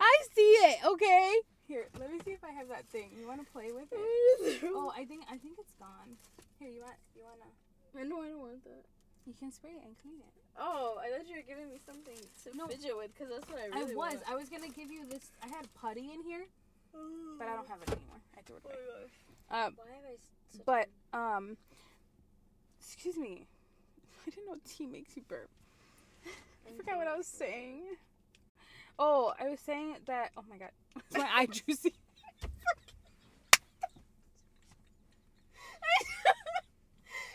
I 0.00 0.14
see 0.34 0.42
it, 0.42 0.78
okay? 0.84 1.40
Here, 1.68 1.84
let 2.00 2.10
me 2.10 2.18
see 2.24 2.32
if 2.32 2.42
I 2.42 2.50
have 2.52 2.68
that 2.68 2.88
thing. 2.88 3.12
You 3.20 3.28
want 3.28 3.44
to 3.44 3.52
play 3.52 3.68
with 3.72 3.92
it? 3.92 4.00
Oh, 4.74 4.90
I 4.96 5.04
think 5.04 5.24
I 5.30 5.36
think 5.36 5.58
it's 5.60 5.72
gone. 5.78 6.16
Here, 6.58 6.68
you 6.70 6.80
want 6.80 6.96
you 7.14 7.22
want 7.22 7.36
to 7.44 7.98
I 8.00 8.04
know 8.04 8.22
I 8.22 8.28
don't 8.32 8.40
want 8.40 8.64
that. 8.64 8.84
You 9.26 9.34
can 9.38 9.52
spray 9.52 9.72
it 9.76 9.84
and 9.84 9.92
clean 10.00 10.16
it. 10.20 10.32
Oh, 10.58 10.96
I 10.98 11.10
thought 11.12 11.28
you 11.28 11.36
were 11.36 11.44
giving 11.46 11.68
me 11.68 11.78
something 11.84 12.16
to 12.16 12.56
No. 12.56 12.66
fidget 12.68 12.96
with 12.96 13.12
because 13.12 13.28
that's 13.28 13.46
what 13.52 13.60
I 13.60 13.66
really 13.68 13.80
I 13.80 13.84
was. 13.84 13.94
want. 13.96 14.18
I 14.30 14.34
was 14.34 14.48
going 14.48 14.62
to 14.62 14.70
give 14.72 14.90
you 14.90 15.04
this 15.04 15.28
I 15.44 15.48
had 15.48 15.68
putty 15.74 16.08
in 16.12 16.22
here, 16.24 16.46
but 17.38 17.48
I 17.48 17.54
don't 17.54 17.68
have 17.68 17.82
it 17.82 17.92
anymore. 17.92 18.20
I 18.36 18.40
threw 18.42 18.56
it 18.56 18.62
Oh 18.64 18.72
away. 18.72 19.12
Um, 19.66 19.76
Why 19.76 19.92
have 19.92 20.04
I? 20.08 20.16
but 20.64 21.18
um 21.18 21.56
excuse 22.80 23.16
me. 23.18 23.46
I 24.26 24.30
didn't 24.30 24.46
know 24.48 24.56
tea 24.64 24.86
makes 24.86 25.16
you 25.16 25.22
burp. 25.28 25.50
I 26.66 26.72
forgot 26.76 26.96
what 26.96 27.06
I 27.08 27.16
was 27.16 27.26
saying. 27.26 27.82
Oh, 28.98 29.32
I 29.38 29.48
was 29.50 29.60
saying 29.60 29.96
that. 30.06 30.30
Oh 30.36 30.42
my 30.48 30.58
god, 30.58 30.70
is 31.10 31.16
my 31.18 31.28
eye 31.32 31.46
juicy? 31.46 31.94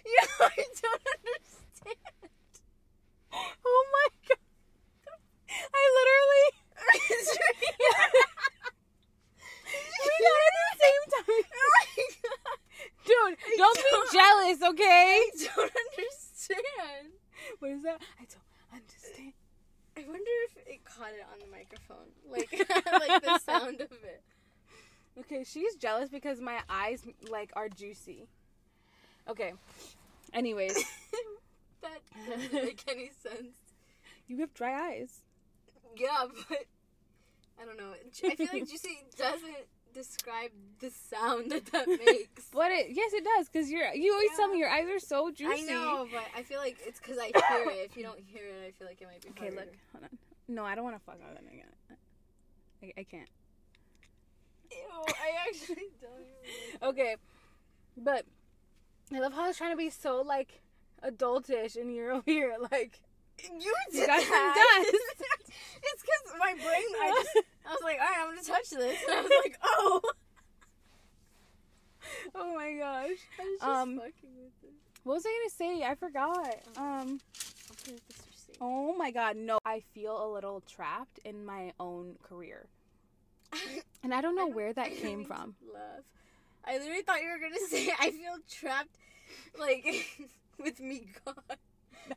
Yeah, 0.06 0.28
I 0.42 0.66
don't 0.82 1.02
understand. 1.16 1.96
Oh 3.66 3.86
my 3.96 4.08
god, 4.28 4.38
I 5.74 5.84
literally. 5.98 6.48
we 10.04 10.12
got 10.24 10.40
at 10.44 10.54
the 10.60 10.76
same 10.84 11.04
time. 11.14 11.44
Oh 11.56 11.70
my 11.74 11.86
god, 12.24 12.60
dude, 13.06 13.38
don't, 13.58 13.78
don't 13.78 13.78
be 13.78 14.18
jealous, 14.18 14.60
okay? 14.72 15.24
I 15.24 15.32
don't 15.56 15.72
understand. 15.98 17.08
What 17.60 17.72
is 17.72 17.84
that? 17.84 18.02
I 18.20 18.26
don't. 18.26 18.43
I 19.98 20.02
wonder 20.08 20.32
if 20.50 20.68
it 20.68 20.84
caught 20.86 21.12
it 21.12 21.26
on 21.32 21.40
the 21.40 21.52
microphone, 21.52 22.10
like 22.30 22.52
like 23.10 23.24
the 23.24 23.40
sound 23.40 23.82
of 23.82 23.92
it. 23.92 24.24
Okay, 25.20 25.44
she's 25.44 25.76
jealous 25.76 26.10
because 26.10 26.42
my 26.42 26.60
eyes 26.70 27.04
like 27.30 27.52
are 27.56 27.70
juicy. 27.70 28.28
Okay. 29.28 29.54
Anyways, 30.34 30.74
that 31.82 32.00
doesn't 32.28 32.54
make 32.54 32.84
any 32.88 33.12
sense. 33.22 33.56
you 34.28 34.40
have 34.40 34.54
dry 34.54 34.94
eyes. 34.94 35.22
Yeah, 35.96 36.26
but 36.50 36.66
I 37.62 37.66
don't 37.66 37.78
know. 37.78 37.94
I 38.28 38.36
feel 38.36 38.48
like 38.52 38.68
juicy 38.70 39.06
doesn't 39.16 39.68
describe 39.94 40.52
the 40.80 40.90
sound 40.90 41.52
that 41.52 41.66
that 41.68 41.88
makes. 42.06 42.48
But 42.52 42.72
it 42.72 42.88
yes 42.92 43.14
it 43.14 43.24
does 43.24 43.48
because 43.50 43.70
you're 43.70 43.94
you 43.94 44.14
always 44.14 44.32
tell 44.36 44.48
me 44.48 44.60
your 44.60 44.70
eyes 44.70 44.88
are 44.90 45.00
so 45.00 45.32
juicy. 45.32 45.72
I 45.72 45.74
know, 45.74 46.08
but 46.12 46.24
I 46.36 46.44
feel 46.44 46.60
like 46.60 46.78
it's 46.86 47.00
because 47.00 47.18
I 47.18 47.26
hear 47.26 47.70
it. 47.70 47.90
If 47.90 47.98
you 47.98 48.04
don't 48.04 48.20
hear 48.20 48.44
it, 48.46 48.68
I 48.68 48.72
feel 48.72 48.88
like 48.88 49.02
it 49.02 49.08
might 49.08 49.22
be. 49.22 49.30
Okay, 49.30 49.54
harder. 49.56 49.72
look, 49.72 49.76
hold 49.92 50.04
on. 50.06 50.18
No, 50.48 50.66
I 50.66 50.76
don't 50.76 50.84
want 50.84 50.98
to 50.98 51.04
fuck 51.04 51.20
on 51.24 51.36
it 51.38 51.54
again. 51.54 51.68
I, 52.84 52.94
I 52.98 53.04
can't. 53.04 53.30
Ew, 54.72 54.78
I 55.08 55.48
actually 55.48 55.88
don't. 56.02 56.90
Okay, 56.90 57.16
but 57.96 58.26
I 59.14 59.20
love 59.20 59.34
how 59.34 59.44
I 59.44 59.48
was 59.48 59.58
trying 59.58 59.72
to 59.72 59.78
be 59.78 59.90
so 59.90 60.22
like 60.22 60.62
adultish, 61.06 61.76
and 61.76 61.94
you're 61.94 62.12
over 62.12 62.24
here 62.26 62.56
like 62.72 63.00
You 63.42 63.74
did 63.92 64.02
You 64.02 64.08
got 64.08 64.22
some 64.22 64.30
that. 64.32 64.84
dust. 64.92 64.94
it's 65.84 66.02
because 66.02 66.40
my 66.40 66.54
brain. 66.54 66.86
I 67.02 67.24
just. 67.24 67.46
I 67.66 67.70
was 67.72 67.80
like, 67.84 67.98
all 68.00 68.06
right, 68.06 68.18
I'm 68.22 68.30
gonna 68.30 68.42
touch 68.42 68.70
this, 68.70 69.00
and 69.10 69.12
I 69.18 69.22
was 69.22 69.32
like, 69.44 69.58
oh. 69.64 70.02
oh 72.36 72.56
my 72.56 72.74
gosh. 72.74 73.18
I 73.40 73.44
was 73.44 73.60
just 73.60 73.64
Um, 73.64 73.96
fucking 73.98 74.36
with 74.38 74.64
it. 74.64 74.74
What 75.04 75.16
was 75.16 75.26
I 75.26 75.40
gonna 75.40 75.50
say? 75.80 75.84
I 75.84 75.96
forgot. 75.96 76.56
Um. 76.78 77.20
This 77.86 78.00
receipt. 78.28 78.58
Oh 78.62 78.96
my 78.96 79.12
god, 79.12 79.36
no. 79.36 79.60
I 79.66 79.82
feel 79.94 80.26
a 80.26 80.30
little 80.32 80.62
trapped 80.62 81.20
in 81.26 81.46
my 81.46 81.74
own 81.80 82.16
career. 82.24 82.66
And 84.04 84.14
I 84.14 84.22
don't 84.22 84.36
know 84.36 84.44
I 84.44 84.46
don't- 84.48 84.56
where 84.56 84.74
that 84.74 84.96
came 84.98 85.26
from. 85.26 85.56
Love. 85.74 86.04
I 86.66 86.78
literally 86.78 87.02
thought 87.02 87.22
you 87.22 87.30
were 87.30 87.40
gonna 87.40 87.60
say 87.70 87.92
I 88.00 88.12
feel 88.12 88.38
trapped, 88.50 88.96
like 89.60 89.86
with 90.58 90.80
me 90.80 91.08
gone. 91.26 91.36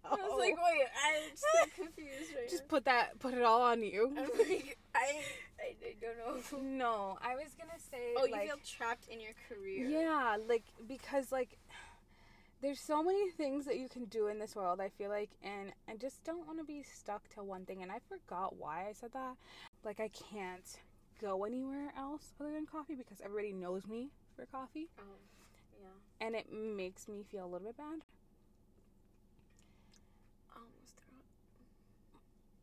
I 0.05 0.09
was 0.14 0.38
like, 0.38 0.57
wait, 0.57 0.87
I'm 1.05 1.37
so 1.37 1.70
confused 1.85 2.35
right 2.37 2.49
just 2.49 2.68
put 2.68 2.85
that, 2.85 3.18
put 3.18 3.35
it 3.35 3.42
all 3.42 3.62
on 3.62 3.83
you. 3.83 4.12
I'm 4.16 4.29
like, 4.38 4.79
I, 4.94 5.20
I, 5.61 5.75
I 5.85 5.94
don't 6.01 6.18
know. 6.18 6.59
No, 6.62 7.18
I 7.22 7.35
was 7.35 7.55
gonna 7.59 7.79
say. 7.90 8.14
Oh, 8.16 8.27
you 8.27 8.37
feel 8.46 8.57
trapped 8.64 9.09
in 9.09 9.20
your 9.20 9.33
career. 9.49 9.88
Yeah, 9.88 10.37
like 10.49 10.64
because 10.87 11.33
like 11.33 11.57
there's 12.62 12.81
so 12.81 13.03
many 13.03 13.31
things 13.31 13.64
that 13.66 13.79
you 13.79 13.88
can 13.88 14.07
do 14.07 14.29
in 14.29 14.38
this 14.38 14.57
world. 14.57 14.81
I 14.81 14.88
feel 14.88 15.11
like, 15.11 15.31
and 15.42 15.72
I 15.88 15.96
just 15.96 16.25
don't 16.25 16.46
want 16.46 16.59
to 16.59 16.64
be 16.64 16.83
stuck 16.83 17.29
to 17.35 17.42
one 17.44 17.64
thing. 17.66 17.83
And 17.83 17.92
I 17.92 17.99
forgot 18.09 18.57
why 18.57 18.87
I 18.88 18.92
said 18.92 19.12
that. 19.12 19.35
Like 19.85 20.01
I 20.01 20.09
can't 20.09 20.66
go 21.20 21.44
anywhere 21.44 21.92
else 21.96 22.33
other 22.40 22.53
than 22.53 22.66
coffee 22.66 22.94
because 22.94 23.18
everybody 23.25 23.53
knows 23.53 23.87
me 23.87 24.09
for 24.35 24.44
coffee, 24.46 24.88
Oh, 24.99 25.03
yeah. 25.81 26.27
and 26.27 26.35
it 26.35 26.53
makes 26.53 27.09
me 27.09 27.22
feel 27.31 27.44
a 27.44 27.49
little 27.49 27.66
bit 27.68 27.77
bad. 27.79 28.01
I 30.55 30.59
almost 30.59 30.96
threw 30.96 31.16
up. 31.16 31.25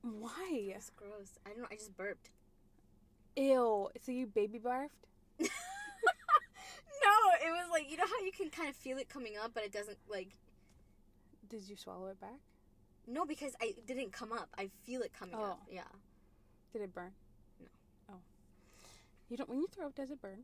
Why? 0.04 0.50
It's 0.76 0.90
gross. 0.90 1.40
I 1.46 1.50
don't 1.50 1.62
know. 1.62 1.68
I 1.72 1.76
just 1.76 1.96
burped. 1.96 2.30
Ew. 3.38 3.90
So 4.02 4.12
you 4.12 4.28
baby 4.28 4.60
barfed? 4.60 4.90
no, 5.40 5.48
it 7.42 7.50
was 7.50 7.70
like 7.72 7.90
you 7.90 7.98
know 7.98 8.06
how 8.06 8.24
you 8.24 8.32
can 8.32 8.50
kind 8.50 8.70
of 8.70 8.76
feel 8.76 8.98
it 8.98 9.10
coming 9.10 9.34
up, 9.42 9.52
but 9.54 9.64
it 9.64 9.72
doesn't 9.72 9.98
like. 10.10 10.36
Did 11.50 11.68
you 11.70 11.78
swallow 11.78 12.08
it 12.08 12.20
back? 12.20 12.40
No, 13.08 13.26
because 13.26 13.54
I 13.62 13.74
didn't 13.86 14.12
come 14.12 14.32
up. 14.32 14.50
I 14.58 14.70
feel 14.84 15.02
it 15.02 15.12
coming 15.18 15.36
up. 15.36 15.60
Oh. 15.62 15.68
Yeah. 15.72 15.82
Did 16.74 16.82
it 16.82 16.94
burn? 16.94 17.12
No. 17.60 17.68
Oh. 18.12 18.20
You 19.30 19.38
don't. 19.38 19.50
When 19.50 19.60
you 19.60 19.68
throw 19.74 19.88
up, 19.88 19.96
does 19.96 20.12
it 20.12 20.22
burn? 20.22 20.44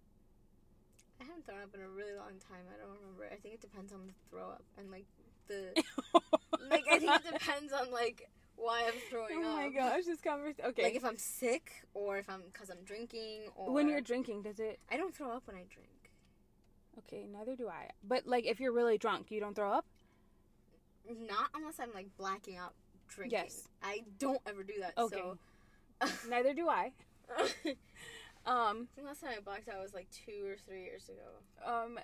I 1.19 1.25
haven't 1.25 1.45
thrown 1.45 1.61
up 1.63 1.75
in 1.75 1.81
a 1.81 1.89
really 1.89 2.15
long 2.15 2.39
time. 2.47 2.63
I 2.73 2.79
don't 2.79 2.95
remember. 3.01 3.27
I 3.29 3.35
think 3.35 3.55
it 3.55 3.61
depends 3.61 3.91
on 3.91 4.07
the 4.07 4.13
throw 4.29 4.49
up 4.49 4.63
and 4.77 4.89
like 4.89 5.05
the 5.47 5.73
like. 6.69 6.85
I 6.89 6.97
think 6.99 7.11
it 7.11 7.33
depends 7.33 7.73
on 7.73 7.91
like 7.91 8.29
why 8.59 8.83
I'm 8.85 8.99
throwing 9.09 9.43
oh 9.43 9.49
up. 9.49 9.53
Oh 9.53 9.55
my 9.55 9.69
gosh, 9.69 10.05
this 10.05 10.21
conversation. 10.21 10.65
Okay. 10.65 10.83
Like 10.83 10.95
if 10.95 11.05
I'm 11.05 11.17
sick 11.17 11.71
or 11.93 12.17
if 12.17 12.29
I'm 12.29 12.43
because 12.51 12.69
I'm 12.69 12.83
drinking 12.85 13.43
or 13.55 13.71
when 13.73 13.87
you're 13.87 14.01
drinking, 14.01 14.43
does 14.43 14.59
it? 14.59 14.79
I 14.91 14.97
don't 14.97 15.15
throw 15.15 15.31
up 15.31 15.43
when 15.47 15.55
I 15.55 15.65
drink. 15.69 15.89
Okay, 16.99 17.27
neither 17.31 17.55
do 17.55 17.67
I. 17.67 17.89
But 18.03 18.27
like, 18.27 18.45
if 18.45 18.59
you're 18.59 18.73
really 18.73 18.97
drunk, 18.97 19.31
you 19.31 19.39
don't 19.39 19.55
throw 19.55 19.71
up. 19.71 19.85
Not 21.07 21.49
unless 21.55 21.79
I'm 21.79 21.93
like 21.93 22.07
blacking 22.17 22.57
out 22.57 22.73
drinking. 23.07 23.39
Yes. 23.39 23.67
I 23.81 24.03
don't 24.19 24.41
ever 24.45 24.63
do 24.63 24.73
that. 24.79 24.97
Okay. 24.97 25.15
So. 25.15 25.37
Neither 26.29 26.53
do 26.53 26.69
I. 26.69 26.91
Um. 28.45 28.87
the 28.95 29.03
last 29.03 29.21
time 29.21 29.31
I 29.37 29.41
blacked 29.41 29.69
out 29.69 29.81
was 29.81 29.93
like 29.93 30.07
two 30.11 30.45
or 30.45 30.55
three 30.55 30.83
years 30.83 31.09
ago. 31.09 31.41
Um. 31.65 31.99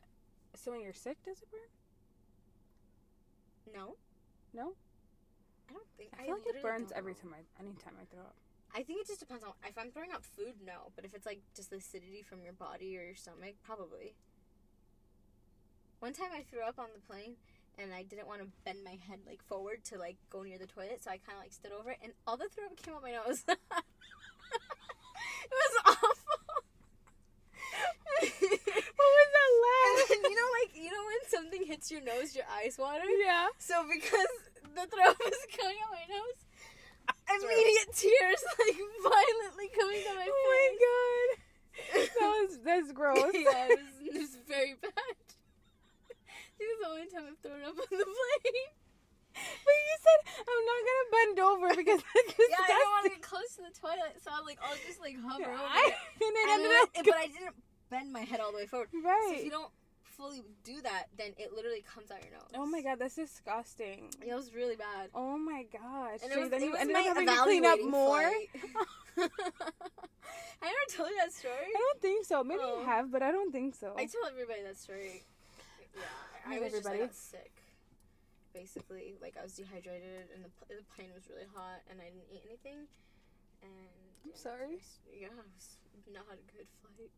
So 0.55 0.71
when 0.71 0.81
you're 0.81 0.93
sick, 0.93 1.17
does 1.23 1.41
it 1.41 1.49
burn? 1.51 1.61
No. 3.73 3.95
No. 4.53 4.73
I 5.69 5.73
don't 5.73 5.87
think. 5.97 6.09
I 6.19 6.25
feel 6.25 6.35
like 6.35 6.47
it 6.47 6.61
burns 6.61 6.91
every 6.95 7.13
time 7.15 7.33
I, 7.33 7.41
anytime 7.61 7.93
I 7.99 8.05
throw 8.05 8.21
up. 8.21 8.35
I 8.75 8.83
think 8.83 9.01
it 9.01 9.07
just 9.07 9.19
depends 9.19 9.43
on 9.43 9.51
if 9.67 9.77
I'm 9.77 9.89
throwing 9.91 10.11
up 10.11 10.23
food. 10.25 10.55
No, 10.65 10.91
but 10.95 11.05
if 11.05 11.13
it's 11.13 11.25
like 11.25 11.39
just 11.55 11.69
the 11.69 11.77
acidity 11.77 12.21
from 12.27 12.43
your 12.43 12.53
body 12.53 12.97
or 12.97 13.03
your 13.03 13.15
stomach, 13.15 13.55
probably. 13.63 14.15
One 15.99 16.13
time 16.13 16.29
I 16.35 16.43
threw 16.43 16.61
up 16.61 16.77
on 16.77 16.87
the 16.93 16.99
plane 16.99 17.35
and 17.77 17.93
I 17.93 18.03
didn't 18.03 18.27
want 18.27 18.41
to 18.41 18.47
bend 18.63 18.79
my 18.83 18.97
head 19.07 19.19
like 19.25 19.41
forward 19.43 19.83
to 19.85 19.97
like 19.97 20.17
go 20.29 20.43
near 20.43 20.57
the 20.57 20.67
toilet, 20.67 21.03
so 21.03 21.09
I 21.11 21.17
kind 21.17 21.37
of 21.37 21.43
like 21.43 21.53
stood 21.53 21.71
over 21.71 21.91
it, 21.91 21.99
and 22.03 22.13
all 22.27 22.37
the 22.37 22.47
throw 22.49 22.65
up 22.65 22.75
came 22.75 22.93
out 22.93 23.01
my 23.01 23.11
nose. 23.11 23.43
it 23.47 23.57
was 25.51 25.73
awful. 25.85 26.09
What 28.95 29.11
was 29.11 29.29
that 29.35 29.51
And 29.85 30.23
then, 30.23 30.31
you 30.31 30.35
know, 30.35 30.49
like 30.61 30.71
you 30.75 30.91
know 30.91 31.03
when 31.05 31.29
something 31.29 31.65
hits 31.65 31.91
your 31.91 32.01
nose, 32.01 32.35
your 32.35 32.45
eyes 32.51 32.77
water. 32.77 33.03
yeah. 33.23 33.47
So 33.57 33.85
because 33.91 34.27
the 34.75 34.85
throw 34.91 35.07
up 35.09 35.17
was 35.23 35.43
coming 35.55 35.77
out 35.83 35.91
my 35.95 36.05
nose, 36.11 36.39
immediate 37.39 37.89
tears 37.95 38.41
like 38.59 38.77
violently 39.03 39.67
coming 39.73 40.01
down 40.03 40.15
my 40.19 40.27
Oh 40.27 40.35
face. 40.35 40.45
Oh 40.45 40.51
my 40.51 40.69
god. 40.85 41.29
That 42.15 42.31
was 42.39 42.51
that's 42.63 42.91
gross. 42.95 43.19
yeah, 43.35 43.67
it 43.67 43.79
was, 43.79 43.95
it 43.99 44.15
was 44.15 44.33
very 44.47 44.75
bad. 44.79 45.15
This 46.55 46.67
is 46.71 46.77
the 46.79 46.87
only 46.87 47.07
time 47.11 47.27
I've 47.27 47.39
thrown 47.43 47.59
up 47.67 47.75
on 47.75 47.89
the 47.91 48.07
plane. 48.07 48.69
But 49.35 49.75
you 49.75 49.95
said 49.99 50.19
I'm 50.47 50.63
not 50.63 50.79
gonna 50.87 51.07
bend 51.11 51.37
over 51.43 51.67
because 51.75 51.99
that's 51.99 52.31
Yeah, 52.39 52.63
I 52.63 52.79
don't 52.79 52.91
want 52.95 53.03
to 53.11 53.11
get 53.11 53.21
close 53.21 53.51
to 53.59 53.67
the 53.67 53.75
toilet, 53.75 54.23
so 54.23 54.31
I'm 54.31 54.45
like, 54.47 54.59
I'll 54.63 54.79
just 54.87 55.03
like 55.03 55.19
hover 55.19 55.43
over 55.43 55.51
I- 55.67 55.91
it. 55.91 56.23
and 56.23 56.31
it 56.31 56.43
And 56.47 56.51
ended 56.55 56.71
then- 56.71 56.79
up 56.79 56.89
but 57.11 57.17
I 57.19 57.27
didn't 57.27 57.55
bend 57.91 58.07
my 58.15 58.23
head 58.23 58.39
all 58.39 58.51
the 58.55 58.63
way 58.63 58.67
forward. 58.71 58.87
So 58.95 59.03
right. 59.03 59.35
if 59.35 59.43
you 59.43 59.51
don't 59.51 59.71
fully 60.17 60.41
do 60.63 60.81
that, 60.81 61.05
then 61.17 61.31
it 61.37 61.53
literally 61.53 61.83
comes 61.93 62.11
out 62.11 62.23
your 62.23 62.33
nose. 62.33 62.49
Oh 62.55 62.65
my 62.65 62.81
god, 62.81 62.99
that's 62.99 63.15
disgusting. 63.15 64.09
It 64.25 64.33
was 64.33 64.53
really 64.53 64.75
bad. 64.75 65.09
Oh 65.13 65.37
my 65.37 65.65
gosh. 65.71 66.19
And 66.23 66.31
so 66.31 66.39
it 66.39 66.41
was, 66.41 66.49
then 66.49 66.61
it 66.61 66.65
you 66.65 66.71
was 66.71 66.79
ended 66.81 66.93
my 66.93 67.01
up 67.01 67.05
having 67.07 67.27
to 67.27 67.35
clean 67.43 67.65
up 67.65 67.79
more. 67.83 68.19
I 69.17 70.65
never 70.71 70.85
told 70.95 71.09
you 71.09 71.17
that 71.19 71.33
story. 71.33 71.53
I 71.69 71.77
don't 71.77 72.01
think 72.01 72.25
so. 72.25 72.43
Maybe 72.43 72.61
Oh. 72.63 72.79
you 72.79 72.85
have, 72.85 73.11
but 73.11 73.21
I 73.21 73.31
don't 73.31 73.51
think 73.51 73.75
so. 73.75 73.93
I 73.97 74.05
tell 74.05 74.25
everybody 74.29 74.63
that 74.63 74.77
story. 74.77 75.23
Yeah, 75.95 76.01
I 76.47 76.55
Not 76.55 76.63
was 76.63 76.71
just 76.73 76.87
I 76.87 76.89
everybody. 76.91 77.13
sick. 77.13 77.51
Basically, 78.53 79.15
like 79.21 79.35
I 79.39 79.43
was 79.43 79.53
dehydrated, 79.53 80.31
and 80.33 80.43
the, 80.45 80.49
the 80.73 80.81
plane 80.95 81.09
was 81.13 81.27
really 81.29 81.47
hot, 81.53 81.83
and 81.91 81.99
I 81.99 82.05
didn't 82.05 82.31
eat 82.31 82.43
anything. 82.47 82.87
And 83.61 83.71
I'm 84.23 84.31
yeah, 84.31 84.37
sorry. 84.39 84.79
it 84.79 84.79
was- 84.79 84.99
yeah, 85.11 85.27
it 85.27 85.51
was 85.55 85.77
not 86.11 86.25
a 86.31 86.39
good 86.55 86.67
flight. 86.81 87.11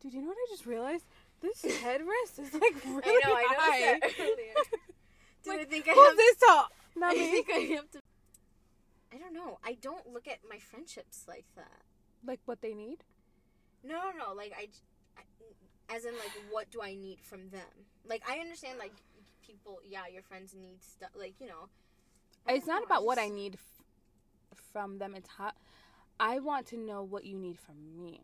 Dude, 0.00 0.14
you 0.14 0.22
know 0.22 0.28
what 0.28 0.38
I 0.40 0.46
just 0.50 0.66
realized? 0.66 1.04
This 1.42 1.62
headrest 1.62 2.38
is 2.38 2.54
like 2.54 2.76
really 2.86 3.02
I 3.04 3.20
know, 3.26 3.34
I 3.34 3.44
high. 3.48 3.80
noticed 3.98 4.16
that 4.18 4.24
earlier. 4.24 4.54
I 5.48 5.56
Like, 5.58 5.70
think 5.70 5.88
I 5.88 5.92
Hold 5.92 6.06
have. 6.08 6.16
this 6.16 6.36
top. 6.36 6.72
Not 6.96 7.10
I 7.14 7.18
me. 7.18 7.30
think 7.32 7.50
I 7.50 7.58
have 7.76 7.90
to. 7.90 7.98
I 9.12 9.18
don't 9.18 9.34
know. 9.34 9.58
I 9.64 9.74
don't 9.80 10.06
look 10.12 10.28
at 10.28 10.38
my 10.48 10.58
friendships 10.58 11.24
like 11.26 11.44
that. 11.56 11.82
Like 12.24 12.40
what 12.44 12.62
they 12.62 12.74
need. 12.74 12.98
No, 13.84 13.94
no, 14.16 14.28
no. 14.28 14.34
Like 14.34 14.52
I, 14.56 14.68
I- 15.18 15.94
as 15.96 16.04
in 16.04 16.14
like, 16.14 16.30
what 16.50 16.70
do 16.70 16.80
I 16.80 16.94
need 16.94 17.18
from 17.20 17.50
them? 17.50 17.86
Like 18.08 18.22
I 18.28 18.38
understand 18.38 18.78
like 18.78 18.92
people. 19.44 19.80
Yeah, 19.84 20.02
your 20.12 20.22
friends 20.22 20.54
need 20.54 20.82
stuff. 20.82 21.10
Like 21.18 21.34
you 21.40 21.48
know. 21.48 21.68
It's 22.48 22.66
don't 22.66 22.74
not 22.74 22.80
know, 22.82 22.86
about 22.86 23.04
what 23.04 23.18
I 23.18 23.28
need 23.28 23.54
f- 23.54 24.58
from 24.72 24.98
them. 24.98 25.14
It's 25.16 25.28
how 25.38 25.52
I 26.20 26.38
want 26.38 26.66
to 26.68 26.76
know 26.76 27.02
what 27.02 27.24
you 27.24 27.36
need 27.38 27.58
from 27.58 28.00
me. 28.02 28.20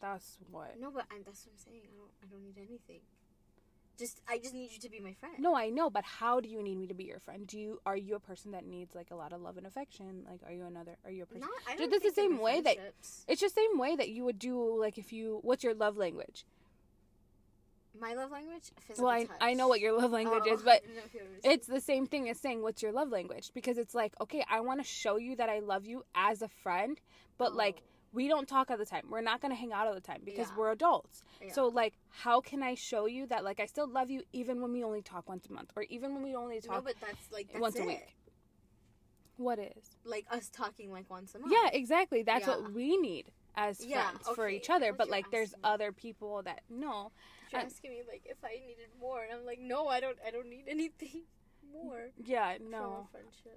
That's 0.00 0.38
what. 0.50 0.78
No, 0.80 0.90
but 0.90 1.04
I'm, 1.10 1.22
that's 1.24 1.46
what 1.46 1.52
I'm 1.52 1.58
saying. 1.64 1.80
I 1.84 1.90
don't. 1.96 2.10
I 2.22 2.26
don't 2.30 2.44
need 2.44 2.56
anything. 2.58 3.00
Just 3.98 4.20
I 4.28 4.38
just 4.38 4.52
need 4.52 4.70
you 4.72 4.78
to 4.80 4.90
be 4.90 5.00
my 5.00 5.14
friend. 5.14 5.36
No, 5.38 5.56
I 5.56 5.70
know, 5.70 5.88
but 5.88 6.04
how 6.04 6.38
do 6.40 6.48
you 6.50 6.62
need 6.62 6.76
me 6.78 6.86
to 6.86 6.94
be 6.94 7.04
your 7.04 7.18
friend? 7.18 7.46
Do 7.46 7.58
you 7.58 7.80
are 7.86 7.96
you 7.96 8.14
a 8.14 8.20
person 8.20 8.52
that 8.52 8.66
needs 8.66 8.94
like 8.94 9.10
a 9.10 9.14
lot 9.14 9.32
of 9.32 9.40
love 9.40 9.56
and 9.56 9.66
affection? 9.66 10.26
Like, 10.30 10.40
are 10.46 10.52
you 10.52 10.64
another? 10.66 10.96
Are 11.04 11.10
you 11.10 11.22
a 11.22 11.26
person? 11.26 11.40
Not. 11.40 11.50
I 11.66 11.76
don't 11.76 11.90
that's 11.90 12.04
the 12.04 12.10
same 12.10 12.38
way 12.38 12.60
that- 12.60 12.76
It's 13.26 13.40
just 13.40 13.54
the 13.54 13.62
same 13.62 13.78
way 13.78 13.96
that 13.96 14.10
you 14.10 14.24
would 14.24 14.38
do 14.38 14.78
like 14.78 14.98
if 14.98 15.12
you. 15.14 15.38
What's 15.42 15.64
your 15.64 15.72
love 15.74 15.96
language? 15.96 16.44
My 17.98 18.12
love 18.12 18.30
language, 18.30 18.64
physical 18.86 19.06
well, 19.06 19.14
I, 19.14 19.24
touch. 19.24 19.36
I 19.40 19.54
know 19.54 19.68
what 19.68 19.80
your 19.80 19.98
love 19.98 20.10
language 20.12 20.42
Oh, 20.46 20.52
is, 20.52 20.60
but 20.64 20.74
I 20.74 20.78
didn't 20.80 20.96
know 20.96 21.02
if 21.06 21.14
you 21.14 21.20
were 21.20 21.26
gonna 21.42 21.54
it's 21.54 21.66
the 21.66 21.80
same 21.80 22.06
thing 22.06 22.28
as 22.28 22.38
saying 22.38 22.60
what's 22.60 22.82
your 22.82 22.92
love 22.92 23.08
language 23.08 23.50
because 23.54 23.78
it's 23.78 23.94
like 23.94 24.12
okay 24.20 24.44
i 24.50 24.60
want 24.60 24.80
to 24.80 24.84
show 24.84 25.16
you 25.16 25.34
that 25.36 25.48
i 25.48 25.60
love 25.60 25.86
you 25.86 26.04
as 26.14 26.42
a 26.42 26.48
friend 26.48 27.00
but 27.38 27.52
say- 27.52 27.56
like 27.56 27.76
Oh, 27.78 27.95
we 28.12 28.28
don't 28.28 28.48
talk 28.48 28.70
all 28.70 28.76
the 28.76 28.86
time 28.86 29.04
we're 29.10 29.20
not 29.20 29.40
going 29.40 29.50
to 29.50 29.56
hang 29.56 29.72
out 29.72 29.86
all 29.86 29.94
the 29.94 30.00
time 30.00 30.20
because 30.24 30.48
Yeah. 30.48 30.56
we're 30.56 30.72
adults 30.72 31.22
yeah. 31.42 31.52
so 31.52 31.66
like 31.68 31.94
how 32.10 32.40
can 32.40 32.62
i 32.62 32.74
show 32.74 33.06
you 33.06 33.26
that 33.26 33.44
like 33.44 33.60
i 33.60 33.66
still 33.66 33.88
love 33.88 34.10
you 34.10 34.22
even 34.32 34.60
when 34.62 34.72
we 34.72 34.82
only 34.84 35.02
talk 35.02 35.28
once 35.28 35.46
a 35.46 35.52
month 35.52 35.70
or 35.76 35.82
even 35.84 36.14
when 36.14 36.22
we 36.22 36.34
only 36.34 36.60
talk 36.60 36.76
no, 36.76 36.82
but 36.82 36.94
that's 37.00 37.30
like 37.32 37.48
that's 37.48 37.60
once 37.60 37.78
a 37.78 37.84
week. 37.84 38.14
what 39.36 39.58
is 39.58 39.90
Like 40.04 40.26
us 40.30 40.48
talking 40.48 40.90
like 40.92 41.08
once 41.10 41.34
a 41.34 41.38
month. 41.38 41.52
yeah 41.52 41.70
exactly 41.72 42.22
that's 42.22 42.46
Yeah. 42.46 42.56
what 42.56 42.72
we 42.72 42.96
need 42.96 43.26
as 43.54 43.84
Yeah, 43.84 44.10
friends 44.10 44.28
for 44.34 44.48
each 44.48 44.70
other 44.70 44.92
but 44.92 45.08
like 45.08 45.30
there's 45.30 45.52
me. 45.52 45.58
other 45.64 45.92
people 45.92 46.42
that 46.44 46.60
no 46.70 47.12
You're 47.50 47.60
I- 47.62 47.64
asking 47.64 47.90
me 47.90 48.02
like 48.08 48.22
if 48.24 48.38
I 48.44 48.58
needed 48.66 48.88
more, 49.00 49.22
and 49.22 49.32
I'm 49.32 49.46
like, 49.46 49.60
no, 49.60 49.86
I 49.88 50.00
don't. 50.00 50.18
I 50.26 50.30
don't 50.30 50.48
need 50.50 50.64
anything 50.68 51.22
more 51.72 52.08
yeah 52.24 52.56
no 52.60 53.08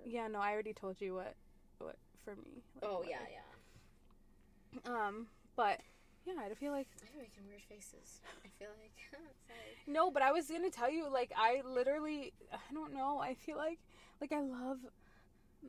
yeah 0.05 0.27
no 0.27 0.39
i 0.39 0.51
already 0.51 0.73
told 0.73 0.99
you 0.99 1.13
what 1.13 1.35
what 1.77 1.95
for 2.25 2.35
me 2.35 2.63
like, 2.81 2.83
Oh 2.91 3.03
yeah, 3.07 3.17
I- 3.17 3.29
yeah. 3.31 3.39
Um 4.85 5.27
but 5.55 5.79
yeah 6.25 6.33
i 6.49 6.53
feel 6.53 6.71
like 6.71 6.87
I'm 7.01 7.17
making 7.19 7.43
weird 7.49 7.61
faces. 7.67 8.21
I 8.45 8.47
feel 8.59 8.69
like 8.81 8.91
sorry. 9.47 9.75
No, 9.87 10.11
but 10.11 10.21
I 10.21 10.31
was 10.31 10.45
gonna 10.47 10.69
tell 10.69 10.89
you, 10.89 11.11
like, 11.11 11.31
I 11.35 11.61
literally, 11.65 12.33
I 12.53 12.57
don't 12.73 12.93
know. 12.93 13.19
I 13.19 13.33
feel 13.33 13.57
like, 13.57 13.79
like, 14.21 14.31
I 14.31 14.41
love 14.41 14.77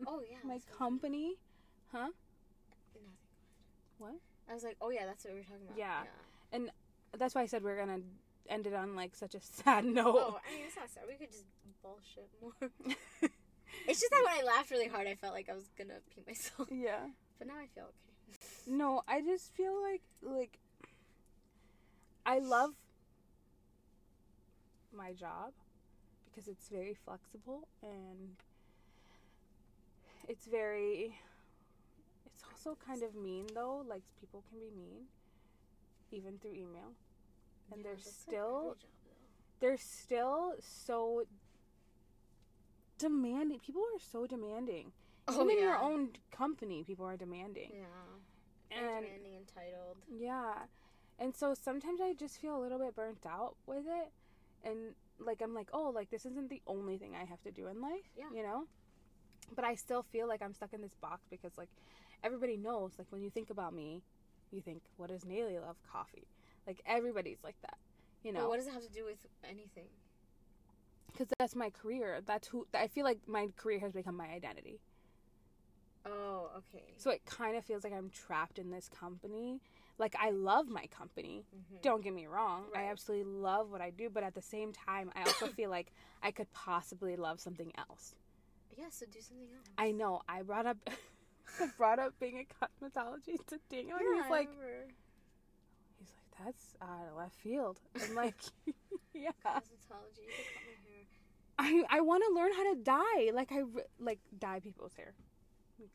Oh 0.07 0.21
yeah. 0.31 0.37
my 0.45 0.59
company. 0.77 1.37
Nothing. 1.93 2.13
What? 3.99 4.15
I 4.51 4.55
was 4.55 4.63
like, 4.65 4.77
oh 4.81 4.91
yeah, 4.91 5.07
that's 5.07 5.25
what 5.25 5.33
we 5.35 5.41
were 5.41 5.45
talking 5.45 5.63
about. 5.67 5.79
Yeah. 5.79 6.03
And 6.53 6.71
that's 7.19 7.35
why 7.35 7.43
I 7.43 7.47
said 7.47 7.63
we 7.65 7.71
are 7.71 7.77
gonna 7.79 8.01
end 8.49 8.67
it 8.67 8.75
on 8.75 8.95
like 8.97 9.15
such 9.17 9.35
a 9.35 9.41
sad 9.65 9.85
note. 9.85 10.17
Oh, 10.19 10.39
I 10.47 10.55
mean, 10.55 10.65
it's 10.67 10.77
not 10.77 10.91
sad. 10.91 11.05
We 11.09 11.15
could 11.15 11.31
just 11.31 11.45
bullshit 11.83 12.29
more. 12.43 12.53
it's 13.89 14.01
just 14.01 14.11
that 14.11 14.23
when 14.27 14.45
I 14.45 14.47
laughed 14.47 14.71
really 14.71 14.89
hard, 14.89 15.07
I 15.07 15.15
felt 15.15 15.33
like 15.35 15.49
I 15.49 15.55
was 15.55 15.71
gonna 15.79 16.01
pee 16.15 16.23
myself. 16.27 16.69
yeah. 16.71 17.07
But 17.39 17.49
now 17.49 17.55
I 17.55 17.67
feel 17.75 17.85
okay. 17.85 18.10
No, 18.71 19.03
I 19.09 19.21
just 19.21 19.53
feel 19.53 19.75
like, 19.83 20.03
like, 20.23 20.61
I 22.25 22.39
love 22.39 22.75
my 24.97 25.13
job 25.13 25.53
because 26.27 26.47
it's 26.47 26.69
very 26.69 26.95
flexible 26.95 27.67
and 27.83 28.37
it's 30.29 30.47
very. 30.47 31.17
It's 32.27 32.45
also 32.49 32.79
kind 32.87 33.03
of 33.03 33.17
mean 33.17 33.47
though. 33.53 33.83
Like 33.89 34.03
people 34.21 34.45
can 34.49 34.61
be 34.61 34.71
mean, 34.77 35.07
even 36.13 36.39
through 36.39 36.53
email. 36.53 36.93
And 37.73 37.85
they're 37.85 37.95
that's 37.95 38.07
like 38.07 38.15
still- 38.15 38.77
job, 38.81 38.89
they're 39.59 39.77
still 39.79 40.55
so 40.61 41.25
demanding. 42.99 43.59
People 43.59 43.83
are 43.83 43.99
so 44.13 44.27
demanding. 44.29 44.93
Oh, 45.27 45.35
Even 45.45 45.57
in 45.57 45.63
your 45.63 45.77
own 45.77 46.11
company, 46.31 46.85
people 46.85 47.07
are 47.07 47.17
demanding. 47.17 47.71
Yeah. 47.75 47.85
And 48.71 49.05
demanding, 49.05 49.35
entitled. 49.37 49.97
yeah. 50.11 50.55
And 51.19 51.35
so 51.37 51.55
sometimes 51.55 52.01
I 52.01 52.15
just 52.15 52.41
feel 52.41 52.57
a 52.57 52.61
little 52.63 52.79
bit 52.79 52.95
burnt 52.97 53.27
out 53.27 53.55
with 53.67 53.85
it. 53.87 54.11
And 54.65 54.95
like 55.19 55.43
I'm 55.43 55.55
like, 55.55 55.69
oh, 55.73 55.91
like 55.95 56.11
this 56.11 56.25
isn't 56.25 56.49
the 56.49 56.63
only 56.67 56.97
thing 56.97 57.15
I 57.15 57.25
have 57.25 57.43
to 57.43 57.51
do 57.51 57.67
in 57.67 57.81
life. 57.81 58.09
Yeah. 58.17 58.27
You 58.35 58.43
know? 58.43 58.65
But 59.55 59.65
I 59.65 59.75
still 59.75 60.03
feel 60.03 60.29
like 60.29 60.41
I'm 60.43 60.55
stuck 60.55 60.73
in 60.73 60.81
this 60.81 60.95
box 61.01 61.23
because 61.31 61.53
like 61.59 61.69
everybody 62.25 62.57
knows, 62.57 62.93
like 62.99 63.09
when 63.11 63.23
you 63.23 63.31
think 63.31 63.51
about 63.51 63.75
me, 63.75 64.03
you 64.51 64.61
think, 64.61 64.83
what 64.97 65.09
does 65.11 65.25
Nayli 65.25 65.61
love? 65.61 65.77
Coffee. 65.91 66.27
Like 66.67 66.81
everybody's 66.87 67.39
like 67.45 67.61
that. 67.63 67.77
You 68.23 68.33
But 68.33 68.41
know? 68.41 68.49
what 68.49 68.59
does 68.59 68.67
it 68.67 68.73
have 68.73 68.87
to 68.87 68.93
do 68.93 69.05
with 69.05 69.27
anything? 69.45 69.89
because 71.13 71.27
that's 71.39 71.57
my 71.57 71.71
career. 71.71 72.21
That's 72.25 72.47
who 72.49 72.67
I 72.73 72.87
feel 72.87 73.05
like 73.05 73.19
my 73.27 73.49
career 73.57 73.81
has 73.81 73.93
become 73.93 74.17
my 74.17 74.29
identity. 74.29 74.79
Oh, 76.07 76.51
okay. 76.57 76.85
So 76.97 77.11
it 77.11 77.25
kind 77.27 77.57
of 77.57 77.65
feels 77.65 77.85
like 77.85 77.93
I'm 77.93 78.11
trapped 78.11 78.59
in 78.59 78.71
this 78.71 78.89
company. 78.89 79.61
Like 79.99 80.17
I 80.19 80.31
love 80.31 80.69
my 80.69 80.87
company. 80.87 81.45
Mhm. 81.55 81.83
Don't 81.83 82.03
get 82.03 82.15
me 82.15 82.27
wrong. 82.27 82.65
I 82.75 82.85
absolutely 82.85 83.31
love 83.33 83.71
what 83.71 83.81
I 83.83 83.91
do, 83.91 84.09
but 84.09 84.23
at 84.23 84.35
the 84.35 84.41
same 84.43 84.73
time, 84.73 85.11
I 85.15 85.23
also 85.23 85.47
feel 85.59 85.69
like 85.71 85.93
I 86.23 86.31
could 86.31 86.51
possibly 86.53 87.17
love 87.17 87.39
something 87.41 87.73
else. 87.77 88.15
Yeah, 88.79 88.87
so 88.91 89.05
do 89.07 89.21
something 89.21 89.49
else. 89.55 89.67
I 89.77 89.91
know. 89.93 90.23
I 90.29 90.43
brought 90.43 90.65
up 90.67 90.79
I 91.61 91.67
brought 91.77 91.99
up 91.99 92.15
being 92.19 92.39
a 92.39 92.65
cosmetology 92.65 93.45
to 93.49 93.59
Daniel, 93.69 93.99
and 93.99 94.07
Yeah, 94.17 94.23
he's 94.23 94.31
like, 94.31 94.49
he's 95.99 96.09
like, 96.15 96.47
that's 96.47 96.77
out 96.81 97.09
of 97.11 97.17
left 97.17 97.35
field. 97.35 97.79
I'm 98.01 98.15
like, 98.25 98.37
yeah. 99.15 99.31
cosmetology. 99.45 100.25
You 100.25 100.33
could 100.37 100.55
cut 100.55 100.63
my 100.65 100.77
hair. 100.89 101.85
I 101.91 101.99
I 101.99 102.01
want 102.01 102.23
to 102.27 102.35
learn 102.35 102.53
how 102.53 102.73
to 102.73 102.81
dye. 102.81 103.31
Like 103.35 103.53
I 103.53 103.65
like 103.99 104.21
dye 104.39 104.61
people's 104.61 104.95
hair. 104.95 105.13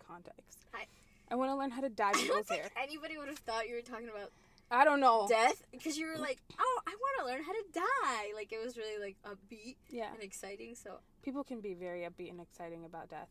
Context. 0.06 0.66
I- 0.74 0.88
I 1.32 1.36
want 1.36 1.50
to 1.52 1.56
learn 1.56 1.72
how 1.72 1.82
to 1.82 1.90
dye 1.90 2.14
people's 2.14 2.48
hair. 2.50 2.70
anybody 2.78 3.18
would 3.18 3.28
have 3.28 3.40
thought 3.40 3.68
you 3.68 3.76
were 3.76 3.82
talking 3.82 4.10
about 4.10 4.32
I 4.72 4.84
don't 4.86 5.00
know. 5.00 5.28
death 5.28 5.62
because 5.72 5.98
you 5.98 6.06
were 6.08 6.18
like, 6.18 6.40
"Oh, 6.60 6.82
I 6.88 6.92
want 6.96 7.20
to 7.20 7.26
learn 7.26 7.44
how 7.44 7.52
to 7.54 7.64
die." 7.74 8.32
Like 8.36 8.52
it 8.52 8.64
was 8.64 8.78
really 8.78 8.98
like 9.00 9.16
upbeat 9.24 9.76
Yeah. 9.90 10.12
and 10.14 10.22
exciting. 10.24 10.76
So 10.76 11.00
people 11.24 11.44
can 11.44 11.62
be 11.62 11.74
very 11.74 12.02
upbeat 12.02 12.30
and 12.30 12.40
exciting 12.40 12.86
about 12.86 13.10
death 13.10 13.30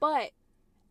but 0.00 0.32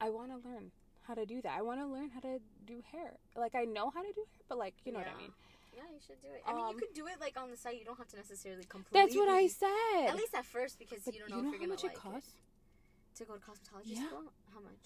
i 0.02 0.10
want 0.10 0.32
to 0.32 0.38
learn 0.50 0.72
how 1.04 1.14
to 1.14 1.26
do 1.26 1.42
that 1.42 1.52
i 1.58 1.62
want 1.62 1.80
to 1.82 1.86
learn 1.86 2.10
how 2.10 2.20
to 2.22 2.40
do 2.66 2.82
hair 2.92 3.12
like 3.36 3.54
i 3.56 3.66
know 3.66 3.90
how 3.92 4.02
to 4.02 4.12
do 4.14 4.22
hair 4.32 4.42
but 4.50 4.58
like 4.58 4.74
you 4.86 4.92
know 4.94 5.00
what 5.00 5.08
i 5.08 5.16
mean 5.18 5.32
yeah, 5.76 5.84
you 5.94 6.00
should 6.08 6.20
do 6.22 6.30
it. 6.34 6.42
I 6.48 6.54
mean, 6.54 6.64
Um, 6.64 6.72
you 6.72 6.78
could 6.80 6.94
do 6.96 7.06
it 7.08 7.20
like 7.20 7.36
on 7.38 7.52
the 7.52 7.58
side. 7.58 7.76
You 7.78 7.84
don't 7.84 7.98
have 7.98 8.08
to 8.08 8.16
necessarily 8.16 8.64
completely. 8.64 9.02
that's 9.02 9.16
what 9.18 9.28
i 9.28 9.46
said 9.48 10.08
At 10.08 10.16
least 10.16 10.34
at 10.34 10.46
first, 10.46 10.80
because 10.80 11.04
but 11.04 11.14
you 11.14 11.20
don't 11.20 11.30
you 11.30 11.36
know, 11.36 11.42
know 11.42 11.50
if 11.50 11.56
how 11.56 11.62
you're 11.62 11.70
much 11.70 11.82
gonna 11.84 11.94
it 11.94 12.04
like 12.06 12.14
costs 12.14 12.30
it. 12.36 13.18
To 13.18 13.26
go 13.26 13.34
to 13.36 13.40
cosmetology 13.42 13.82
Yeah. 14.00 14.08
school, 14.08 14.24
how 14.54 14.60
much? 14.62 14.84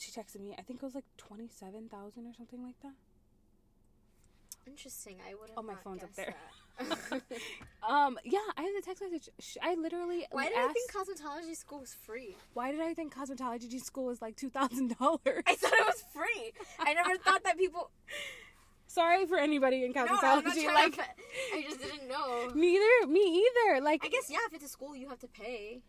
She 0.00 0.10
texted 0.10 0.40
me 0.40 0.54
i 0.58 0.62
think 0.62 0.82
it 0.82 0.84
was 0.84 0.94
like 0.94 1.04
27000 1.18 2.26
or 2.26 2.34
something 2.34 2.62
like 2.62 2.80
that 2.82 2.92
Interesting. 4.66 5.16
I 5.28 5.34
would 5.34 5.48
have. 5.48 5.58
Oh, 5.58 5.62
my 5.62 5.74
phone's 5.82 6.02
up 6.04 6.14
there. 6.14 6.34
um 7.88 8.18
yeah 8.24 8.38
i 8.56 8.62
have 8.62 8.70
the 8.76 8.82
text 8.84 9.02
message 9.02 9.28
i 9.62 9.74
literally 9.74 10.26
Why 10.30 10.48
did 10.48 10.56
asked, 10.56 10.70
I 10.70 10.72
think 10.72 10.92
cosmetology 10.92 11.54
school 11.56 11.80
was 11.80 11.92
free? 11.94 12.36
why 12.54 12.70
did 12.70 12.80
i 12.80 12.94
think 12.94 13.14
cosmetology 13.14 13.78
school 13.80 14.06
was 14.06 14.22
like 14.22 14.36
$2000 14.36 14.52
I 14.54 15.54
thought 15.56 15.72
it 15.72 15.86
was 15.86 16.04
free. 16.14 16.52
I 16.78 16.94
never 16.94 17.16
thought 17.24 17.42
that 17.44 17.58
people. 17.58 17.90
sorry 18.86 19.26
for 19.26 19.36
anybody 19.38 19.84
in 19.84 19.92
No, 19.92 20.06
cosmetology 20.06 20.62
trying 20.62 20.74
like 20.74 20.96
to. 20.96 21.02
I 21.54 21.62
just 21.68 21.80
didn't 21.82 22.08
know. 22.08 22.50
neither 22.54 23.06
me 23.08 23.44
either 23.44 23.80
like 23.82 24.02
I 24.04 24.08
guess 24.08 24.28
yeah. 24.30 24.38
If 24.48 24.54
it's 24.54 24.64
a 24.64 24.68
school, 24.68 24.94
you 24.96 25.08
have 25.08 25.18
to 25.20 25.28
pay. 25.28 25.82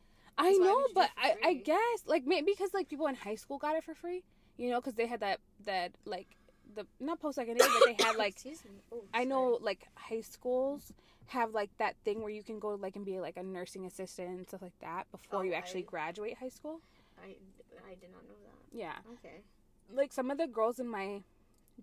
I 0.45 0.51
know, 0.53 0.75
would 0.75 0.81
you 0.81 0.87
do 0.87 0.93
but 0.95 1.09
I, 1.17 1.35
I 1.43 1.53
guess 1.55 2.03
like 2.05 2.25
maybe 2.25 2.51
because 2.51 2.73
like 2.73 2.89
people 2.89 3.07
in 3.07 3.15
high 3.15 3.35
school 3.35 3.57
got 3.57 3.75
it 3.75 3.83
for 3.83 3.93
free, 3.93 4.23
you 4.57 4.69
know, 4.69 4.79
because 4.79 4.95
they 4.95 5.07
had 5.07 5.19
that 5.21 5.39
that 5.65 5.91
like 6.05 6.27
the 6.75 6.85
not 6.99 7.19
post 7.19 7.35
secondary, 7.35 7.69
but 7.69 7.83
they 7.97 8.03
had 8.03 8.15
like. 8.25 8.35
Oh, 8.91 9.03
I 9.13 9.23
know 9.23 9.57
like 9.61 9.87
high 9.95 10.21
schools 10.21 10.93
have 11.27 11.53
like 11.53 11.69
that 11.77 11.95
thing 12.03 12.21
where 12.21 12.31
you 12.31 12.43
can 12.43 12.59
go 12.59 12.69
like 12.75 12.95
and 12.95 13.05
be 13.05 13.19
like 13.19 13.37
a 13.37 13.43
nursing 13.43 13.85
assistant 13.85 14.29
and 14.37 14.47
stuff 14.47 14.61
like 14.61 14.77
that 14.81 15.09
before 15.11 15.39
Oh, 15.39 15.41
you 15.43 15.53
actually 15.53 15.81
I- 15.83 15.85
graduate 15.91 16.37
high 16.39 16.49
school. 16.49 16.81
I, 17.21 17.35
I 17.89 17.93
did 17.95 18.11
not 18.11 18.23
know 18.27 18.35
that. 18.43 18.77
Yeah, 18.77 18.95
Okay. 19.13 19.41
like 19.93 20.11
some 20.11 20.31
of 20.31 20.37
the 20.37 20.47
girls 20.47 20.79
in 20.79 20.87
my 20.87 21.21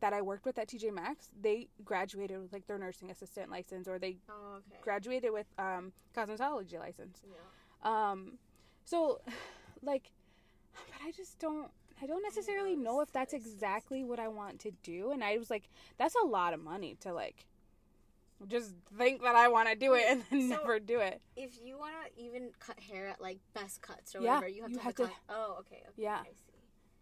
that 0.01 0.13
I 0.13 0.21
worked 0.23 0.45
with 0.45 0.59
at 0.59 0.69
TJ 0.69 0.93
Maxx, 0.93 1.29
they 1.41 1.69
graduated 1.85 2.41
with 2.41 2.53
like 2.53 2.67
their 2.67 2.79
nursing 2.79 3.11
assistant 3.11 3.51
license 3.51 3.89
or 3.89 3.99
they 3.99 4.17
Oh, 4.29 4.57
okay. 4.59 4.79
graduated 4.83 5.33
with 5.33 5.47
um 5.59 5.93
cosmetology 6.17 6.79
license. 6.79 7.23
yeah. 7.27 7.39
Um, 8.11 8.33
so, 8.89 9.21
like, 9.83 10.11
but 10.75 11.07
I 11.07 11.11
just 11.13 11.39
don't. 11.39 11.71
I 12.01 12.07
don't 12.07 12.23
necessarily 12.23 12.77
know, 12.77 13.01
if 13.01 13.11
that's 13.11 13.33
exactly 13.33 14.05
what 14.05 14.21
I 14.21 14.29
want 14.29 14.61
to 14.61 14.71
do, 14.85 15.11
and 15.11 15.25
I 15.25 15.37
was 15.37 15.51
like, 15.51 15.69
that's 15.97 16.15
a 16.15 16.25
lot 16.25 16.55
of 16.55 16.63
money 16.63 16.97
to 17.01 17.13
like, 17.13 17.45
just 18.47 18.71
think 18.97 19.21
that 19.23 19.35
I 19.35 19.49
want 19.49 19.69
to 19.69 19.75
do 19.75 19.95
it 19.95 20.05
and 20.09 20.23
then 20.31 20.43
So- 20.49 20.57
never 20.59 20.79
do 20.79 21.01
it. 21.01 21.21
If 21.37 21.59
you 21.61 21.77
want 21.77 21.95
to 22.15 22.23
even 22.23 22.51
cut 22.61 22.79
hair 22.79 23.09
at 23.09 23.21
like 23.21 23.39
best 23.53 23.83
cuts 23.83 24.15
or 24.15 24.21
Yeah, 24.21 24.37
whatever, 24.37 24.47
you 24.49 24.63
have 24.63 24.71
you 24.71 24.77
to 24.79 24.83
have 24.85 24.95
to- 24.95 25.03
con- 25.07 25.13
Oh, 25.29 25.57
okay. 25.61 25.83
okay. 25.89 25.93
Yeah. 25.97 26.21
I 26.21 26.29
see. 26.29 26.53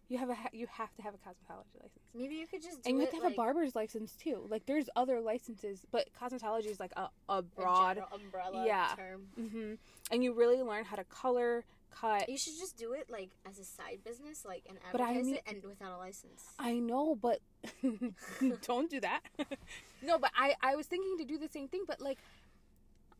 You 0.09 0.17
have 0.17 0.29
a 0.31 0.37
you 0.51 0.65
have 0.71 0.95
to 0.95 1.01
have 1.03 1.13
a 1.13 1.17
cosmetology 1.17 1.75
license, 1.75 1.99
Maybe 2.15 2.33
you 2.35 2.47
could 2.47 2.63
just 2.63 2.81
do 2.81 2.89
and 2.89 2.97
you 2.97 3.01
have 3.01 3.09
to 3.11 3.15
have 3.17 3.25
like, 3.25 3.33
a 3.33 3.35
barber's 3.37 3.75
license 3.75 4.15
too. 4.15 4.47
Like, 4.49 4.65
there's 4.65 4.89
other 4.95 5.19
licenses, 5.19 5.85
but 5.91 6.07
cosmetology 6.19 6.71
is 6.71 6.79
like 6.79 6.93
a, 6.97 7.09
a 7.29 7.37
a 7.37 7.41
broad. 7.43 7.97
general 7.97 8.15
umbrella 8.15 8.65
Yeah. 8.65 8.93
term. 8.95 9.27
hmm 9.35 9.73
And 10.09 10.23
you 10.23 10.33
really 10.33 10.63
learn 10.63 10.85
how 10.85 10.95
to 10.95 11.03
color, 11.03 11.65
cut. 11.91 12.29
You 12.29 12.37
should 12.37 12.57
just 12.57 12.77
do 12.77 12.93
it 12.93 13.09
like 13.09 13.29
as 13.47 13.59
a 13.59 13.63
side 13.65 13.99
business, 14.05 14.43
like 14.45 14.63
and 14.69 14.77
But 14.91 15.01
I 15.01 15.09
advertise 15.09 15.25
mean- 15.25 15.35
it 15.35 15.43
and 15.47 15.63
without 15.63 15.93
a 15.93 15.97
license. 15.97 16.43
I 16.59 16.73
know, 16.79 17.15
but 17.15 17.39
don't 18.61 18.89
do 18.89 18.99
that. 19.01 19.21
no, 20.01 20.17
but 20.19 20.31
I 20.37 20.55
I 20.61 20.75
was 20.75 20.85
thinking 20.87 21.17
to 21.17 21.25
do 21.25 21.37
the 21.37 21.49
same 21.49 21.67
thing, 21.67 21.83
but 21.87 21.99
like 22.01 22.19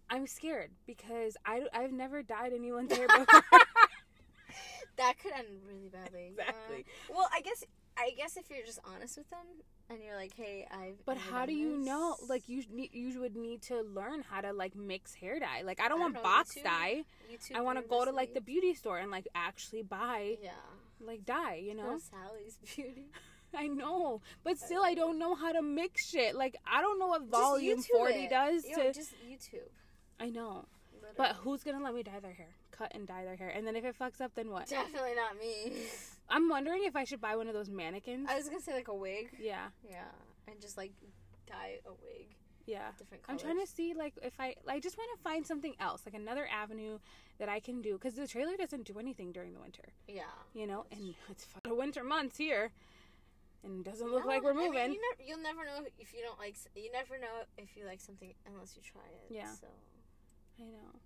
I'm 0.09 0.27
scared 0.27 0.71
because 0.85 1.35
I 1.45 1.63
I've 1.73 1.91
never 1.91 2.23
dyed 2.23 2.53
anyone's 2.53 2.91
hair 2.95 3.07
before. 3.07 3.41
that 4.97 5.13
could 5.21 5.31
end 5.33 5.47
really 5.67 5.89
badly. 5.89 6.33
yeah. 6.37 6.43
Exactly. 6.43 6.85
Well, 7.09 7.27
I 7.33 7.41
guess 7.41 7.63
I 7.97 8.11
guess 8.15 8.37
if 8.37 8.49
you're 8.49 8.65
just 8.65 8.79
honest 8.93 9.17
with 9.17 9.29
them 9.29 9.39
and 9.89 9.99
you're 10.03 10.15
like, 10.15 10.33
hey, 10.35 10.67
I've. 10.71 11.03
But 11.05 11.17
how 11.17 11.45
do 11.45 11.53
you 11.53 11.77
know? 11.77 12.15
Like 12.29 12.47
you 12.47 12.63
need, 12.71 12.91
you 12.93 13.19
would 13.21 13.35
need 13.35 13.61
to 13.63 13.81
learn 13.81 14.23
how 14.29 14.41
to 14.41 14.53
like 14.53 14.75
mix 14.75 15.13
hair 15.15 15.39
dye. 15.39 15.61
Like 15.63 15.79
I 15.81 15.87
don't 15.89 15.99
I 15.99 16.03
want 16.03 16.13
don't 16.15 16.23
know, 16.23 16.29
box 16.29 16.55
YouTube- 16.55 16.63
dye. 16.63 17.03
YouTube 17.31 17.55
I 17.55 17.61
want 17.61 17.79
to 17.81 17.87
go 17.87 18.05
to 18.05 18.11
like 18.11 18.33
the 18.33 18.41
beauty 18.41 18.73
store 18.73 18.97
and 18.99 19.09
like 19.11 19.27
actually 19.33 19.81
buy 19.83 20.37
Yeah. 20.43 20.51
like 20.99 21.25
dye. 21.25 21.55
You 21.63 21.75
know? 21.75 21.97
Sally's 21.99 22.57
Beauty. 22.75 23.05
I 23.57 23.67
know, 23.67 24.21
but 24.43 24.57
still, 24.59 24.83
I 24.83 24.93
don't 24.93 25.17
know 25.17 25.33
how 25.33 25.53
to 25.53 25.61
mix 25.61 26.05
shit. 26.09 26.35
Like 26.35 26.57
I 26.69 26.81
don't 26.81 26.99
know 26.99 27.07
what 27.07 27.23
volume 27.23 27.81
forty 27.81 28.25
it. 28.25 28.29
does 28.29 28.65
Yo, 28.67 28.75
to. 28.75 28.93
just 28.93 29.13
YouTube. 29.25 29.69
I 30.19 30.29
know, 30.29 30.65
Literally. 31.01 31.15
but 31.17 31.35
who's 31.37 31.63
gonna 31.63 31.83
let 31.83 31.93
me 31.93 32.03
dye 32.03 32.19
their 32.19 32.33
hair? 32.33 32.55
Cut 32.71 32.91
and 32.93 33.07
dye 33.07 33.23
their 33.23 33.35
hair, 33.35 33.49
and 33.49 33.65
then 33.65 33.75
if 33.75 33.83
it 33.85 33.95
fucks 33.99 34.21
up, 34.21 34.31
then 34.35 34.49
what? 34.49 34.67
Definitely 34.67 35.15
not 35.15 35.37
me. 35.39 35.73
I'm 36.29 36.49
wondering 36.49 36.83
if 36.85 36.95
I 36.95 37.03
should 37.05 37.21
buy 37.21 37.35
one 37.35 37.47
of 37.47 37.53
those 37.53 37.69
mannequins. 37.69 38.27
I 38.29 38.35
was 38.35 38.47
gonna 38.49 38.61
say 38.61 38.73
like 38.73 38.87
a 38.87 38.93
wig. 38.95 39.29
yeah, 39.39 39.67
Yeah, 39.89 40.03
and 40.47 40.59
just 40.61 40.77
like 40.77 40.91
dye 41.47 41.79
a 41.85 41.91
wig 42.03 42.27
yeah. 42.65 42.89
different 42.97 43.23
colors. 43.23 43.41
I'm 43.41 43.47
trying 43.47 43.65
to 43.65 43.71
see 43.71 43.93
like 43.93 44.13
if 44.21 44.33
I 44.39 44.55
I 44.67 44.79
just 44.79 44.97
want 44.97 45.09
to 45.15 45.23
find 45.23 45.45
something 45.47 45.73
else, 45.79 46.01
like 46.05 46.15
another 46.15 46.47
avenue 46.51 46.99
that 47.39 47.47
I 47.49 47.59
can 47.61 47.81
do 47.81 47.93
because 47.93 48.15
the 48.15 48.27
trailer 48.27 48.57
doesn't 48.57 48.83
do 48.85 48.99
anything 48.99 49.31
during 49.31 49.53
the 49.53 49.59
winter, 49.61 49.83
Yeah. 50.07 50.23
you 50.53 50.67
know, 50.67 50.85
and 50.91 51.15
it's 51.29 51.45
fu- 51.45 51.59
the 51.63 51.73
winter 51.75 52.03
months 52.03 52.35
here, 52.37 52.71
and 53.63 53.85
it 53.85 53.89
doesn't 53.89 54.11
look 54.11 54.23
No, 54.23 54.27
like 54.29 54.43
we're 54.43 54.51
I 54.51 54.55
mean, 54.55 54.65
moving. 54.73 54.93
you 54.93 54.99
never, 55.11 55.23
you'll 55.29 55.41
never 55.43 55.63
know 55.65 55.85
if 55.99 56.13
you 56.13 56.21
don't 56.23 56.37
like. 56.39 56.55
You 56.75 56.91
never 56.91 57.17
know 57.17 57.43
if 57.57 57.77
you 57.77 57.85
like 57.85 58.01
something 58.01 58.33
unless 58.45 58.75
you 58.75 58.81
try 58.83 59.01
it. 59.23 59.33
Yeah. 59.33 59.53
So 59.53 59.67
I 60.59 60.63
know. 60.65 60.99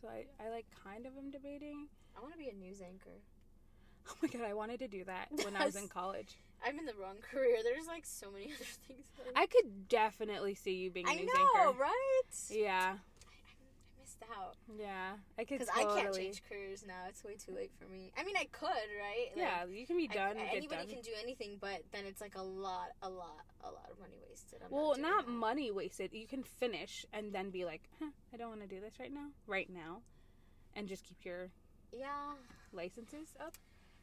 So 0.00 0.08
I 0.08 0.26
I 0.44 0.50
like 0.50 0.66
kind 0.84 1.06
of 1.06 1.16
am 1.16 1.30
debating. 1.30 1.88
I 2.16 2.20
want 2.20 2.32
to 2.32 2.38
be 2.38 2.48
a 2.48 2.54
news 2.54 2.80
anchor. 2.80 3.20
Oh 4.10 4.14
my 4.22 4.28
god, 4.28 4.42
I 4.48 4.54
wanted 4.54 4.78
to 4.80 4.88
do 4.88 5.04
that 5.04 5.28
when 5.44 5.54
I 5.56 5.66
was 5.66 5.76
in 5.76 5.88
college. 5.88 6.36
I'm 6.66 6.78
in 6.78 6.86
the 6.86 6.94
wrong 7.00 7.16
career. 7.30 7.58
There's 7.62 7.86
like 7.86 8.06
so 8.06 8.30
many 8.30 8.44
other 8.54 8.64
things. 8.86 9.06
That 9.18 9.32
I 9.36 9.46
could 9.46 9.88
definitely 9.88 10.54
see 10.54 10.74
you 10.76 10.90
being 10.90 11.06
a 11.06 11.10
I 11.10 11.14
news 11.16 11.30
know, 11.34 11.60
anchor. 11.68 11.78
right? 11.78 12.22
Yeah, 12.50 12.94
I 14.22 14.40
out 14.40 14.56
yeah, 14.78 15.12
I 15.38 15.44
could 15.44 15.58
because 15.60 15.74
totally. 15.74 16.00
I 16.00 16.02
can't 16.02 16.14
change 16.14 16.42
careers 16.48 16.84
now. 16.86 17.04
It's 17.08 17.24
way 17.24 17.36
too 17.36 17.52
late 17.54 17.70
for 17.78 17.90
me. 17.90 18.12
I 18.18 18.24
mean, 18.24 18.36
I 18.36 18.44
could, 18.52 18.68
right? 18.68 19.28
Like, 19.34 19.36
yeah, 19.36 19.64
you 19.66 19.86
can 19.86 19.96
be 19.96 20.08
I- 20.10 20.14
done. 20.14 20.36
get 20.36 20.48
anybody 20.54 20.86
done. 20.86 20.88
can 20.94 21.00
do 21.02 21.10
anything, 21.22 21.56
but 21.60 21.82
then 21.92 22.02
it's 22.06 22.20
like 22.20 22.36
a 22.36 22.42
lot, 22.42 22.88
a 23.02 23.08
lot, 23.08 23.44
a 23.62 23.70
lot 23.70 23.88
of 23.90 23.98
money 23.98 24.16
wasted. 24.28 24.60
I'm 24.64 24.70
Well, 24.70 24.92
doing 24.94 25.02
not 25.02 25.28
money 25.28 25.70
wasted. 25.70 26.12
You 26.12 26.26
can 26.26 26.42
finish 26.42 27.06
and 27.12 27.32
then 27.32 27.50
be 27.50 27.64
like, 27.64 27.82
huh, 27.98 28.10
I 28.32 28.36
don't 28.36 28.48
want 28.50 28.60
to 28.62 28.66
do 28.68 28.80
this 28.80 28.94
right 29.00 29.12
now, 29.12 29.28
right 29.46 29.68
now, 29.70 30.02
and 30.76 30.88
just 30.88 31.04
keep 31.04 31.24
your 31.24 31.50
Yeah, 31.92 32.34
licenses 32.72 33.34
up. 33.40 33.54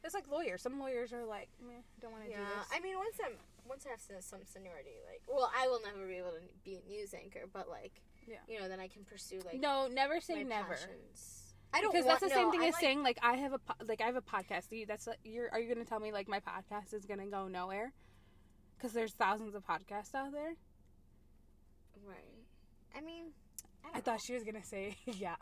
It's 0.04 0.14
like 0.14 0.28
lawyers. 0.30 0.62
Some 0.62 0.78
lawyers 0.78 1.12
are 1.12 1.24
like, 1.24 1.48
I 1.60 1.72
don't 2.00 2.12
want 2.12 2.24
to 2.24 2.30
yeah. 2.30 2.38
do 2.38 2.44
this. 2.44 2.68
I 2.74 2.80
mean, 2.80 2.96
once 2.96 3.16
I'm 3.24 3.32
once 3.66 3.84
I 3.86 3.90
have 3.90 4.00
some- 4.00 4.20
some 4.20 4.44
seniority, 4.44 4.90
like, 5.10 5.22
well, 5.26 5.50
I 5.56 5.66
will 5.66 5.80
never 5.82 6.06
be 6.06 6.14
able 6.14 6.30
to 6.30 6.40
be 6.64 6.76
a 6.76 6.88
news 6.88 7.12
anchor, 7.14 7.48
but 7.52 7.68
like, 7.68 8.00
Yeah. 8.26 8.36
you 8.48 8.60
know, 8.60 8.68
then 8.68 8.80
I 8.80 8.88
can 8.88 9.04
pursue 9.04 9.40
like 9.44 9.60
no, 9.60 9.88
never 9.88 10.20
say 10.20 10.42
never. 10.44 10.68
passions. 10.74 11.42
I 11.74 11.80
don't 11.80 11.92
because 11.92 12.06
want, 12.06 12.20
that's 12.20 12.32
the 12.32 12.36
same 12.36 12.46
no, 12.46 12.50
thing 12.52 12.62
I 12.62 12.66
as 12.66 12.72
like- 12.74 12.80
saying 12.80 13.02
like 13.02 13.18
I 13.22 13.34
have 13.36 13.52
a 13.52 13.58
po- 13.58 13.84
like 13.86 14.00
I 14.00 14.06
have 14.06 14.16
a 14.16 14.22
podcast. 14.22 14.70
You, 14.70 14.86
that's 14.86 15.06
like, 15.06 15.18
you're 15.24 15.50
are 15.52 15.60
you 15.60 15.72
gonna 15.72 15.84
tell 15.84 16.00
me 16.00 16.12
like 16.12 16.28
my 16.28 16.40
podcast 16.40 16.94
is 16.94 17.04
gonna 17.04 17.26
go 17.26 17.48
nowhere? 17.48 17.92
Because 18.76 18.92
there's 18.92 19.12
thousands 19.12 19.54
of 19.54 19.66
podcasts 19.66 20.14
out 20.14 20.32
there. 20.32 20.54
right. 22.06 22.16
I 22.96 23.00
mean, 23.00 23.26
I, 23.84 23.98
I 23.98 24.00
thought 24.00 24.20
she 24.20 24.32
was 24.34 24.42
gonna 24.44 24.64
say 24.64 24.96
yeah. 25.06 25.36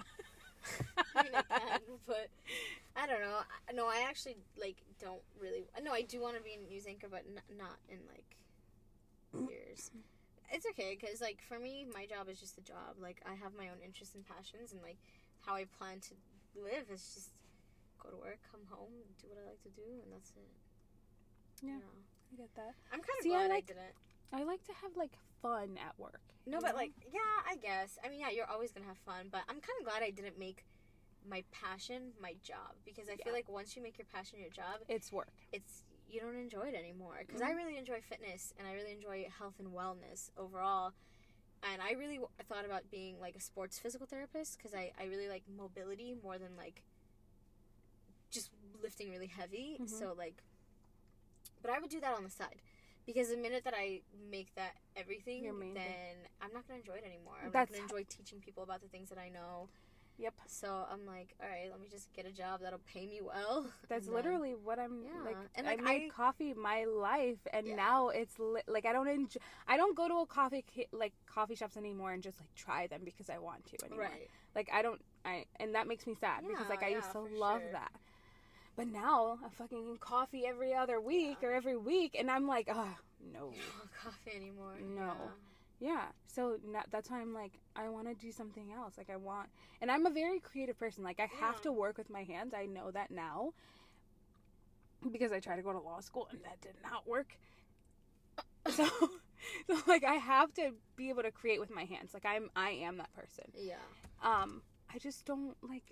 I 1.15 1.23
mean, 1.23 1.33
I 1.35 1.43
can, 1.59 1.81
but 2.07 2.29
I 2.97 3.07
don't 3.07 3.21
know. 3.21 3.41
No, 3.75 3.87
I 3.87 4.05
actually 4.09 4.37
like 4.61 4.77
don't 5.01 5.21
really. 5.39 5.67
No, 5.83 5.93
I 5.93 6.03
do 6.03 6.21
want 6.21 6.37
to 6.37 6.43
be 6.43 6.55
a 6.55 6.71
news 6.71 6.87
anchor, 6.87 7.09
but 7.11 7.23
n- 7.29 7.57
not 7.59 7.77
in 7.89 7.99
like 8.09 9.49
years. 9.51 9.91
It's 10.55 10.67
okay 10.71 10.97
because 10.99 11.21
like 11.21 11.43
for 11.43 11.59
me, 11.59 11.85
my 11.93 12.07
job 12.07 12.29
is 12.31 12.39
just 12.39 12.57
a 12.59 12.63
job. 12.63 12.95
Like 13.03 13.19
I 13.27 13.35
have 13.35 13.53
my 13.59 13.67
own 13.75 13.83
interests 13.85 14.15
and 14.15 14.23
passions, 14.23 14.71
and 14.71 14.81
like 14.81 14.99
how 15.43 15.55
I 15.59 15.67
plan 15.67 15.99
to 16.09 16.15
live 16.55 16.87
is 16.95 17.03
just 17.13 17.31
go 17.99 18.09
to 18.11 18.17
work, 18.17 18.39
come 18.55 18.63
home, 18.71 18.95
do 19.21 19.27
what 19.29 19.39
I 19.43 19.51
like 19.51 19.61
to 19.67 19.75
do, 19.75 19.83
and 20.03 20.13
that's 20.15 20.31
it. 20.39 20.55
Yeah. 21.67 21.83
I 21.83 22.37
get 22.37 22.55
that. 22.55 22.75
I'm 22.95 23.01
kind 23.03 23.19
of 23.19 23.23
See, 23.27 23.35
I 23.35 23.43
glad 23.43 23.51
I, 23.51 23.55
like- 23.59 23.67
didn't. 23.67 23.95
I 24.33 24.43
like 24.45 24.63
to 24.71 24.73
have 24.83 24.95
like 24.97 25.19
fun 25.43 25.75
at 25.83 25.99
work. 25.99 26.23
No, 26.47 26.61
but 26.61 26.71
know? 26.73 26.77
like, 26.87 26.93
yeah, 27.13 27.35
I 27.51 27.57
guess. 27.57 27.99
I 28.05 28.09
mean, 28.09 28.21
yeah, 28.21 28.31
you're 28.31 28.47
always 28.51 28.71
gonna 28.71 28.87
have 28.87 28.99
fun, 28.99 29.27
but 29.33 29.43
I'm 29.49 29.59
kind 29.59 29.79
of 29.81 29.87
glad 29.91 30.03
I 30.03 30.11
didn't 30.11 30.39
make 30.39 30.65
my 31.29 31.43
passion 31.51 32.13
my 32.23 32.35
job 32.45 32.79
because 32.85 33.09
I 33.09 33.13
Yeah. 33.19 33.25
feel 33.25 33.33
like 33.33 33.49
once 33.49 33.75
you 33.75 33.83
make 33.83 33.99
your 33.99 34.07
passion 34.13 34.39
your 34.39 34.51
job, 34.51 34.87
it's 34.89 35.11
work. 35.11 35.33
it's 35.53 35.83
you 36.15 36.21
don't 36.21 36.37
enjoy 36.37 36.69
it 36.69 36.75
anymore. 36.75 37.17
Because 37.27 37.43
I 37.43 37.51
Mhm. 37.51 37.57
really 37.57 37.77
enjoy 37.77 38.01
fitness 38.01 38.55
and 38.59 38.69
I 38.69 38.73
really 38.75 38.93
enjoy 38.93 39.29
health 39.39 39.59
and 39.59 39.69
wellness 39.69 40.31
overall. 40.37 40.95
And 41.63 41.83
I 41.83 41.93
really 41.93 42.19
w- 42.19 42.29
thought 42.49 42.65
about 42.65 42.91
being 42.91 43.19
like 43.21 43.35
a 43.37 43.41
sports 43.41 43.79
physical 43.79 44.07
therapist 44.07 44.57
because 44.59 44.75
I, 44.75 44.93
I 44.99 45.05
really 45.05 45.29
like 45.29 45.43
mobility 45.49 46.15
more 46.23 46.39
than 46.39 46.57
like 46.57 46.83
just 48.31 48.51
lifting 48.83 49.11
really 49.11 49.27
heavy. 49.29 49.79
Mhm. 49.81 49.89
So 49.89 50.13
like, 50.17 50.43
but 51.63 51.71
I 51.71 51.79
would 51.81 51.91
do 51.91 52.01
that 52.01 52.15
on 52.17 52.23
the 52.25 52.31
side. 52.31 52.61
Because 53.07 53.29
the 53.29 53.37
minute 53.37 53.65
that 53.65 53.75
I 53.77 54.01
make 54.31 54.55
that 54.55 54.77
everything, 54.97 55.45
then. 55.75 56.17
I'm 56.41 56.53
not 56.55 56.67
gonna 56.67 56.79
enjoy 56.79 56.95
it 56.95 57.05
anymore. 57.05 57.37
I'm 57.45 57.51
That's 57.51 57.71
not 57.71 57.77
gonna 57.79 57.83
enjoy 57.83 58.05
teaching 58.09 58.41
people 58.41 58.63
about 58.63 58.81
the 58.81 58.89
things 58.89 59.11
that 59.11 59.19
I 59.19 59.29
know. 59.29 59.69
Yep. 60.17 60.35
So 60.47 60.87
I'm 60.93 61.05
like, 61.07 61.35
all 61.43 61.49
right, 61.49 61.69
let 61.71 61.81
me 61.81 61.89
just 61.91 62.13
get 62.15 62.25
a 62.25 62.31
job 62.31 62.61
that'll 62.63 62.81
pay 62.93 63.05
me 63.07 63.21
well. 63.21 63.67
That's 63.89 64.07
then- 64.07 64.15
literally 64.15 64.53
what 64.55 64.79
I'm 64.79 65.03
Yeah, 65.05 65.23
like. 65.25 65.37
and, 65.57 65.67
I 65.67 65.71
like, 65.73 65.83
made 65.83 66.03
I- 66.07 66.09
coffee 66.15 66.55
my 66.55 66.85
life, 66.85 67.39
and 67.53 67.67
Yeah. 67.67 67.75
now 67.77 68.09
it's 68.11 68.39
li- 68.39 68.63
like 68.69 68.87
I 68.87 68.93
don't 68.93 69.09
enjoy. 69.09 69.41
I 69.67 69.77
don't 69.77 69.97
go 69.97 70.07
to 70.07 70.15
a 70.19 70.27
coffee 70.27 70.65
like 70.93 71.13
coffee 71.27 71.57
shops 71.57 71.77
anymore 71.77 72.13
and 72.13 72.23
just 72.23 72.39
like 72.41 72.55
try 72.55 72.87
them 72.87 73.01
because 73.05 73.29
I 73.29 73.39
want 73.39 73.65
to 73.67 73.85
anymore. 73.85 74.05
right. 74.05 74.31
Like 74.55 74.71
I 74.73 74.83
don't. 74.83 75.01
I 75.25 75.47
and 75.59 75.75
that 75.75 75.89
makes 75.89 76.07
me 76.07 76.15
sad 76.15 76.45
because 76.47 76.69
like 76.69 76.83
I 76.85 76.89
Yeah, 76.91 76.97
used 76.99 77.11
to 77.13 77.19
love 77.21 77.63
sure. 77.63 77.73
that. 77.73 77.93
But 78.77 78.89
now 78.89 79.39
I'm 79.43 79.51
fucking 79.51 79.99
coffee 80.01 80.47
every 80.47 80.75
other 80.75 81.01
week 81.01 81.39
Yeah. 81.43 81.49
or 81.49 81.53
every 81.53 81.77
week, 81.77 82.17
and 82.19 82.31
I'm 82.31 82.47
like, 82.47 82.69
oh 82.73 82.97
no. 83.33 83.51
You 83.55 83.89
coffee 84.01 84.37
anymore. 84.37 84.77
No. 84.81 85.13
Yeah. 85.85 86.07
So 86.27 86.59
that's 86.91 87.11
why 87.11 87.21
I'm 87.21 87.35
like, 87.35 87.53
I 87.77 87.89
want 87.91 88.09
to 88.09 88.15
do 88.15 88.33
something 88.33 88.73
else. 88.73 88.95
Like 88.97 89.11
I 89.11 89.17
want, 89.17 89.51
and 89.83 89.91
I'm 89.91 90.07
a 90.07 90.11
very 90.11 90.41
creative 90.41 90.79
person. 90.79 91.05
Like 91.05 91.21
I 91.21 91.29
have 91.41 91.61
to 91.63 91.73
work 91.73 91.99
with 91.99 92.09
my 92.09 92.23
hands. 92.23 92.55
I 92.55 92.65
know 92.65 92.91
that 92.91 93.11
now 93.11 93.53
because 95.13 95.31
I 95.31 95.41
tried 95.41 95.57
to 95.57 95.63
go 95.63 95.73
to 95.73 95.79
law 95.81 96.01
school 96.01 96.27
and 96.31 96.41
that 96.45 96.59
did 96.63 96.75
not 96.83 97.07
work. 97.07 97.37
So, 98.71 98.89
so 99.69 99.77
like 99.87 100.05
I 100.05 100.15
have 100.15 100.55
to 100.55 100.71
be 100.97 101.11
able 101.11 101.23
to 101.23 101.31
create 101.31 101.61
with 101.61 101.71
my 101.71 101.85
hands. 101.85 102.15
Like 102.15 102.25
I'm, 102.25 102.49
I 102.57 102.71
am 102.71 102.97
that 102.97 103.13
person. 103.13 103.45
Yeah. 103.55 103.75
Um, 104.23 104.63
I 104.93 104.97
just 104.99 105.27
don't 105.27 105.55
like, 105.63 105.85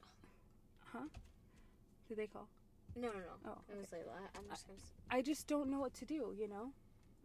huh? 0.87 1.05
Did 2.09 2.17
they 2.17 2.27
call? 2.29 2.49
No, 2.97 3.09
no, 3.09 3.19
no. 3.19 3.51
Oh, 3.53 3.59
It 3.71 3.77
was 3.77 3.89
Layla. 3.89 4.17
I- 4.17 4.39
I'm 4.39 4.49
just 4.49 4.67
gonna. 4.67 4.79
s- 4.79 4.95
I 5.11 5.21
just 5.21 5.47
don't 5.47 5.69
know 5.71 5.81
what 5.81 5.93
to 6.01 6.07
do. 6.07 6.35
You 6.35 6.49
know. 6.49 6.73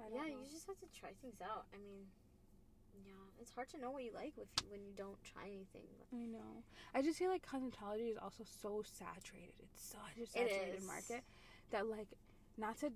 I 0.03 0.09
don't 0.09 0.15
Yeah, 0.17 0.33
know. 0.33 0.39
you 0.43 0.51
just 0.51 0.67
have 0.67 0.77
to 0.79 0.87
try 0.99 1.11
things 1.21 1.39
out. 1.41 1.65
I 1.73 1.77
mean, 1.77 2.03
yeah, 3.05 3.13
it's 3.41 3.51
hard 3.51 3.69
to 3.69 3.79
know 3.79 3.91
what 3.91 4.03
you 4.03 4.11
like 4.13 4.33
if 4.37 4.47
you, 4.61 4.69
when 4.69 4.81
you 4.83 4.91
don't 4.95 5.21
try 5.23 5.43
anything. 5.43 5.87
I 6.13 6.25
know. 6.25 6.63
I 6.95 7.01
just 7.01 7.19
feel 7.19 7.29
like 7.29 7.45
cosmetology 7.45 8.11
is 8.11 8.17
also 8.17 8.43
so 8.43 8.83
saturated. 8.83 9.53
It's 9.59 9.81
such 9.91 10.23
a 10.23 10.25
saturated 10.29 10.83
market 10.83 11.23
that 11.71 11.87
like 11.87 12.07
not 12.57 12.77
to 12.79 12.91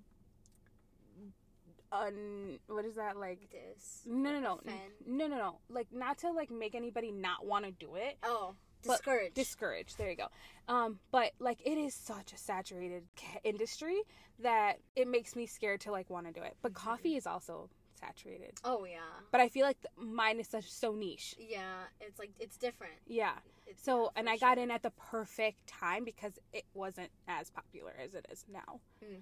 un 1.92 2.58
what 2.68 2.84
is 2.86 2.94
that 2.96 3.16
like 3.18 3.50
This. 3.50 4.02
no 4.06 4.32
no 4.32 4.40
no 4.40 4.54
Offend. 4.54 4.80
no 5.06 5.26
no 5.26 5.36
no 5.36 5.58
like 5.68 5.88
not 5.92 6.16
to 6.18 6.30
like 6.30 6.50
make 6.50 6.74
anybody 6.74 7.10
not 7.12 7.44
want 7.44 7.64
to 7.66 7.70
do 7.70 7.96
it 7.96 8.16
Oh, 8.22 8.54
But 8.86 8.92
discouraged. 8.96 9.34
discouraged 9.34 9.98
there 9.98 10.08
you 10.10 10.16
go 10.16 10.28
um 10.68 10.98
but 11.10 11.32
like 11.38 11.60
it 11.66 11.76
is 11.76 11.94
such 11.94 12.32
a 12.32 12.38
saturated 12.38 13.04
industry 13.44 14.00
that 14.38 14.78
it 14.96 15.06
makes 15.06 15.36
me 15.36 15.44
scared 15.46 15.82
to 15.82 15.92
like 15.92 16.08
want 16.08 16.26
to 16.26 16.32
do 16.32 16.40
it 16.42 16.56
but 16.62 16.72
Mhm. 16.72 16.76
coffee 16.76 17.16
is 17.16 17.26
also 17.26 17.68
saturated 18.06 18.52
oh 18.64 18.84
yeah. 18.84 18.98
but 19.30 19.40
i 19.40 19.48
feel 19.48 19.64
like 19.64 19.80
th- 19.80 19.92
mine 20.08 20.40
is 20.40 20.48
such 20.48 20.68
so 20.70 20.92
niche 20.92 21.34
Yeah, 21.38 21.84
it's 22.00 22.18
like 22.18 22.30
it's 22.40 22.56
different. 22.56 22.94
yeah 23.06 23.34
It's, 23.66 23.82
So, 23.84 24.10
and 24.16 24.28
I 24.28 24.36
got 24.38 24.58
in 24.58 24.70
at 24.70 24.82
the 24.82 24.90
perfect 25.12 25.66
time 25.68 26.04
because 26.04 26.34
it 26.52 26.64
wasn't 26.74 27.10
as 27.28 27.50
popular 27.50 27.92
as 28.04 28.14
it 28.14 28.26
is 28.30 28.44
now. 28.52 28.80
Mm. 29.04 29.20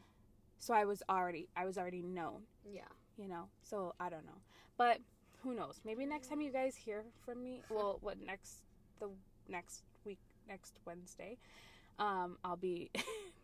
So 0.59 0.75
I 0.75 0.85
was 0.87 1.03
already 1.09 1.49
I 1.57 1.65
was 1.67 1.77
already 1.79 2.03
known, 2.03 2.41
Yeah. 2.65 2.91
you 3.17 3.29
know. 3.29 3.45
So 3.63 3.95
I 4.01 4.09
don't 4.09 4.25
know. 4.31 4.41
But 4.77 4.99
who 5.43 5.55
knows? 5.55 5.81
Maybe 5.85 6.07
next 6.07 6.29
time 6.29 6.41
you 6.41 6.51
guys 6.53 6.75
hear 6.75 7.05
from 7.25 7.43
me, 7.43 7.63
well, 7.71 7.99
what 8.01 8.17
next 8.33 8.65
the 8.99 9.09
next 9.49 9.83
week 10.07 10.19
next 10.49 10.73
Wednesday, 10.87 11.37
um 11.99 12.39
I'll 12.45 12.57
be 12.73 12.91
in 12.95 13.03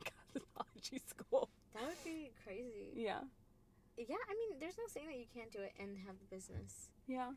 cosmetology 0.09 1.01
school. 1.13 1.49
That 1.75 1.85
would 1.89 2.05
be 2.05 2.33
crazy. 2.45 2.89
Yeah. 2.95 3.21
Yeah, 3.97 4.17
I 4.29 4.35
mean, 4.35 4.59
there's 4.61 4.77
no 4.79 4.85
saying 4.89 5.07
that 5.09 5.17
you 5.19 5.27
can't 5.35 5.51
do 5.51 5.61
it 5.61 5.73
and 5.81 5.97
have 6.07 6.17
the 6.19 6.35
business. 6.35 6.91
Yeah. 7.07 7.31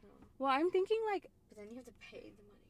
So, 0.00 0.06
Well, 0.38 0.50
I'm 0.50 0.70
thinking 0.70 0.98
like 1.12 1.26
but 1.48 1.58
then 1.58 1.68
you 1.70 1.76
have 1.76 1.84
to 1.86 1.92
pay 2.10 2.20
the 2.36 2.42
money. 2.42 2.60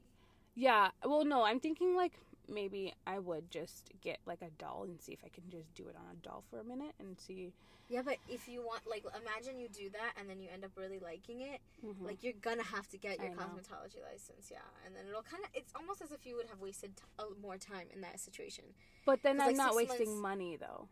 yeah, 0.55 0.91
well 1.05 1.25
no, 1.25 1.45
I'm 1.45 1.61
thinking 1.61 1.97
like 1.97 2.13
maybe 2.49 2.95
I 3.07 3.19
would 3.19 3.51
just 3.51 3.91
get 4.01 4.19
like 4.27 4.41
a 4.43 4.51
doll 4.59 4.85
and 4.85 5.01
see 5.01 5.13
if 5.13 5.21
I 5.25 5.29
can 5.29 5.45
just 5.51 5.75
do 5.75 5.89
it 5.89 5.97
on 5.97 6.05
a 6.13 6.17
doll 6.27 6.45
for 6.49 6.61
a 6.61 6.65
minute 6.65 6.95
and 7.01 7.19
see. 7.19 7.53
Yeah, 7.89 8.03
but 8.05 8.17
if 8.29 8.49
you 8.49 8.63
want, 8.63 8.83
like, 8.91 9.05
imagine 9.15 9.61
you 9.61 9.69
do 9.69 9.89
that 9.91 10.15
and 10.19 10.29
then 10.29 10.41
you 10.41 10.49
end 10.53 10.65
up 10.65 10.73
really 10.77 10.99
liking 10.99 11.43
it. 11.43 11.61
Mhm. 11.85 12.05
Like, 12.05 12.21
you're 12.25 12.33
gonna 12.43 12.65
have 12.65 12.89
to 12.89 12.99
get 12.99 13.19
your 13.21 13.29
I 13.31 13.35
know. 13.35 13.43
cosmetology 13.43 14.03
license, 14.03 14.51
yeah. 14.51 14.59
And 14.85 14.97
then 14.97 15.07
it'll 15.09 15.23
kind 15.23 15.45
of, 15.45 15.51
it's 15.55 15.73
almost 15.77 16.03
as 16.03 16.11
if 16.11 16.27
you 16.27 16.35
would 16.35 16.47
have 16.49 16.59
wasted 16.61 16.97
t- 16.97 17.05
uh, 17.21 17.27
more 17.41 17.57
time 17.59 17.87
in 17.93 18.01
that 18.01 18.19
situation. 18.19 18.65
but 19.05 19.23
then 19.23 19.41
I'm 19.41 19.49
like, 19.49 19.57
not 19.57 19.77
wasting 19.77 20.09
months- 20.09 20.21
money 20.23 20.57
though. 20.57 20.89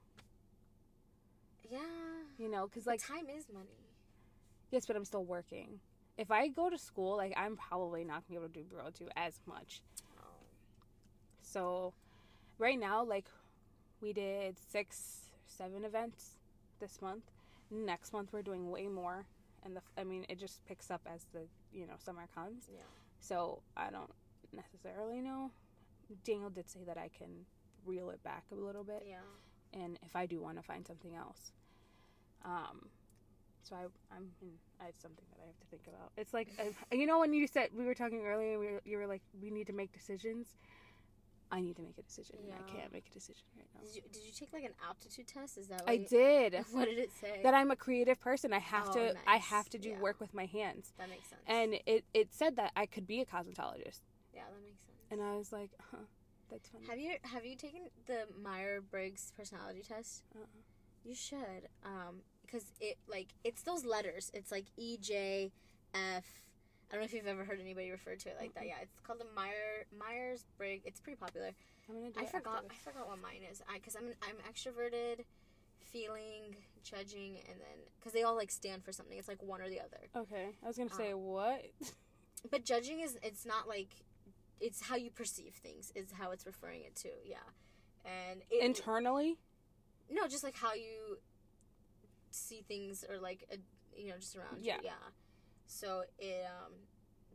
Yeah. 1.71 1.81
You 2.39 2.49
know, 2.49 2.67
because 2.67 2.87
Like, 2.87 3.01
time 3.07 3.29
is 3.29 3.49
money. 3.53 3.69
yes, 4.71 4.87
but 4.87 4.97
I'm 4.97 5.05
still 5.05 5.25
working. 5.25 5.81
If 6.17 6.31
I 6.31 6.49
go 6.49 6.71
to 6.71 6.79
school, 6.79 7.17
like 7.17 7.33
I'm 7.37 7.57
probably 7.57 8.05
not 8.05 8.23
gonna 8.27 8.29
be 8.29 8.37
able 8.37 8.49
to 8.49 8.53
do 8.53 8.65
bureau 8.65 8.91
two 8.91 9.09
as 9.17 9.41
much. 9.47 9.83
Oh. 10.19 10.23
So, 11.43 11.93
right 12.59 12.79
now, 12.79 13.05
like, 13.05 13.27
we 14.01 14.13
did 14.13 14.57
six, 14.71 15.31
seven 15.47 15.85
events 15.85 16.37
this 16.81 17.01
month. 17.03 17.25
Next 17.71 18.13
month, 18.13 18.33
we're 18.33 18.43
doing 18.43 18.71
way 18.71 18.87
more, 18.89 19.27
and 19.65 19.75
the 19.77 19.83
I 19.97 20.05
mean, 20.05 20.25
it 20.29 20.39
just 20.39 20.65
picks 20.67 20.91
up 20.91 21.01
as 21.07 21.25
the 21.33 21.47
you 21.73 21.87
know 21.87 21.95
summer 21.99 22.29
comes. 22.35 22.69
Yeah. 22.73 22.83
So 23.21 23.63
I 23.77 23.91
don't 23.91 24.11
necessarily 24.53 25.21
know. 25.21 25.51
Daniel 26.25 26.51
did 26.51 26.69
say 26.69 26.81
that 26.87 26.99
I 26.99 27.09
can 27.09 27.47
reel 27.87 28.11
it 28.11 28.23
back 28.23 28.45
a 28.53 28.55
little 28.55 28.85
bit, 28.85 29.05
Yeah. 29.07 29.17
And 29.75 29.99
if 30.03 30.15
I 30.17 30.27
do 30.27 30.41
want 30.41 30.57
to 30.57 30.63
find 30.63 30.87
something 30.87 31.15
else, 31.15 31.53
um, 32.45 32.89
so 33.63 33.77
I 33.77 34.15
I'm 34.15 34.29
in, 34.43 34.49
I 34.81 34.89
it's 34.89 35.03
something 35.03 35.25
that 35.31 35.43
I 35.43 35.47
have 35.47 35.59
to 35.61 35.67
think 35.67 35.83
about. 35.89 36.13
It's 36.17 36.33
like 36.35 36.49
uh, 36.59 36.95
you 36.97 37.07
know 37.07 37.19
when 37.19 37.33
you 37.35 37.47
said 37.47 37.71
we 37.77 37.85
were 37.85 37.95
talking 37.95 38.25
earlier, 38.27 38.59
we 38.59 38.67
were, 38.73 38.83
you 38.85 38.99
were 38.99 39.07
like 39.07 39.23
we 39.41 39.51
need 39.51 39.67
to 39.67 39.73
make 39.73 39.93
decisions. 39.93 40.49
I 41.51 41.61
need 41.61 41.77
to 41.77 41.83
make 41.83 41.99
a 41.99 42.03
decision. 42.03 42.37
and 42.43 42.53
I 42.55 42.63
can't 42.73 42.93
make 42.93 43.05
a 43.09 43.15
decision 43.15 43.45
right 43.57 43.69
now. 43.75 43.81
Did 43.83 43.95
you, 43.95 44.03
did 44.13 44.23
you 44.25 44.33
take 44.33 44.53
like 44.53 44.65
an 44.65 44.75
aptitude 44.91 45.29
test? 45.29 45.57
Is 45.57 45.69
that 45.69 45.83
I 45.87 45.99
what 45.99 46.09
did. 46.09 46.65
What 46.73 46.85
did 46.87 46.99
it 46.99 47.13
say? 47.13 47.41
That 47.45 47.55
I'm 47.55 47.71
a 47.71 47.77
creative 47.77 48.21
person. 48.21 48.53
I 48.53 48.59
have 48.59 48.89
Oh, 48.89 48.93
to. 48.95 49.15
I 49.27 49.37
have 49.37 49.69
to 49.71 49.79
do 49.79 49.91
Yeah. 49.91 50.01
work 50.01 50.21
with 50.21 50.35
my 50.35 50.47
hands. 50.47 50.93
that 50.99 51.09
makes 51.09 51.29
sense. 51.29 51.43
And 51.47 51.75
it, 51.87 52.05
it 52.13 52.33
said 52.33 52.57
that 52.57 52.73
I 52.75 52.87
could 52.87 53.07
be 53.07 53.21
a 53.21 53.27
cosmetologist, 53.27 54.01
yeah, 54.33 54.43
that 54.51 54.63
makes 54.65 54.83
sense. 54.85 54.99
and 55.11 55.23
I 55.23 55.37
was 55.37 55.53
like, 55.53 55.71
huh, 55.91 56.07
that's. 56.55 56.89
Have 56.89 56.99
you 56.99 57.17
have 57.23 57.45
you 57.45 57.57
taken 57.57 57.83
the 58.07 58.27
Myers 58.43 58.83
Briggs 58.91 59.33
personality 59.37 59.83
test? 59.87 60.23
Uh-uh. 60.35 60.47
You 61.05 61.15
should, 61.15 61.69
um, 61.85 62.23
because 62.47 62.65
it 62.81 62.97
like 63.09 63.29
it's 63.45 63.63
those 63.63 63.85
letters. 63.85 64.31
It's 64.33 64.51
like 64.51 64.67
E 64.77 64.97
J 64.97 65.53
F. 65.95 66.25
I 66.91 66.97
don't 66.97 67.01
know 67.01 67.05
if 67.07 67.13
you've 67.13 67.27
ever 67.27 67.45
heard 67.45 67.61
anybody 67.61 67.91
refer 67.91 68.15
to 68.15 68.29
it 68.29 68.37
like 68.41 68.55
that. 68.55 68.63
Mm-mm. 68.65 68.69
Yeah, 68.69 68.83
it's 68.83 69.01
called 69.01 69.19
the 69.19 69.27
Meyer 69.35 69.87
Myers 69.99 70.45
Briggs. 70.57 70.85
It's 70.87 71.01
pretty 71.01 71.17
popular. 71.17 71.51
I'm 71.89 71.97
gonna 71.97 72.11
do 72.11 72.21
I 72.21 72.25
forgot. 72.27 72.65
I 72.71 72.75
forgot 72.75 73.09
what 73.09 73.21
mine 73.21 73.43
is. 73.51 73.63
I 73.69 73.75
because 73.75 73.97
I'm 73.97 74.13
I'm 74.23 74.37
extroverted, 74.51 75.25
feeling, 75.83 76.57
judging, 76.83 77.37
and 77.49 77.61
then 77.61 77.79
because 77.99 78.13
they 78.13 78.23
all 78.23 78.37
like 78.37 78.51
stand 78.51 78.85
for 78.85 78.93
something. 78.93 79.19
It's 79.19 79.29
like 79.29 79.43
one 79.43 79.61
or 79.61 79.69
the 79.69 79.81
other. 79.81 80.09
Okay, 80.17 80.51
I 80.63 80.67
was 80.67 80.77
gonna 80.79 80.91
Uh, 80.93 80.97
say 80.97 81.15
what? 81.15 81.67
But 82.51 82.65
judging 82.65 83.01
is 83.01 83.19
it's 83.23 83.45
not 83.45 83.69
like 83.69 83.89
it's 84.67 84.81
how 84.89 84.97
you 84.97 85.11
perceive 85.11 85.55
things 85.67 85.93
is 85.95 86.07
how 86.19 86.31
it's 86.33 86.47
referring 86.47 86.83
it 86.89 86.95
to. 86.97 87.11
Yeah, 87.25 87.37
and 88.05 88.41
it, 88.51 88.63
Internally, 88.65 89.37
no, 90.11 90.27
just 90.27 90.43
like 90.45 90.57
how 90.57 90.73
you 90.75 91.19
see 92.31 92.65
things 92.67 93.05
or 93.09 93.19
like 93.19 93.45
uh, 93.53 93.57
you 93.97 94.09
know 94.09 94.17
just 94.19 94.37
around 94.37 94.59
Yeah. 94.63 94.77
you. 94.77 94.81
Yeah. 94.85 94.93
So 95.67 96.05
it 96.19 96.45
um, 96.47 96.73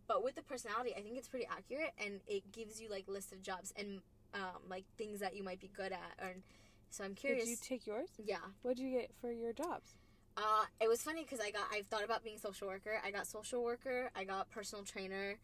but 0.08 0.24
with 0.24 0.36
the 0.36 0.42
personality, 0.42 0.94
I 0.98 1.02
think 1.02 1.18
it's 1.18 1.28
pretty 1.28 1.48
accurate, 1.50 1.92
and 2.04 2.20
it 2.28 2.52
gives 2.52 2.82
you 2.82 2.90
like 2.90 3.08
list 3.08 3.32
of 3.32 3.42
jobs 3.42 3.74
and 3.76 4.02
um 4.34 4.62
like 4.70 4.86
things 4.98 5.20
that 5.20 5.36
you 5.36 5.44
might 5.44 5.60
be 5.60 5.70
good 5.76 5.92
at. 5.92 6.14
Or 6.26 6.34
so 6.90 7.04
I'm 7.04 7.14
curious. 7.16 7.46
did 7.46 7.52
you 7.52 7.58
take 7.62 7.86
yours? 7.88 8.10
yeah. 8.24 8.38
What 8.64 8.76
did 8.78 8.84
you 8.84 8.92
get 9.00 9.12
for 9.22 9.32
your 9.32 9.54
jobs? 9.54 9.94
Uh, 10.38 10.64
it 10.80 10.88
was 10.88 11.02
funny 11.02 11.24
because 11.24 11.40
I 11.40 11.52
got 11.52 11.64
I've 11.74 11.88
thought 11.88 12.04
about 12.04 12.24
being 12.24 12.38
social 12.38 12.68
worker. 12.68 13.00
I 13.06 13.12
got 13.12 13.28
social 13.28 13.64
worker. 13.64 14.10
I 14.16 14.24
got 14.24 14.50
personal 14.50 14.84
trainer. 14.86 15.38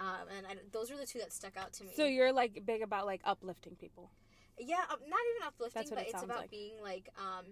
Um, 0.00 0.28
and 0.36 0.46
I, 0.46 0.50
those 0.72 0.90
were 0.90 0.96
the 0.96 1.06
two 1.06 1.18
that 1.18 1.32
stuck 1.32 1.56
out 1.56 1.72
to 1.74 1.84
me. 1.84 1.90
So 1.96 2.04
you're 2.04 2.32
like 2.32 2.64
big 2.64 2.82
about 2.82 3.06
like 3.06 3.20
uplifting 3.24 3.74
people. 3.76 4.10
Yeah, 4.58 4.76
um, 4.90 4.98
not 5.08 5.20
even 5.34 5.46
uplifting, 5.46 5.86
but 5.90 6.02
it 6.02 6.08
it's 6.14 6.22
about 6.22 6.42
like. 6.42 6.50
being 6.50 6.74
like 6.82 7.08
um 7.18 7.44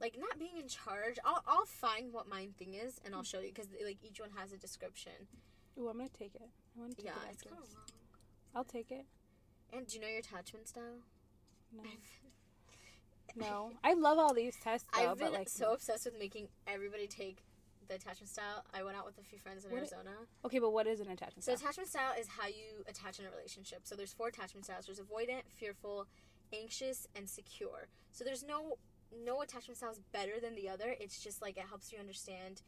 like 0.00 0.16
not 0.18 0.38
being 0.38 0.56
in 0.58 0.68
charge. 0.68 1.18
I'll 1.24 1.42
I'll 1.46 1.66
find 1.66 2.12
what 2.12 2.28
mine 2.28 2.54
thing 2.58 2.74
is 2.74 3.00
and 3.04 3.14
I'll 3.14 3.22
show 3.22 3.40
you 3.40 3.52
because 3.54 3.68
like 3.84 3.98
each 4.02 4.20
one 4.20 4.30
has 4.36 4.52
a 4.52 4.56
description. 4.56 5.12
Ooh, 5.78 5.88
I'm 5.88 5.98
gonna 5.98 6.08
take 6.08 6.34
it. 6.34 6.48
I 6.76 6.80
want 6.80 6.92
to 6.92 6.96
take 6.96 7.06
Yeah, 7.06 7.12
it 7.28 7.32
it's 7.34 7.42
kind 7.42 7.56
of 7.56 7.68
long. 7.72 7.84
I'll 8.54 8.64
take 8.64 8.90
it. 8.90 9.06
And 9.72 9.86
do 9.86 9.94
you 9.94 10.00
know 10.00 10.08
your 10.08 10.18
attachment 10.18 10.68
style? 10.68 10.98
No, 11.72 11.82
no. 13.36 13.70
I 13.84 13.94
love 13.94 14.18
all 14.18 14.34
these 14.34 14.56
tests 14.62 14.88
though, 14.92 15.10
I've 15.12 15.18
been 15.18 15.28
but 15.28 15.38
like, 15.38 15.48
so 15.48 15.72
obsessed 15.72 16.06
with 16.06 16.18
making 16.18 16.48
everybody 16.66 17.06
take 17.06 17.44
the 17.90 17.96
attachment 17.96 18.28
style. 18.30 18.64
I 18.72 18.82
went 18.84 18.96
out 18.96 19.04
with 19.04 19.18
a 19.18 19.22
few 19.22 19.38
friends 19.38 19.64
in 19.64 19.70
What- 19.72 19.78
Arizona. 19.78 20.12
okay, 20.44 20.60
but 20.60 20.70
what 20.70 20.86
is 20.86 21.00
an 21.00 21.10
attachment 21.10 21.42
So 21.44 21.54
style? 21.54 21.66
attachment 21.68 21.88
style 21.90 22.12
is 22.18 22.28
how 22.28 22.46
you 22.46 22.84
attach 22.86 23.18
in 23.18 23.26
a 23.26 23.30
relationship. 23.30 23.80
So 23.84 23.96
there's 23.96 24.12
four 24.12 24.28
attachment 24.28 24.64
styles. 24.64 24.86
There's 24.86 25.00
avoidant, 25.00 25.42
fearful, 25.50 26.06
anxious, 26.52 27.08
and 27.16 27.28
secure. 27.28 27.88
So 28.12 28.24
there's 28.24 28.44
no 28.44 28.78
no 29.12 29.42
attachment 29.42 29.76
style 29.76 29.90
is 29.90 29.98
better 30.12 30.38
than 30.40 30.54
the 30.54 30.68
other. 30.68 30.94
It's 31.00 31.20
just 31.20 31.42
like 31.42 31.56
it 31.56 31.64
helps 31.68 31.90
you 31.92 31.98
understand 31.98 32.62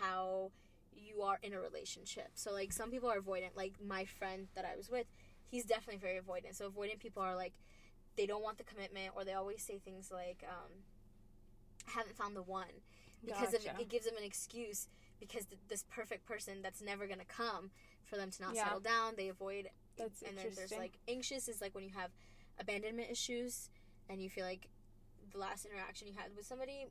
how 0.00 0.50
you 0.92 1.22
are 1.22 1.38
in 1.44 1.52
a 1.52 1.60
relationship. 1.60 2.30
So 2.34 2.52
like 2.52 2.72
some 2.72 2.90
people 2.90 3.08
are 3.08 3.20
avoidant. 3.20 3.54
Like 3.54 3.74
my 3.80 4.04
friend 4.04 4.48
that 4.56 4.64
I 4.64 4.74
was 4.76 4.90
with, 4.90 5.06
he's 5.48 5.64
definitely 5.64 5.98
very 5.98 6.18
avoidant. 6.18 6.56
So 6.56 6.68
avoidant 6.68 6.98
people 6.98 7.22
are 7.22 7.36
like 7.36 7.52
they 8.16 8.26
don't 8.26 8.42
want 8.42 8.58
the 8.58 8.64
commitment 8.64 9.12
or 9.14 9.24
they 9.24 9.34
always 9.34 9.62
say 9.62 9.78
things 9.78 10.10
like 10.10 10.42
um 10.48 10.72
I 11.86 11.92
haven't 11.92 12.16
found 12.16 12.34
the 12.34 12.42
one 12.42 12.82
because 13.26 13.54
of, 13.54 13.60
it 13.80 13.88
gives 13.88 14.06
them 14.06 14.16
an 14.16 14.24
excuse 14.24 14.88
because 15.20 15.44
th- 15.46 15.60
this 15.68 15.84
perfect 15.90 16.24
person 16.26 16.62
that's 16.62 16.80
never 16.82 17.06
gonna 17.06 17.24
come 17.24 17.70
for 18.04 18.16
them 18.16 18.30
to 18.30 18.42
not 18.42 18.54
Yeah. 18.54 18.64
settle 18.64 18.80
down 18.80 19.14
they 19.16 19.28
avoid 19.28 19.68
That's 19.96 20.22
and 20.22 20.36
then 20.38 20.46
there's 20.54 20.72
like 20.72 20.98
anxious 21.08 21.48
is 21.48 21.60
like 21.60 21.74
when 21.74 21.84
you 21.84 21.90
have 21.96 22.10
abandonment 22.58 23.10
issues 23.10 23.68
and 24.08 24.22
you 24.22 24.30
feel 24.30 24.44
like 24.44 24.68
the 25.32 25.38
last 25.38 25.64
interaction 25.66 26.06
you 26.06 26.14
had 26.16 26.34
with 26.36 26.46
somebody 26.46 26.86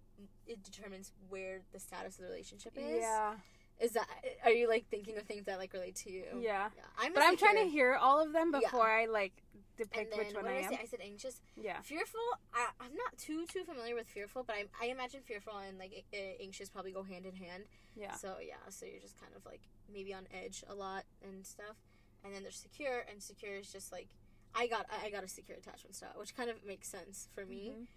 it 0.46 0.62
determines 0.64 1.12
where 1.30 1.62
the 1.72 1.80
status 1.80 2.16
of 2.16 2.22
the 2.24 2.28
relationship 2.28 2.74
is. 2.78 3.00
Yeah, 3.02 3.36
is 3.80 3.92
that 3.94 4.08
are 4.44 4.52
you 4.52 4.68
like 4.68 4.86
thinking 4.90 5.18
of 5.18 5.24
things 5.24 5.46
that 5.46 5.58
like 5.58 5.72
relate 5.74 5.96
to 5.98 6.12
you? 6.12 6.26
Yeah. 6.40 6.70
yeah. 6.76 6.84
I'm 6.98 7.14
But 7.14 7.24
I'm 7.24 7.38
trying 7.38 7.58
to 7.64 7.70
hear 7.70 7.96
all 7.96 8.20
of 8.22 8.34
them 8.34 8.52
Yeah. 8.54 8.60
before 8.60 8.88
I 8.90 9.06
like 9.06 9.34
and 9.80 10.08
then 10.12 10.18
which 10.18 10.34
one 10.34 10.44
what 10.46 10.54
I 10.54 10.58
did 10.58 10.66
am. 10.66 10.74
I 10.74 10.76
say? 10.76 10.82
I 10.84 10.86
said 10.86 11.00
anxious. 11.04 11.42
Yeah. 11.62 11.82
Fearful. 11.82 12.20
I, 12.54 12.68
I'm 12.80 12.96
not 12.96 13.18
too 13.18 13.46
too 13.48 13.64
familiar 13.64 13.96
with 13.96 14.08
fearful, 14.08 14.44
but 14.44 14.56
I, 14.56 14.66
I 14.82 14.88
imagine 14.88 15.22
fearful 15.26 15.58
and 15.58 15.78
like 15.78 16.04
anxious 16.40 16.70
probably 16.70 16.92
go 16.92 17.04
hand 17.04 17.26
in 17.26 17.36
hand. 17.36 17.64
Yeah. 17.96 18.14
So 18.16 18.36
yeah, 18.46 18.56
so 18.70 18.86
you're 18.86 19.02
just 19.02 19.20
kind 19.20 19.32
of 19.36 19.46
like 19.46 19.62
maybe 19.92 20.14
on 20.14 20.28
edge 20.34 20.64
a 20.70 20.74
lot 20.76 21.04
and 21.24 21.46
stuff. 21.46 21.76
And 22.24 22.34
then 22.34 22.42
there's 22.44 22.56
secure, 22.56 23.06
and 23.12 23.22
secure 23.22 23.54
is 23.56 23.72
just 23.72 23.92
like 23.92 24.08
I 24.56 24.68
got 24.68 24.88
I 25.04 25.10
got 25.10 25.24
a 25.24 25.28
secure 25.28 25.58
attachment 25.58 25.96
style, 25.96 26.14
which 26.18 26.36
kind 26.36 26.50
of 26.50 26.66
makes 26.66 26.88
sense 26.88 27.28
for 27.36 27.46
me. 27.46 27.74
Mhm. 27.78 27.88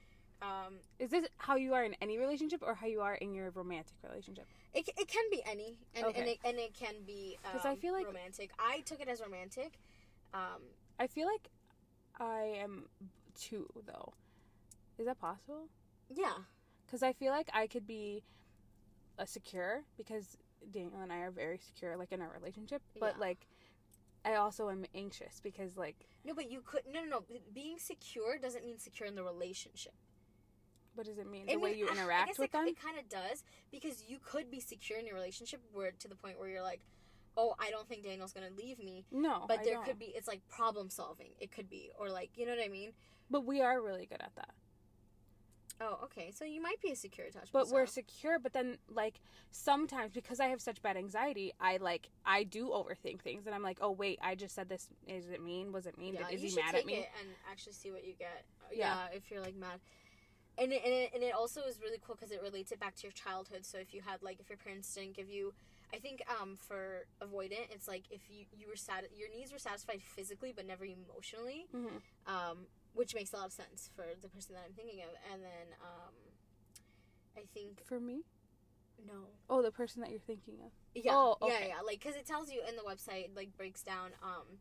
Um, 0.41 0.75
Is 1.01 1.11
this 1.11 1.27
how 1.39 1.57
you 1.57 1.75
are 1.75 1.83
in 1.83 1.97
any 2.01 2.17
relationship 2.17 2.63
or 2.65 2.73
how 2.75 2.87
you 2.87 3.01
are 3.01 3.15
in 3.17 3.35
your 3.35 3.51
romantic 3.51 3.97
relationship? 4.09 4.47
it, 4.73 4.89
it 4.97 5.09
can 5.09 5.25
be 5.33 5.43
any, 5.45 5.79
and, 5.97 6.07
and, 6.15 6.29
it, 6.29 6.39
and 6.45 6.59
it 6.59 6.75
can 6.75 6.95
be 7.05 7.37
'Cause 7.43 7.63
I 7.65 7.71
um, 7.73 7.77
feel 7.79 7.93
like- 7.93 8.07
romantic. 8.07 8.51
I 8.59 8.81
took 8.83 9.01
it 9.01 9.09
as 9.09 9.21
romantic. 9.21 9.73
Um, 10.33 10.63
I 11.01 11.07
feel 11.09 11.27
like 11.27 11.49
I 12.21 12.43
am 12.63 12.85
two 13.39 13.69
though. 13.87 14.13
Is 14.99 15.07
that 15.07 15.21
possible? 15.21 15.69
yeah, 16.11 16.33
Because 16.87 17.03
I 17.03 17.13
feel 17.13 17.31
like 17.33 17.49
I 17.55 17.67
could 17.67 17.87
be 17.87 18.25
a 19.19 19.27
secure 19.27 19.85
because 19.97 20.37
Daniel 20.73 21.01
and 21.01 21.13
I 21.13 21.19
are 21.19 21.31
very 21.31 21.59
secure, 21.59 21.97
like 21.97 22.11
in 22.13 22.21
our 22.21 22.31
relationship. 22.33 22.83
But 22.99 23.15
Yeah. 23.15 23.21
like, 23.21 23.47
I 24.25 24.35
also 24.35 24.71
am 24.71 24.85
anxious 24.95 25.41
because 25.41 25.77
like, 25.77 26.09
no, 26.25 26.35
but 26.35 26.51
you 26.51 26.61
could 26.63 26.83
no 26.93 27.01
no 27.05 27.21
no. 27.21 27.25
Being 27.55 27.79
secure 27.79 28.39
doesn't 28.39 28.65
mean 28.65 28.79
secure 28.79 29.09
in 29.09 29.15
the 29.15 29.23
relationship. 29.23 29.95
what 30.95 31.07
does 31.07 31.19
it 31.19 31.31
mean? 31.31 31.47
I 31.49 31.53
The 31.55 31.61
way 31.61 31.75
you 31.75 31.89
interact 31.89 32.39
with 32.39 32.47
it, 32.47 32.53
them. 32.53 32.67
It 32.67 32.81
kind 32.81 32.99
of 32.99 33.09
does 33.09 33.45
because 33.71 34.03
you 34.09 34.19
could 34.19 34.51
be 34.51 34.59
secure 34.59 34.99
in 34.99 35.07
your 35.07 35.15
relationship 35.15 35.61
where 35.73 35.93
to 35.93 36.09
the 36.09 36.17
point 36.17 36.41
where 36.41 36.49
you're 36.49 36.63
like, 36.63 36.81
oh, 37.39 37.55
I 37.59 37.71
don't 37.71 37.89
think 37.89 38.03
Daniel's 38.05 38.33
gonna 38.33 38.51
leave 38.57 38.79
me. 38.81 39.07
no, 39.13 39.45
But 39.49 39.65
there 39.65 39.79
could 39.79 39.99
be 39.99 40.07
it's 40.07 40.29
like 40.29 40.47
problem 40.49 40.91
solving. 40.91 41.31
It 41.41 41.53
could 41.53 41.71
be 41.71 41.91
or 41.99 42.11
like 42.11 42.31
you 42.35 42.45
know 42.45 42.53
what 42.55 42.65
I 42.65 42.69
mean. 42.69 42.91
But 43.31 43.47
we 43.47 43.63
are 43.63 43.81
really 43.81 44.07
good 44.07 44.21
at 44.21 44.35
that. 44.37 44.51
Oh, 45.81 46.01
okay. 46.05 46.33
So 46.33 46.45
you 46.45 46.61
might 46.61 46.83
be 46.83 46.91
a 46.91 46.97
secure 46.97 47.29
attachment. 47.29 47.53
But 47.53 47.69
we're 47.69 47.87
secure. 47.87 48.41
But 48.41 48.53
then 48.53 48.79
like 48.89 49.21
sometimes 49.53 50.13
because 50.13 50.41
I 50.41 50.47
have 50.49 50.61
such 50.61 50.83
bad 50.83 50.97
anxiety, 50.97 51.53
I 51.61 51.77
like 51.77 52.09
I 52.27 52.43
do 52.43 52.71
overthink 52.71 53.21
things, 53.23 53.47
and 53.47 53.55
I'm 53.55 53.63
like, 53.63 53.79
oh 53.81 53.93
wait, 53.93 54.19
I 54.21 54.35
just 54.35 54.55
said 54.55 54.69
this. 54.69 54.89
Is 55.07 55.31
it 55.31 55.43
mean? 55.43 55.73
Was 55.73 55.87
it 55.87 55.97
mean? 55.97 56.15
yeah, 56.15 56.27
Is 56.29 56.43
you 56.43 56.49
he 56.49 56.51
should 56.51 56.65
mad 56.65 56.73
take 56.73 56.81
at 56.81 56.87
me? 56.87 56.95
it 56.95 57.09
and 57.21 57.31
actually 57.51 57.75
see 57.75 57.93
what 57.93 58.05
you 58.05 58.15
get. 58.19 58.45
Yeah. 58.73 58.97
Yeah, 59.13 59.17
if 59.17 59.31
you're 59.31 59.41
like 59.41 59.57
mad. 59.57 59.79
And 60.61 60.73
it, 60.73 60.83
and 60.85 60.93
it, 60.93 61.11
and 61.15 61.23
it 61.23 61.33
also 61.33 61.61
is 61.63 61.79
really 61.81 61.99
cool 62.05 62.17
because 62.17 62.33
it 62.33 62.43
relates 62.43 62.73
it 62.73 62.81
back 62.81 62.97
to 62.97 63.03
your 63.05 63.13
childhood. 63.13 63.65
So 63.65 63.79
if 63.79 63.95
you 63.95 64.01
had 64.05 64.21
like 64.23 64.41
if 64.41 64.49
your 64.51 64.59
parents 64.59 64.93
didn't 64.93 65.15
give 65.15 65.31
you 65.31 65.55
I 65.93 65.99
think 65.99 66.23
um 66.41 66.57
for 66.57 67.07
avoidant, 67.23 67.71
it's 67.71 67.89
like 67.89 68.05
if 68.11 68.29
you 68.29 68.45
you 68.53 68.69
were 68.69 68.77
sat 68.77 69.05
your 69.17 69.29
needs 69.31 69.53
were 69.53 69.59
satisfied 69.59 70.03
physically 70.03 70.53
but 70.55 70.67
never 70.67 70.85
emotionally, 70.85 71.67
Mhm. 71.75 72.03
um, 72.27 72.67
which 72.95 73.15
makes 73.15 73.33
a 73.33 73.37
lot 73.37 73.47
of 73.47 73.53
sense 73.53 73.91
for 73.95 74.05
the 74.21 74.29
person 74.29 74.55
that 74.55 74.65
I'm 74.67 74.75
thinking 74.75 75.01
of. 75.03 75.11
And 75.33 75.43
then 75.43 75.75
um, 75.81 76.15
I 77.37 77.43
think 77.55 77.83
For 77.87 78.01
me? 78.01 78.23
no, 79.07 79.29
Oh, 79.49 79.63
the 79.63 79.71
person 79.73 80.03
that 80.03 80.11
you're 80.11 80.21
thinking 80.21 80.61
of. 80.65 80.73
yeah, 80.95 81.13
Oh, 81.15 81.37
yeah, 81.47 81.67
yeah, 81.67 81.81
like 81.81 82.01
because 82.01 82.17
it 82.17 82.27
tells 82.27 82.51
you 82.51 82.63
in 82.69 82.77
the 82.77 82.83
website 82.83 83.35
like 83.37 83.57
breaks 83.57 83.83
down 83.83 84.11
um 84.23 84.59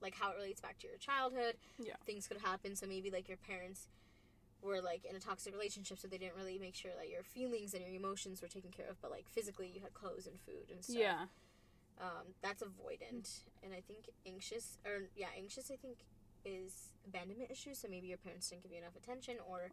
like 0.00 0.14
how 0.14 0.30
it 0.30 0.36
relates 0.36 0.60
back 0.60 0.78
to 0.78 0.86
your 0.86 0.96
childhood. 0.98 1.56
Yeah. 1.78 1.96
things 2.06 2.26
could 2.26 2.38
happen. 2.40 2.76
So 2.76 2.86
maybe 2.86 3.10
like 3.10 3.28
your 3.28 3.36
parents 3.38 3.88
were 4.62 4.80
like 4.80 5.04
in 5.04 5.16
a 5.16 5.20
toxic 5.20 5.52
relationship, 5.54 5.98
so 5.98 6.08
they 6.08 6.18
didn't 6.18 6.36
really 6.36 6.58
make 6.58 6.74
sure 6.74 6.92
that 6.96 7.08
your 7.08 7.22
feelings 7.22 7.74
and 7.74 7.82
your 7.82 7.92
emotions 7.94 8.42
were 8.42 8.48
taken 8.48 8.70
care 8.70 8.88
of, 8.88 9.00
but 9.00 9.10
like 9.10 9.28
physically 9.28 9.70
you 9.72 9.80
had 9.80 9.94
clothes 9.94 10.26
and 10.26 10.38
food 10.40 10.70
and 10.70 10.84
stuff. 10.84 10.96
Yeah. 10.96 11.24
Um, 12.00 12.32
that's 12.40 12.62
avoidant, 12.62 13.40
and 13.62 13.74
I 13.74 13.80
think 13.80 14.08
anxious 14.26 14.78
or 14.86 15.10
yeah, 15.16 15.28
anxious 15.36 15.70
I 15.70 15.76
think 15.76 15.98
is 16.44 16.92
abandonment 17.06 17.50
issues. 17.50 17.78
So 17.78 17.88
maybe 17.88 18.06
your 18.08 18.18
parents 18.18 18.48
didn't 18.48 18.62
give 18.62 18.72
you 18.72 18.78
enough 18.78 18.96
attention, 18.96 19.36
or 19.46 19.70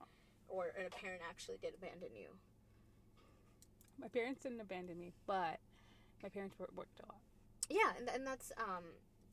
or 0.49 0.73
a 0.75 0.89
parent 0.89 1.21
actually 1.29 1.57
did 1.61 1.73
abandon 1.75 2.15
you. 2.15 2.35
My 3.99 4.07
parents 4.07 4.43
didn't 4.43 4.59
abandon 4.61 4.99
me, 4.99 5.13
but 5.25 5.59
my 6.21 6.29
parents 6.29 6.55
worked 6.59 6.99
a 6.99 7.05
lot. 7.07 7.21
Yeah, 7.69 7.95
and, 7.97 8.09
and 8.09 8.27
that's 8.27 8.51
um 8.57 8.83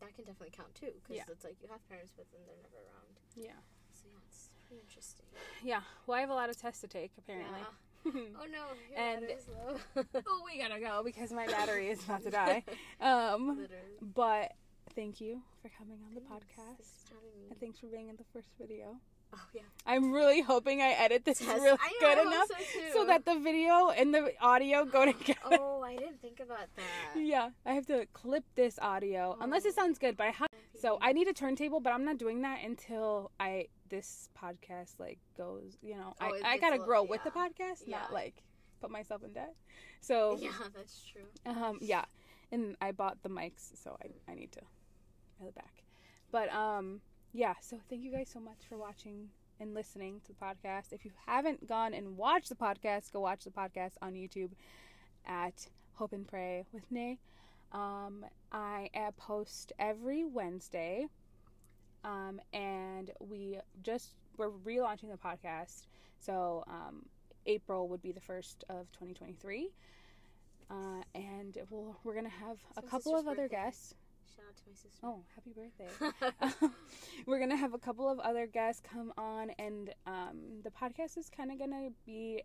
that 0.01 0.15
can 0.15 0.25
definitely 0.25 0.55
count 0.55 0.75
too, 0.75 0.91
because 1.03 1.17
Yeah. 1.17 1.31
it's 1.31 1.45
like 1.45 1.57
you 1.63 1.69
have 1.71 1.83
parents, 1.89 2.13
but 2.17 2.27
then 2.33 2.43
they're 2.47 2.63
never 2.63 2.83
around. 2.87 3.15
Yeah. 3.35 3.59
So 3.93 4.07
yeah, 4.11 4.19
it's 4.27 4.51
pretty 4.59 4.64
interesting. 4.81 5.27
Yeah. 5.63 5.81
Well, 6.07 6.17
I 6.19 6.21
have 6.21 6.31
a 6.31 6.35
lot 6.35 6.51
of 6.51 6.57
tests 6.61 6.81
to 6.83 6.89
take, 6.89 7.13
apparently. 7.19 7.59
Yeah. 7.61 7.67
Oh 8.07 8.45
no, 8.53 8.67
your 8.91 8.99
And- 9.01 9.27
low. 9.97 10.05
oh, 10.27 10.43
we 10.45 10.59
gotta 10.61 10.79
go 10.79 11.01
because 11.03 11.33
my 11.33 11.47
battery 11.47 11.89
is 11.89 12.05
about 12.05 12.23
to 12.25 12.31
die. 12.43 12.63
Um, 13.01 13.49
Literally. 13.49 13.71
but 14.15 14.53
thank 14.95 15.23
you 15.23 15.41
for 15.63 15.71
coming 15.79 15.99
on 16.07 16.15
the 16.15 16.21
podcast. 16.21 16.77
Thanks 16.77 17.05
for 17.09 17.15
having 17.15 17.41
me. 17.41 17.47
And 17.51 17.59
thanks 17.61 17.79
for 17.79 17.87
being 17.87 18.11
in 18.11 18.17
the 18.17 18.25
first 18.31 18.51
video. 18.61 18.97
Oh 19.33 19.39
yeah. 19.55 19.63
I'm 19.87 20.13
really 20.13 20.43
hoping 20.43 20.83
I 20.83 20.91
edit 20.91 21.25
this 21.25 21.39
Tess, 21.39 21.49
really 21.63 21.79
I 21.83 21.93
good 21.99 22.27
enough 22.27 22.47
so, 22.49 22.81
so 22.93 23.07
that 23.07 23.25
the 23.25 23.39
video 23.39 23.89
and 23.89 24.13
the 24.15 24.33
audio 24.39 24.85
go 24.85 25.07
together. 25.11 25.41
Oh, 25.59 25.81
I 25.83 25.97
didn't 25.97 26.21
think 26.21 26.41
about 26.41 26.69
that. 26.77 27.19
Yeah, 27.21 27.49
I 27.65 27.73
have 27.73 27.87
to 27.87 28.05
clip 28.13 28.45
this 28.55 28.79
audio 28.83 29.39
unless 29.41 29.65
it 29.65 29.73
Oh. 29.79 29.81
sounds 29.83 29.99
good. 29.99 30.19
But 30.19 30.27
I 30.27 30.31
have 30.31 30.49
so 30.79 30.99
I 31.01 31.15
need 31.15 31.27
a 31.27 31.33
turntable, 31.33 31.81
but 31.81 31.95
I'm 31.95 32.05
not 32.05 32.19
doing 32.19 32.43
that 32.43 32.59
until 32.63 33.31
I 33.41 33.69
this 33.95 34.29
podcast 34.41 34.99
like 34.99 35.19
goes. 35.37 35.77
You 35.83 35.95
know, 35.97 36.15
Oh, 36.21 36.25
I 36.45 36.53
I 36.55 36.59
gotta 36.59 36.79
grow 36.79 37.03
with 37.05 37.23
the 37.25 37.31
podcast, 37.31 37.83
Yeah. 37.87 37.99
not 38.01 38.13
like 38.13 38.43
put 38.81 38.91
myself 38.91 39.23
in 39.23 39.33
debt. 39.33 39.55
So 40.01 40.37
Yeah, 40.41 40.51
that's 40.77 41.05
true. 41.05 41.27
um 41.47 41.79
yeah, 41.81 42.05
and 42.53 42.77
I 42.81 42.93
bought 42.93 43.23
the 43.23 43.29
mics, 43.29 43.77
so 43.83 43.97
I 44.03 44.31
I 44.31 44.35
need 44.35 44.53
to 44.53 44.61
pay 45.39 45.47
it 45.47 45.55
back. 45.55 45.85
But 46.33 46.53
um 46.53 47.01
yeah, 47.33 47.55
so 47.61 47.79
thank 47.89 48.03
you 48.03 48.13
guys 48.13 48.29
so 48.33 48.41
much 48.41 48.59
for 48.69 48.77
watching 48.77 49.29
and 49.61 49.75
listening 49.75 50.21
to 50.27 50.33
the 50.33 50.39
podcast. 50.45 50.93
If 50.93 51.05
you 51.05 51.13
haven't 51.27 51.67
gone 51.69 51.95
and 51.95 52.17
watched 52.17 52.49
the 52.49 52.55
podcast, 52.57 53.13
go 53.13 53.21
watch 53.21 53.45
the 53.45 53.51
podcast 53.51 53.93
on 54.03 54.15
YouTube 54.15 54.51
at 55.27 55.69
Hope 55.95 56.13
and 56.13 56.27
Pray 56.27 56.65
with 56.73 56.91
Nay. 56.91 57.19
Um, 57.73 58.25
I 58.53 58.89
post 59.17 59.73
every 59.79 60.25
Wednesday, 60.25 61.07
um, 62.05 62.41
and 62.53 63.11
we 63.19 63.59
just 63.83 64.11
we're 64.37 64.51
relaunching 64.51 65.11
the 65.11 65.17
podcast. 65.17 65.87
So 66.21 66.65
um, 66.69 67.07
April 67.47 67.89
would 67.89 68.03
be 68.03 68.13
the 68.13 68.21
first 68.21 68.65
of 68.69 68.91
2023, 68.93 69.71
uh, 70.71 70.75
and 71.15 71.59
we'll, 71.71 71.97
we're 72.05 72.15
gonna 72.15 72.29
have 72.29 72.59
a 72.77 72.83
couple 72.83 73.17
of 73.17 73.27
other 73.27 73.43
birthday. 73.43 73.57
guests. 73.57 73.95
Shout 74.35 74.47
out 74.49 74.57
to 74.57 74.63
my 74.67 74.75
sister. 74.75 75.01
Oh, 75.03 75.23
happy 75.35 75.53
birthday! 75.53 76.69
we're 77.27 77.39
gonna 77.39 77.57
have 77.57 77.75
a 77.75 77.79
couple 77.79 78.09
of 78.11 78.19
other 78.21 78.47
guests 78.47 78.83
come 78.91 79.13
on, 79.17 79.51
and 79.59 79.95
um, 80.07 80.39
the 80.63 80.71
podcast 80.71 81.19
is 81.19 81.31
kind 81.35 81.51
of 81.51 81.59
gonna 81.59 81.91
be 82.07 82.43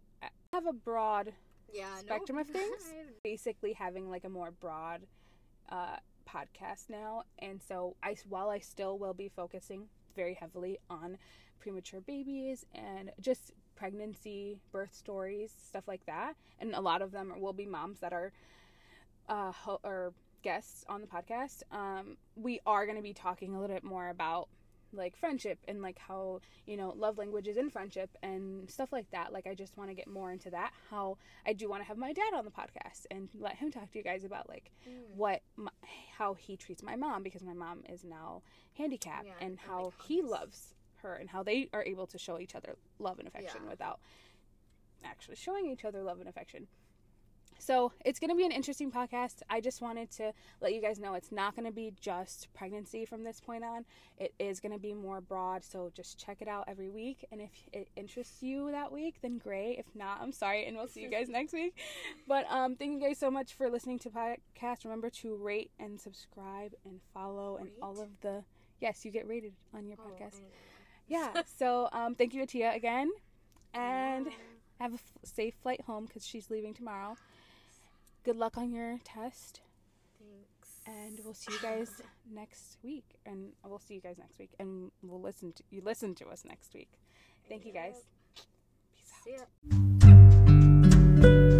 have 0.53 0.65
a 0.65 0.73
broad 0.73 1.33
yeah, 1.73 1.95
spectrum 1.97 2.37
nope. 2.37 2.47
of 2.47 2.53
things. 2.53 2.93
basically 3.23 3.73
having 3.73 4.09
like 4.09 4.25
a 4.25 4.29
more 4.29 4.51
broad 4.51 5.01
uh, 5.69 5.97
podcast 6.33 6.89
now, 6.89 7.23
and 7.39 7.61
so 7.61 7.95
I 8.03 8.15
while 8.27 8.49
I 8.49 8.59
still 8.59 8.97
will 8.97 9.13
be 9.13 9.29
focusing 9.29 9.87
very 10.15 10.33
heavily 10.33 10.79
on 10.89 11.17
premature 11.59 12.01
babies 12.01 12.65
and 12.73 13.11
just 13.19 13.51
pregnancy, 13.75 14.57
birth 14.71 14.93
stories, 14.93 15.51
stuff 15.67 15.87
like 15.87 16.05
that, 16.05 16.35
and 16.59 16.73
a 16.73 16.81
lot 16.81 17.01
of 17.01 17.11
them 17.11 17.33
will 17.37 17.53
be 17.53 17.65
moms 17.65 17.99
that 17.99 18.13
are 18.13 18.31
uh, 19.27 19.51
ho- 19.51 19.79
or 19.83 20.13
guests 20.41 20.83
on 20.87 21.01
the 21.01 21.07
podcast. 21.07 21.63
Um, 21.71 22.17
we 22.35 22.59
are 22.65 22.85
going 22.85 22.97
to 22.97 23.03
be 23.03 23.13
talking 23.13 23.55
a 23.55 23.59
little 23.59 23.75
bit 23.75 23.83
more 23.83 24.09
about 24.09 24.49
like 24.93 25.15
friendship 25.15 25.59
and 25.67 25.81
like 25.81 25.99
how 25.99 26.39
you 26.65 26.75
know 26.75 26.93
love 26.97 27.17
languages 27.17 27.57
in 27.57 27.69
friendship 27.69 28.09
and 28.23 28.69
stuff 28.69 28.91
like 28.91 29.09
that 29.11 29.31
like 29.31 29.45
i 29.45 29.53
just 29.53 29.77
want 29.77 29.89
to 29.89 29.93
get 29.93 30.07
more 30.07 30.31
into 30.31 30.49
that 30.49 30.71
how 30.89 31.17
i 31.45 31.53
do 31.53 31.69
want 31.69 31.81
to 31.81 31.87
have 31.87 31.97
my 31.97 32.11
dad 32.11 32.33
on 32.35 32.43
the 32.45 32.51
podcast 32.51 33.05
and 33.11 33.29
let 33.39 33.55
him 33.55 33.71
talk 33.71 33.91
to 33.91 33.97
you 33.97 34.03
guys 34.03 34.23
about 34.23 34.49
like 34.49 34.71
Mm. 34.87 35.15
what 35.15 35.41
my, 35.57 35.71
how 36.17 36.33
he 36.33 36.55
treats 36.55 36.81
my 36.81 36.95
mom 36.95 37.21
because 37.21 37.43
my 37.43 37.53
mom 37.53 37.83
is 37.89 38.03
now 38.03 38.41
handicapped 38.77 39.25
Yeah, 39.27 39.45
and 39.45 39.59
how 39.59 39.85
like, 39.85 40.01
he 40.07 40.21
loves 40.21 40.73
her 41.01 41.15
and 41.15 41.29
how 41.29 41.43
they 41.43 41.69
are 41.73 41.83
able 41.83 42.07
to 42.07 42.17
show 42.17 42.39
each 42.39 42.55
other 42.55 42.77
love 42.97 43.19
and 43.19 43.27
affection 43.27 43.61
Yeah. 43.63 43.69
without 43.69 43.99
actually 45.03 45.35
showing 45.35 45.65
each 45.67 45.85
other 45.85 46.03
love 46.03 46.19
and 46.19 46.27
affection 46.29 46.67
so 47.59 47.91
it's 48.03 48.19
going 48.19 48.29
to 48.31 48.35
be 48.35 48.45
an 48.45 48.51
interesting 48.51 48.91
podcast. 48.91 49.41
I 49.49 49.61
just 49.61 49.81
wanted 49.81 50.09
to 50.11 50.33
let 50.61 50.73
you 50.73 50.81
guys 50.81 50.97
know 50.99 51.13
it's 51.13 51.31
not 51.31 51.55
going 51.55 51.65
to 51.67 51.71
be 51.71 51.93
just 52.01 52.47
pregnancy 52.53 53.05
from 53.05 53.23
this 53.23 53.39
point 53.39 53.63
on. 53.63 53.85
It 54.17 54.33
is 54.39 54.59
going 54.59 54.71
to 54.71 54.79
be 54.79 54.93
more 54.93 55.21
broad. 55.21 55.63
So 55.63 55.91
just 55.93 56.17
check 56.17 56.41
it 56.41 56.47
out 56.47 56.63
every 56.67 56.89
week. 56.89 57.25
And 57.31 57.41
if 57.41 57.51
it 57.73 57.89
interests 57.95 58.41
you 58.41 58.71
that 58.71 58.91
week, 58.91 59.15
then 59.21 59.37
great. 59.37 59.77
If 59.77 59.85
not, 59.93 60.19
I'm 60.21 60.31
sorry. 60.31 60.65
And 60.65 60.75
we'll 60.77 60.87
see 60.87 61.01
you 61.01 61.09
guys 61.09 61.29
next 61.29 61.53
week. 61.53 61.77
But 62.27 62.45
um, 62.49 62.75
thank 62.75 62.93
you 63.01 63.07
guys 63.07 63.17
so 63.19 63.29
much 63.29 63.53
for 63.53 63.69
listening 63.69 63.99
to 63.99 64.09
podcast. 64.09 64.83
Remember 64.85 65.09
to 65.11 65.35
rate 65.35 65.71
and 65.79 65.99
subscribe 65.99 66.73
and 66.85 66.99
follow 67.13 67.57
and 67.57 67.69
all 67.81 68.01
of 68.01 68.09
the. 68.21 68.43
Yes, 68.81 69.03
you 69.05 69.11
get 69.11 69.27
rated 69.27 69.53
on 69.73 69.87
your 69.87 69.97
Oh, 69.99 70.09
podcast. 70.09 70.39
Yeah. 71.07 71.41
So 71.57 71.89
um, 71.91 72.15
thank 72.15 72.33
you, 72.33 72.45
Atiyah, 72.45 72.75
again. 72.75 73.11
And 73.73 74.27
Yeah. 74.27 74.31
have 74.79 74.91
a 74.93 74.95
f- 74.95 75.17
safe 75.23 75.53
flight 75.61 75.81
home 75.81 76.05
because 76.05 76.25
she's 76.25 76.49
leaving 76.49 76.73
tomorrow. 76.73 77.17
Good 78.23 78.35
luck 78.35 78.57
on 78.57 78.71
your 78.71 78.99
test, 79.03 79.61
Thanks. 80.19 80.81
and 80.85 81.19
we'll 81.23 81.33
see 81.33 81.53
you 81.53 81.59
guys 81.61 81.89
next 82.31 82.77
week. 82.83 83.05
And 83.25 83.53
we'll 83.65 83.79
see 83.79 83.95
you 83.95 84.01
guys 84.01 84.17
next 84.17 84.37
week, 84.39 84.51
and 84.59 84.91
we'll 85.01 85.21
listen 85.21 85.53
to 85.53 85.63
you 85.71 85.81
listen 85.83 86.13
to 86.15 86.27
us 86.27 86.43
next 86.45 86.73
week. 86.73 86.91
Thank 87.47 87.65
you 87.65 87.73
guys. 87.73 87.95
Peace 88.93 89.11
out. 89.15 89.47
See 91.19 91.49
ya. 91.51 91.55